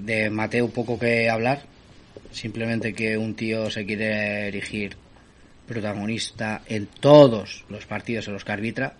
[0.00, 1.62] de Mateo poco que hablar.
[2.30, 4.96] Simplemente que un tío se quiere erigir
[5.66, 8.94] protagonista en todos los partidos en los que arbitra.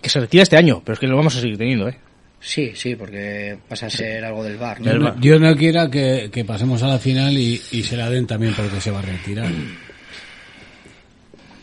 [0.00, 1.96] Que se retira este año, pero es que lo vamos a seguir teniendo, ¿eh?
[2.40, 4.80] Sí, sí, porque pasa a ser algo del bar.
[4.82, 8.10] Dios no, Dios no quiera que, que pasemos a la final y, y se la
[8.10, 9.48] den también porque se va a retirar.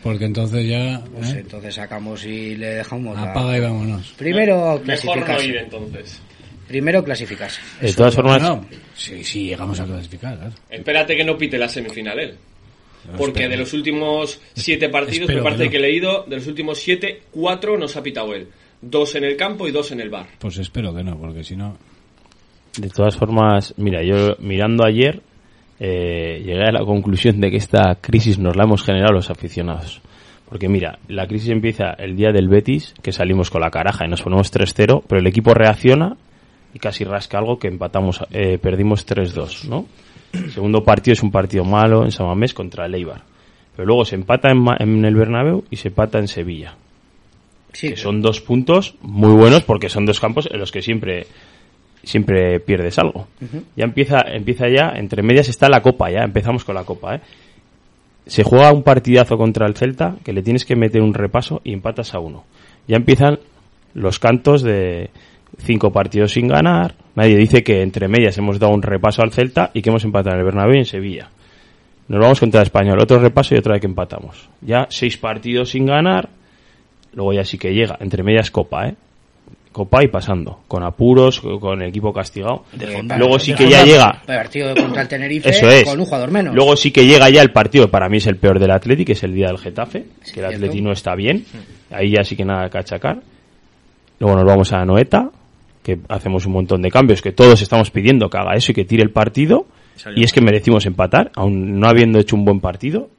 [0.01, 1.01] Porque entonces ya...
[1.14, 1.39] Pues ¿eh?
[1.41, 3.18] entonces sacamos y le dejamos.
[3.18, 4.14] la- Apaga y vámonos.
[4.18, 5.45] Primero Mejor no clasificarse.
[5.47, 6.22] ir entonces.
[6.69, 7.60] Primero clasificarse.
[7.81, 8.65] De todas formas, No,
[8.95, 10.38] sí, sí, llegamos a clasificar.
[10.38, 10.53] claro.
[10.69, 12.35] Espérate que no pite la semifinal él.
[13.18, 13.49] Porque espero.
[13.49, 17.22] de los últimos siete partidos, espero por parte que he leído, de los últimos siete,
[17.31, 18.48] cuatro nos ha pitado él.
[18.81, 20.27] Dos en el campo y dos en el bar.
[20.40, 21.77] Pues espero que no, porque si no...
[22.77, 25.22] De todas formas, mira, yo mirando ayer
[25.80, 30.02] eh, llegué a la conclusión de que esta crisis nos la hemos generado los aficionados.
[30.49, 34.10] Porque mira, la crisis empieza el día del Betis, que salimos con la caraja y
[34.10, 36.18] nos ponemos 3-0, pero el equipo reacciona
[36.73, 39.86] y casi rasca algo que empatamos, eh, perdimos 3-2, ¿no?
[40.34, 43.23] El segundo partido es un partido malo en San Mamés contra el Eibar.
[43.76, 46.76] Pero luego se empata en, el Bernabéu y se empata en Sevilla.
[47.72, 51.27] que son dos puntos muy buenos porque son dos campos en los que siempre
[52.03, 53.27] siempre pierdes algo.
[53.76, 57.22] Ya empieza empieza ya entre medias está la copa, ya empezamos con la copa, ¿eh?
[58.26, 61.73] Se juega un partidazo contra el Celta que le tienes que meter un repaso y
[61.73, 62.45] empatas a uno.
[62.88, 63.39] Ya empiezan
[63.93, 65.10] los cantos de
[65.60, 66.95] cinco partidos sin ganar.
[67.15, 70.36] Nadie dice que entre medias hemos dado un repaso al Celta y que hemos empatado
[70.36, 71.30] en el Bernabéu y en Sevilla.
[72.07, 74.49] Nos vamos contra el Español, otro repaso y otra vez que empatamos.
[74.61, 76.30] Ya seis partidos sin ganar,
[77.14, 78.95] luego ya sí que llega, entre medias copa, ¿eh?
[79.72, 82.65] Copa y pasando, con apuros, con el equipo castigado.
[82.80, 85.84] Eh, Luego sí de que ya llega, Partido contra el Tenerife eso es.
[85.84, 86.56] con un jugador menos.
[86.56, 89.06] Luego sí que llega ya el partido, que para mí es el peor del Atleti,
[89.06, 91.45] que es el día del Getafe, que el Atleti no está bien.
[91.91, 93.22] Ahí ya sí que nada que achacar.
[94.19, 95.30] Luego nos vamos a Noeta,
[95.95, 98.85] que hacemos un montón de cambios, que todos estamos pidiendo que haga eso y que
[98.85, 99.65] tire el partido.
[100.15, 103.09] Y es que merecimos empatar, aún no habiendo hecho un buen partido.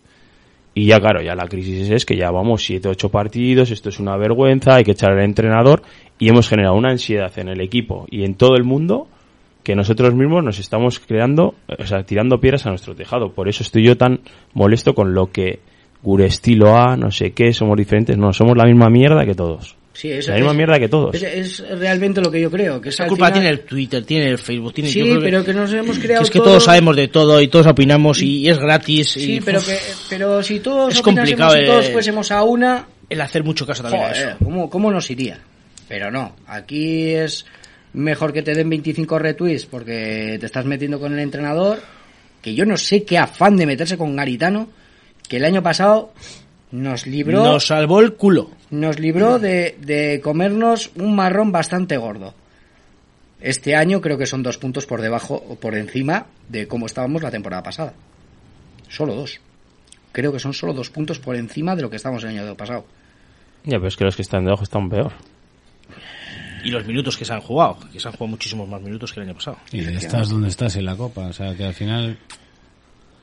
[0.72, 3.98] Y ya, claro, ya la crisis es que ya vamos 7, 8 partidos, esto es
[3.98, 5.82] una vergüenza, hay que echar al entrenador
[6.18, 9.08] y hemos generado una ansiedad en el equipo y en todo el mundo
[9.64, 13.32] que nosotros mismos nos estamos creando, o sea, tirando piedras a nuestro tejado.
[13.32, 14.20] Por eso estoy yo tan
[14.54, 15.58] molesto con lo que
[16.02, 18.16] Gurestilo A, no sé qué, somos diferentes.
[18.16, 19.76] No, somos la misma mierda que todos.
[19.92, 21.14] Sí, es, la misma es- mierda que todos.
[21.14, 22.80] Es, es realmente lo que yo creo.
[22.80, 25.20] Que es La culpa final- tiene el Twitter, tiene el Facebook, tiene Sí, yo creo
[25.20, 27.66] pero que nos hemos que creado es que todo- todos sabemos de todo y todos
[27.66, 29.10] opinamos y, es gratis.
[29.10, 32.42] Sí, y, pero, uf, que, pero si todos Es complicado, y todos eh, fuésemos a
[32.44, 32.86] una...
[33.08, 34.36] el hacer mucho caso también a Joder, eso.
[34.44, 35.38] ¿cómo, ¿Cómo nos iría?
[35.88, 37.44] Pero no, aquí es
[37.92, 41.82] mejor que te den 25 retweets porque te estás metiendo con el entrenador,
[42.40, 44.68] que yo no sé qué afán de meterse con Garitano,
[45.28, 46.12] que el año pasado
[46.72, 47.42] Nos libró.
[47.42, 48.50] Nos salvó el culo.
[48.70, 52.34] Nos libró de, de comernos un marrón bastante gordo.
[53.40, 57.22] Este año creo que son dos puntos por debajo o por encima de cómo estábamos
[57.22, 57.94] la temporada pasada.
[58.88, 59.40] Solo dos.
[60.12, 62.84] Creo que son solo dos puntos por encima de lo que estábamos el año pasado.
[63.64, 65.12] Ya, pero es que los que están debajo están peor.
[66.64, 69.20] Y los minutos que se han jugado, que se han jugado muchísimos más minutos que
[69.20, 69.58] el año pasado.
[69.72, 72.18] Y estás donde estás en la copa, o sea que al final...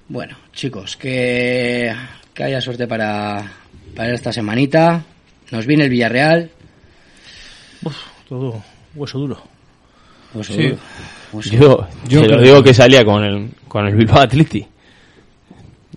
[0.10, 1.94] Bueno, chicos, que,
[2.38, 3.52] que haya suerte para,
[3.96, 5.04] para esta semanita.
[5.52, 6.52] Nos viene el Villarreal.
[7.84, 7.96] Uf,
[8.30, 8.62] todo
[8.96, 9.38] hueso duro.
[10.34, 10.64] Hueso Sí.
[10.68, 10.78] duro.
[11.34, 14.66] Hueso Yo, te lo digo que salía con el, con el Bilbao Atleti.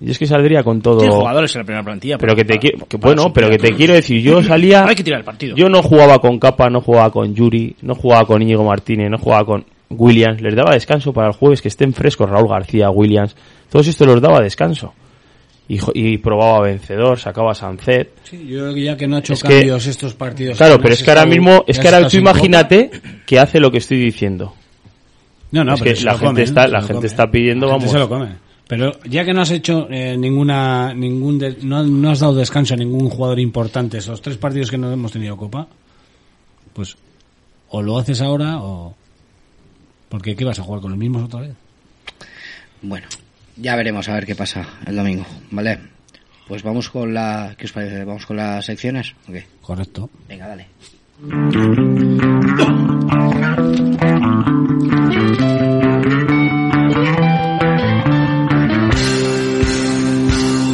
[0.01, 1.01] Y es que saldría con todo.
[1.01, 2.17] Tiene jugadores en la primera plantilla.
[2.17, 4.87] Pero que te para- qui- que para bueno, pero que te quiero decir, yo salía.
[4.87, 5.55] Hay que tirar el partido.
[5.57, 9.19] Yo no jugaba con Capa, no jugaba con Yuri, no jugaba con Íñigo Martínez, no
[9.19, 10.41] jugaba con Williams.
[10.41, 13.37] Les daba descanso para el jueves que estén frescos Raúl García, Williams.
[13.69, 14.95] Todos estos los daba descanso.
[15.95, 18.11] Y, probaba vencedor, sacaba Sancet.
[18.25, 20.57] Sí, yo creo que ya que no ha hecho Es que- cambios estos partidos.
[20.57, 22.91] Claro, pero es que ahora mismo, es que ahora tú imagínate
[23.25, 24.53] que hace lo que estoy diciendo.
[25.53, 27.07] No, no, es pero que se la gente come, está, la gente come.
[27.07, 27.93] está pidiendo, La gente vamos.
[27.93, 28.51] se lo come.
[28.67, 32.75] Pero ya que no has hecho eh, ninguna, ningún, de- no, no has dado descanso
[32.75, 35.69] a ningún jugador importante esos tres partidos que no hemos tenido copa,
[36.73, 36.97] pues
[37.69, 38.95] o lo haces ahora o
[40.09, 41.53] porque qué vas a jugar con los mismos otra vez.
[42.83, 43.07] Bueno,
[43.61, 45.79] ya veremos a ver qué pasa el domingo, ¿vale?
[46.49, 47.55] Pues vamos con la...
[47.57, 48.05] ¿Qué os parece?
[48.05, 49.15] ¿Vamos con las secciones?
[49.61, 50.11] Correcto.
[50.29, 50.67] Venga, dale.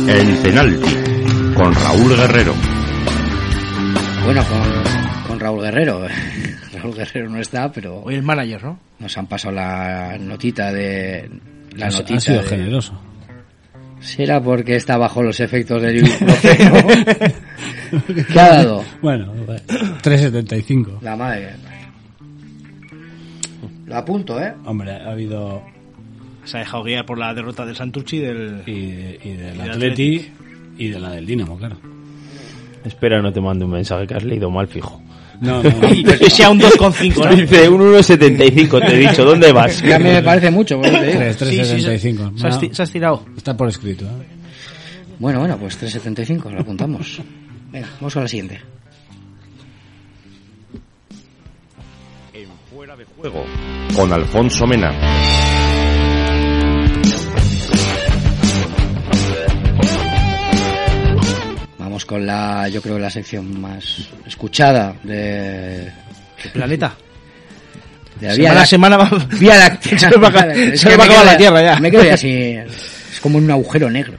[0.08, 0.94] El penalti
[1.54, 2.54] con Raúl Guerrero.
[4.24, 6.06] Bueno, con, con Raúl Guerrero.
[6.72, 8.78] Raúl Guerrero no está, pero Hoy el manager, ¿no?
[8.98, 11.28] nos han pasado la notita de...
[11.76, 13.00] La Ha- notita ha sido de- generoso.
[14.00, 16.74] ¿Será porque está bajo los efectos del ibuprofeno?
[18.32, 18.84] ¿Qué ha dado?
[19.02, 19.32] Bueno,
[20.02, 21.00] 3.75.
[21.00, 21.50] La madre.
[23.86, 24.52] Lo apunto, ¿eh?
[24.64, 25.62] Hombre, ha habido
[26.44, 28.62] Se ha dejado guiar por la derrota del Santurchi y del...
[28.66, 30.32] y, y del Y del Atleti
[30.78, 31.76] y de la del Dinamo, claro.
[32.84, 35.00] Espera, no te mande un mensaje que has leído mal, fijo.
[35.40, 35.80] No, no, no.
[36.18, 37.36] Que sea un 2,5, ¿no?
[37.36, 39.82] Dice un 1,75, te he dicho, ¿dónde vas?
[39.82, 41.18] Que a mí me parece mucho, por eso te digo.
[41.18, 42.38] 3, Sí, sí, se- 3.75.
[42.38, 43.24] se has ti- se has tirado.
[43.36, 44.04] Está por escrito.
[44.06, 44.08] ¿eh?
[45.18, 47.20] Bueno, bueno, pues 3.75, lo apuntamos.
[47.72, 48.60] Venga, vamos con la siguiente.
[52.32, 53.44] En Fuera de Juego
[53.94, 54.92] con Alfonso Mena.
[61.96, 65.86] Vamos con la, yo creo, la sección más escuchada de...
[66.44, 66.94] El planeta.
[68.20, 69.10] de la Semana Vía a semana va...
[69.40, 69.98] Vía Láctea.
[69.98, 71.62] Se me va a ca- Es se que me va a me acabar la Tierra
[71.62, 71.80] ya.
[71.80, 74.18] Me quedo ya así, es como un agujero negro.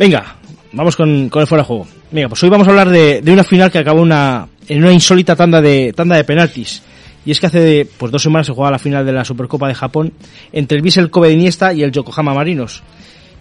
[0.00, 0.34] Venga,
[0.72, 1.86] vamos con, con el fuera de juego.
[2.10, 4.92] Venga, pues hoy vamos a hablar de, de una final que acabó una, en una
[4.92, 6.82] insólita tanda de, tanda de penaltis.
[7.24, 9.76] Y es que hace pues dos semanas se jugaba la final de la Supercopa de
[9.76, 10.12] Japón
[10.52, 12.82] entre el Vissel Kobe de Iniesta y el Yokohama Marinos.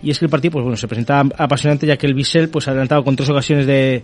[0.03, 2.67] Y es que el partido pues bueno se presentaba apasionante ya que el Vissel pues
[2.67, 4.03] adelantado con tres ocasiones de,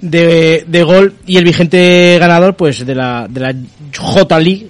[0.00, 1.14] de, de gol.
[1.26, 3.54] Y el vigente ganador pues de la, de la
[3.96, 4.68] J League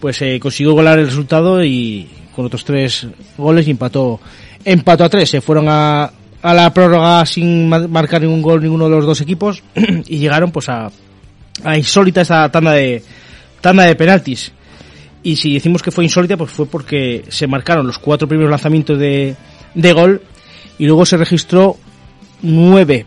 [0.00, 4.20] pues eh, consiguió golar el resultado y con otros tres goles y empató
[4.64, 5.28] empató a tres.
[5.30, 6.10] Se fueron a,
[6.42, 9.62] a la prórroga sin ma- marcar ningún gol ninguno de los dos equipos
[10.06, 10.90] y llegaron pues a,
[11.64, 13.02] a insólita esta tanda de
[13.60, 14.52] tanda de penaltis.
[15.20, 18.96] Y si decimos que fue insólita pues fue porque se marcaron los cuatro primeros lanzamientos
[19.00, 19.34] de,
[19.78, 20.22] de gol
[20.78, 21.76] y luego se registró
[22.42, 23.06] nueve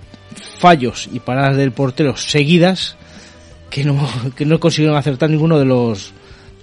[0.60, 2.96] fallos y paradas del portero seguidas
[3.70, 6.14] que no, que no consiguieron acertar ninguno de los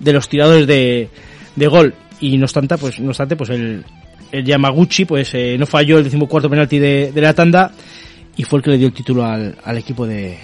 [0.01, 1.09] de los tiradores de,
[1.56, 3.85] de gol y no obstante pues no obstante pues el,
[4.32, 7.72] el Yamaguchi pues eh, no falló el decimocuarto penalti de, de la tanda
[8.36, 10.39] y fue el que le dio el título al, al equipo de,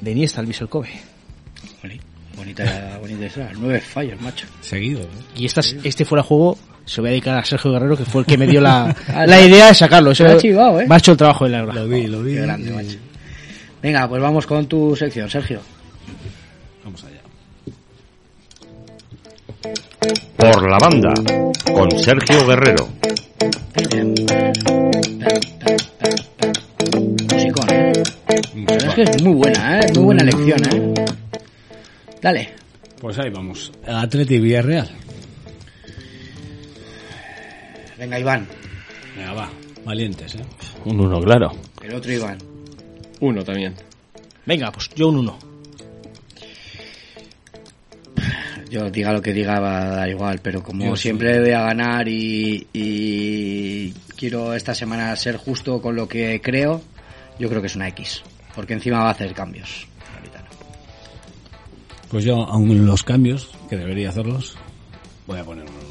[0.00, 0.88] de Iniesta, al Vissel Kobe.
[1.82, 2.00] Boni-
[2.36, 3.50] Bonita, bonita esa.
[3.58, 4.46] Nueve fallos, macho.
[4.60, 5.02] Seguido.
[5.02, 5.06] ¿eh?
[5.36, 8.26] Y estas, este fuera juego se voy a dedicar a Sergio Guerrero, que fue el
[8.26, 8.94] que me dio la,
[9.26, 10.10] la idea de sacarlo.
[10.10, 10.86] Eso ha chivado, ¿eh?
[10.86, 11.82] Me ha hecho el trabajo de la verdad.
[11.82, 12.34] Lo vi, lo vi.
[12.34, 12.98] Qué grande, macho.
[13.82, 15.60] Venga, pues vamos con tu sección, Sergio.
[16.84, 17.20] Vamos allá.
[20.36, 21.14] Por la banda
[21.72, 22.88] con Sergio Guerrero.
[27.32, 27.92] Musicón, ¿eh?
[28.54, 29.92] La verdad es que es muy buena, ¿eh?
[29.94, 30.94] Muy buena elección, ¿eh?
[32.20, 32.52] Dale.
[33.00, 33.72] Pues ahí vamos.
[33.86, 34.88] Atleti Villarreal.
[38.04, 38.46] Venga, Iván.
[39.16, 39.50] Venga, va.
[39.82, 40.44] Valientes, ¿eh?
[40.84, 41.52] Un 1, claro.
[41.82, 42.36] El otro Iván.
[43.20, 43.74] Uno también.
[44.44, 45.38] Venga, pues yo un uno.
[48.68, 51.62] Yo diga lo que diga va a dar igual, pero como Yo siempre voy a
[51.62, 56.82] ganar y, y quiero esta semana ser justo con lo que creo,
[57.38, 58.22] yo creo que es una X,
[58.54, 59.86] porque encima va a hacer cambios.
[62.10, 64.56] Pues yo, aun los cambios, que debería hacerlos,
[65.26, 65.83] voy a poner un uno.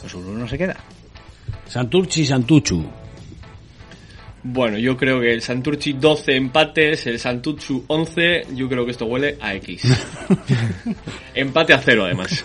[0.00, 0.76] Pues un uno se queda.
[1.66, 2.84] Santurchi Santuchu.
[4.42, 9.04] Bueno, yo creo que el Santurchi 12 empates, el Santuchu 11, yo creo que esto
[9.06, 9.82] huele a X.
[11.34, 12.44] Empate a cero, además.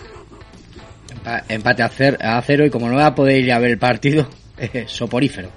[1.24, 3.70] Empa- Empate a, cer- a cero y como no va a poder ir a ver
[3.70, 4.28] el partido,
[4.58, 5.50] eh, soporífero.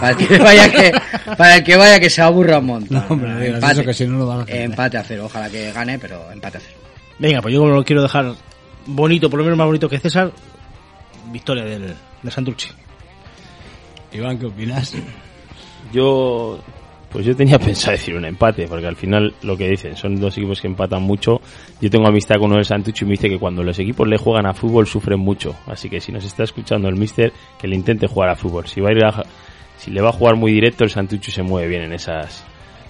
[0.00, 0.92] Para el que vaya que,
[1.36, 2.96] para el que, vaya que se aburra un montón.
[2.98, 4.62] No, hombre, digas eso, que si no, no va a hacer.
[4.62, 6.76] Empate a cero, ojalá que gane, pero empate a cero.
[7.18, 8.32] Venga, pues yo como lo quiero dejar
[8.86, 10.32] bonito, por lo menos más bonito que César,
[11.30, 12.68] victoria del, del Santurchi.
[14.12, 14.94] Iván, ¿qué opinas?
[15.92, 16.58] Yo,
[17.10, 20.36] pues yo tenía pensado decir un empate, porque al final lo que dicen son dos
[20.36, 21.40] equipos que empatan mucho.
[21.80, 24.18] Yo tengo amistad con uno del Santucho y me dice que cuando los equipos le
[24.18, 25.54] juegan a fútbol sufren mucho.
[25.66, 28.66] Así que si nos está escuchando el mister, que le intente jugar a fútbol.
[28.66, 29.22] Si va a ir a-
[29.78, 32.44] si le va a jugar muy directo, el Santucho se mueve bien en esas,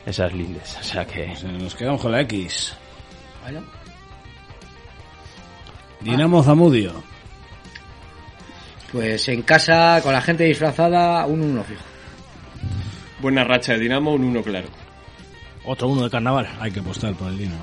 [0.04, 0.76] esas lindes.
[0.80, 1.32] O sea que.
[1.58, 2.76] nos quedamos con la X.
[6.00, 6.92] Dinamo Zamudio.
[8.92, 11.80] Pues en casa, con la gente disfrazada, un uno fijo.
[13.20, 14.68] Buena racha de Dinamo, un 1 claro.
[15.64, 16.48] Otro uno de carnaval.
[16.60, 17.62] Hay que apostar por el Dinamo.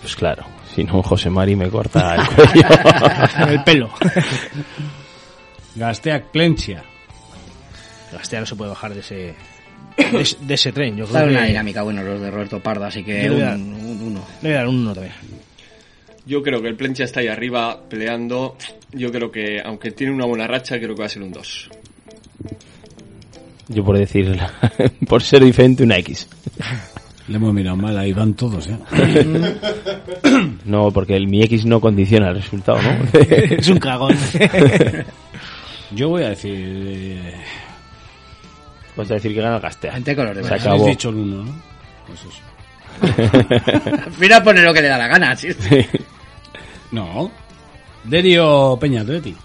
[0.00, 0.44] Pues claro,
[0.74, 2.66] si no José Mari me corta el cuello.
[3.48, 3.90] el pelo.
[5.74, 6.82] Gasteac Plencia.
[8.12, 9.34] Gastea no se puede bajar de ese
[9.96, 10.96] de, ese- de ese tren.
[10.96, 13.72] Yo Está creo una que dinámica, bueno, los de Roberto Pardo, así que le un,
[13.74, 14.24] un uno.
[14.42, 15.14] le voy a dar un uno también.
[16.26, 18.56] Yo creo que el Plencia está ahí arriba peleando.
[18.92, 21.70] Yo creo que, aunque tiene una buena racha, creo que va a ser un 2.
[23.68, 24.36] Yo por decir,
[25.08, 26.28] por ser diferente, una X.
[27.28, 28.76] Le hemos mirado mal, ahí van todos, ¿eh?
[30.64, 33.20] No, porque el mi X no condiciona el resultado, ¿no?
[33.20, 34.16] es un cagón.
[35.92, 36.54] Yo voy a decir...
[36.56, 37.34] eh,
[38.96, 39.92] Vas a decir que gana el Gastea.
[39.92, 40.60] Gente con los Se demás.
[40.60, 40.86] acabó.
[40.86, 41.54] Dicho el uno, ¿no?
[42.06, 42.42] Pues eso.
[44.06, 45.36] Al final pone lo que le da la gana.
[45.36, 45.48] sí.
[46.92, 47.30] No.
[48.04, 49.36] Derio Peña Atleti.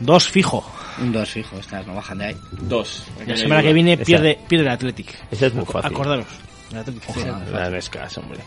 [0.00, 0.64] Dos fijo.
[1.00, 2.36] Un dos fijo, estas no bajan de ahí.
[2.52, 3.04] 2.
[3.26, 5.16] La semana que viene pierde, pierde el Athletic.
[5.30, 5.90] Es muy fácil.
[5.90, 6.26] Acordaros.
[6.70, 7.44] El Athletic Ojalá.
[7.50, 8.40] La Nescas, hombre.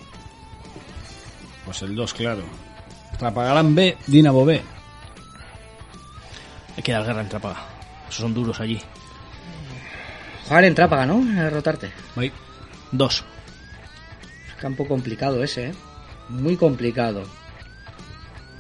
[1.65, 2.43] Pues el 2, claro.
[3.17, 4.61] Trapagarán B, Dinamo B.
[6.75, 7.65] Hay que dar guerra en Trápaga.
[8.07, 8.79] Esos son duros allí.
[10.47, 11.23] Jugar en Trápaga, ¿no?
[11.39, 11.91] A rotarte.
[12.15, 12.31] Ahí.
[12.91, 13.23] Dos.
[14.59, 15.73] Campo complicado ese, ¿eh?
[16.29, 17.23] Muy complicado.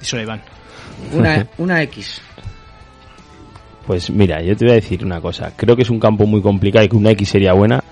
[0.03, 0.41] Eso le van.
[1.13, 2.21] Una, una X.
[3.87, 5.51] Pues mira, yo te voy a decir una cosa.
[5.55, 7.83] Creo que es un campo muy complicado y que una X sería buena,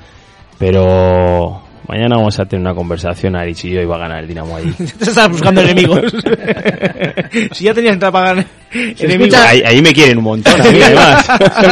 [0.57, 4.27] pero mañana vamos a tener una conversación, Aris y yo, y va a ganar el
[4.27, 4.71] Dinamo allí.
[4.77, 5.99] Te estás buscando enemigos.
[7.51, 9.01] si ya tenías en Trápaga enemigos.
[9.27, 11.25] escucha- ahí, ahí me quieren un montón, a mí además.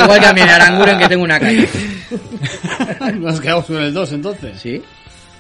[0.04, 1.68] Igual que a mí en Aranguren que tengo una calle.
[3.20, 4.60] Nos quedamos con el 2 entonces.
[4.60, 4.82] Sí.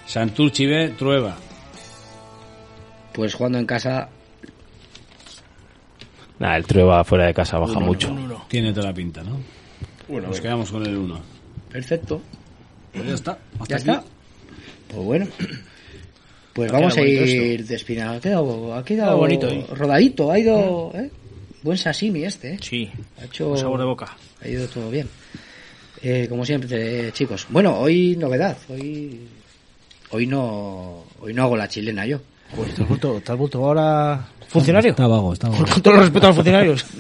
[0.05, 1.35] Santurchi B, Trueba.
[3.11, 4.07] Pues jugando en casa,
[6.39, 8.11] Nah, el Trueba fuera de casa baja Uno, mucho.
[8.11, 8.45] un uno.
[8.47, 9.39] Tiene toda la pinta, ¿no?
[10.07, 11.21] Uno, Nos quedamos con el 1.
[11.71, 12.21] perfecto.
[12.93, 13.37] Pues ya está.
[13.59, 13.89] Hasta Ya aquí.
[13.89, 14.03] está.
[14.87, 15.27] Pues bueno.
[16.53, 18.17] Pues Ha vamos a ir despinando.
[18.17, 19.65] Ha quedado, ha quedado bonito, ¿eh?
[19.75, 20.91] rodadito, ha ido...
[20.95, 21.09] ¿eh?
[21.61, 22.59] Buen sasimi este, ¿eh?
[22.61, 22.89] Sí.
[23.21, 23.49] Ha hecho...
[23.49, 24.17] Con sabor de boca.
[24.41, 25.07] Ha ido todo bien.
[26.01, 27.45] Eh, como siempre, eh, chicos.
[27.49, 28.57] Bueno, hoy novedad.
[28.69, 29.19] Hoy
[30.11, 32.19] hoy no hoy no hago la chilena yo.
[32.55, 34.91] Pues te has vuelto, te has vuelto ahora funcionario.
[34.91, 35.65] Está vago, está vago.
[35.65, 36.85] Con todo el respeto a los funcionarios.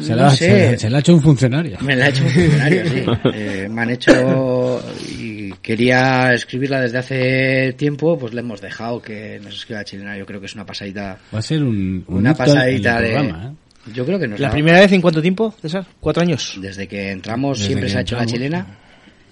[0.00, 0.70] Se, No la, sé.
[0.70, 1.76] se, se la ha hecho un funcionario.
[1.82, 3.04] Me la ha hecho un funcionario, sí.
[3.34, 4.82] Eh, me han hecho
[5.18, 10.16] y quería escribirla desde hace tiempo, pues le hemos dejado que nos escriba la chilena.
[10.16, 13.10] Yo creo que es una pasadita, Va a ser un, un una pasadita de.
[13.12, 13.92] programa, ¿eh?
[13.94, 15.84] Yo creo que nos ¿La da- primera vez en cuánto tiempo, César?
[16.00, 16.56] ¿Cuatro años?
[16.60, 18.66] Desde que entramos Desde siempre que se ha hecho la chilena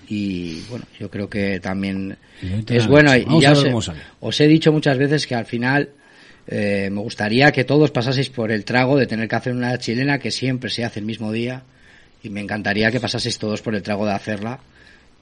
[0.08, 2.16] y bueno, yo creo que también
[2.68, 3.72] es bueno y, ya os, he-
[4.20, 5.90] os dicho muchas veces que al final
[6.46, 10.18] eh, me gustaría que todos pasaseis por el trago de tener que hacer una chilena
[10.18, 11.62] que siempre se hace el mismo día
[12.22, 14.58] y me encantaría que pasaseis todos por el trago de hacerla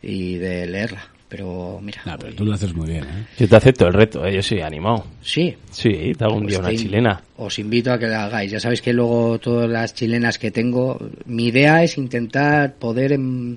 [0.02, 1.08] y de leerla.
[1.28, 3.26] Pero mira, Nah, pero tú lo haces muy bien, ¿eh?
[3.36, 4.32] Yo te acepto el reto, ¿eh?
[4.36, 5.04] yo soy animado.
[5.20, 7.20] sí, Sí, te hago un Pues día una chilena.
[7.36, 8.52] Os invito a que la hagáis.
[8.52, 13.56] Ya sabéis que luego todas las chilenas que tengo, mi idea es intentar poder em,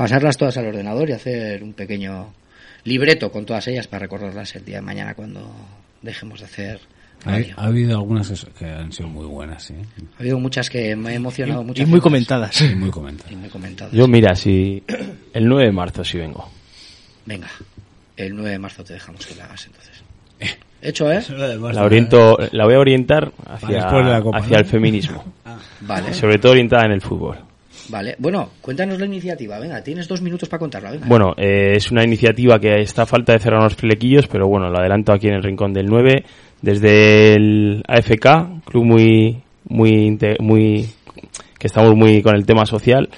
[0.00, 2.32] pasarlas todas al ordenador y hacer un pequeño
[2.84, 5.46] libreto con todas ellas para recordarlas el día de mañana cuando
[6.00, 6.80] dejemos de hacer
[7.26, 7.54] Ha, radio.
[7.58, 9.74] ha habido algunas que- han sido muy buenas, ¿sí?
[10.16, 12.62] Ha habido muchas que me he emocionado Y, muchas y muy comentadas.
[12.62, 13.30] Y muy comentadas.
[13.30, 13.92] Y muy comentadas.
[13.92, 14.82] Yo, mira, si
[15.34, 16.48] el 9 de marzo sí vengo.
[17.26, 17.48] Venga,
[18.16, 20.02] el 9 de marzo te dejamos que la hagas entonces.
[20.80, 21.20] Hecho, ¿eh?
[21.74, 24.58] La oriento, la voy a orientar hacia, después de la Copa, hacia ¿no?
[24.60, 25.24] el feminismo.
[25.82, 26.14] Vale.
[26.14, 27.36] Sobre todo orientada en el fútbol.
[27.88, 30.92] Vale, bueno, cuéntanos la iniciativa, venga, tienes dos minutos para contarla.
[31.06, 34.68] Bueno, eh, es una iniciativa que está a falta de cerrar los flequillos, pero bueno,
[34.68, 36.24] lo adelanto aquí en el Rincón del 9,
[36.62, 40.86] desde el AFK, club muy, muy, muy,
[41.58, 43.08] que estamos muy con el tema social,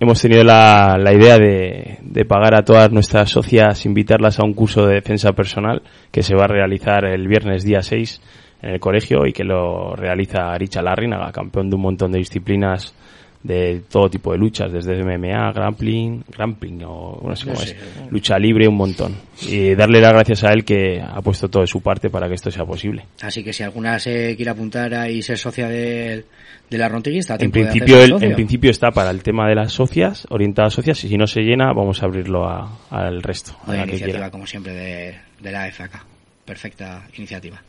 [0.00, 4.54] hemos tenido la, la idea de, de pagar a todas nuestras socias, invitarlas a un
[4.54, 8.20] curso de defensa personal que se va a realizar el viernes día 6
[8.62, 12.94] en el colegio y que lo realiza Aricha Larrinaga, campeón de un montón de disciplinas
[13.42, 17.74] de todo tipo de luchas, desde MMA, grappling, grappling o no sé cómo es,
[18.10, 19.16] lucha libre, un montón.
[19.48, 22.34] Y darle las gracias a él que ha puesto todo de su parte para que
[22.34, 23.06] esto sea posible.
[23.22, 26.24] Así que si alguna se quiere apuntar y ser socia de,
[26.68, 28.28] de la Rontegui, está En principio, hacerse el- socio.
[28.28, 31.26] en principio está para el tema de las socias, orientadas a socias, y si no
[31.26, 34.74] se llena, vamos a abrirlo a- al resto, a Buena la que iniciativa, como siempre,
[34.74, 36.04] de, de la FK.
[36.44, 37.62] Perfecta iniciativa.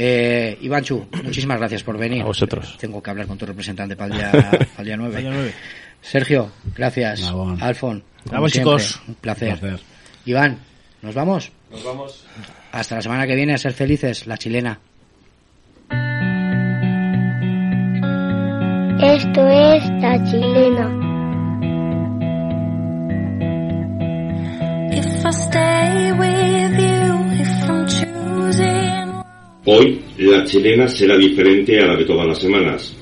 [0.00, 2.22] Eh, Iván Chu, muchísimas gracias por venir.
[2.22, 2.76] A vosotros.
[2.78, 5.12] Tengo que hablar con tu representante para el día, para el día 9.
[5.12, 5.54] Para el día nueve.
[6.00, 7.22] Sergio, gracias.
[7.22, 7.60] Gabón.
[7.60, 9.00] Alfon, Vamos, siempre, chicos.
[9.08, 9.52] Un placer.
[9.54, 9.80] Un placer.
[10.24, 10.58] Iván,
[11.02, 11.50] ¿nos vamos?
[11.70, 12.24] Nos vamos.
[12.70, 14.78] Hasta la semana que viene, a ser felices, la chilena.
[19.00, 20.86] Esto es La Chilena.
[24.90, 28.77] If I stay with you, if I'm choosing
[29.70, 32.96] Hoy la chilena será diferente a la de todas las semanas.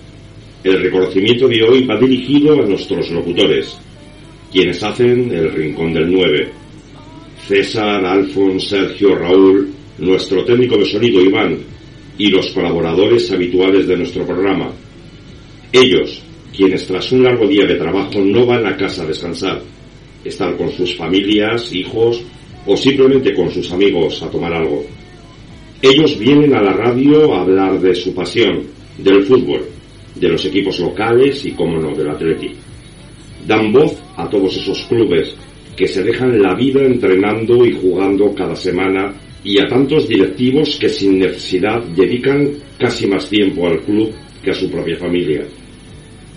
[0.64, 3.78] El reconocimiento de hoy va dirigido a nuestros locutores,
[4.51, 6.48] quienes hacen el Rincón del 9.
[7.47, 11.56] César, Alfon, Sergio, Raúl, nuestro técnico de sonido Iván
[12.18, 14.72] y los colaboradores habituales de nuestro programa.
[15.70, 16.20] Ellos,
[16.52, 19.62] quienes tras un largo día de trabajo no van a casa a descansar,
[20.24, 22.24] están con sus familias, hijos
[22.66, 24.95] o simplemente con sus amigos a tomar algo.
[25.82, 28.62] Ellos vienen a la radio a hablar de su pasión,
[28.97, 29.62] del fútbol,
[30.15, 32.53] de los equipos locales y, como no, del Atleti.
[33.47, 35.35] Dan voz a todos esos clubes
[35.77, 40.89] que se dejan la vida entrenando y jugando cada semana y a tantos directivos que
[40.89, 44.11] sin necesidad dedican casi más tiempo al club
[44.43, 45.44] que a su propia familia.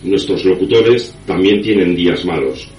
[0.03, 2.70] Nuestros locutores también tienen días malos,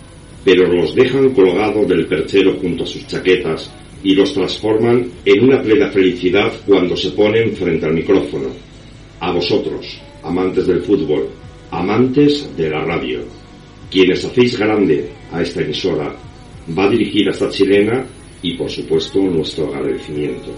[0.45, 3.71] pero los dejan colgados del perchero junto a sus chaquetas
[4.03, 8.49] y los transforman en una plena felicidad cuando se ponen frente al micrófono.
[9.21, 11.29] A vosotros, amantes del fútbol,
[11.71, 13.21] amantes de la radio,
[13.91, 16.15] quienes hacéis grande a esta emisora,
[16.77, 18.07] va dirigida esta chilena
[18.43, 20.53] y por supuesto nuestro agradecimiento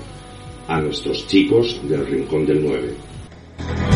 [0.69, 3.13] a nuestros chicos del Rincón del 9.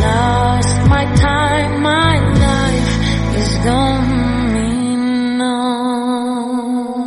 [0.07, 2.15] lost my time, my
[2.45, 4.36] life is gone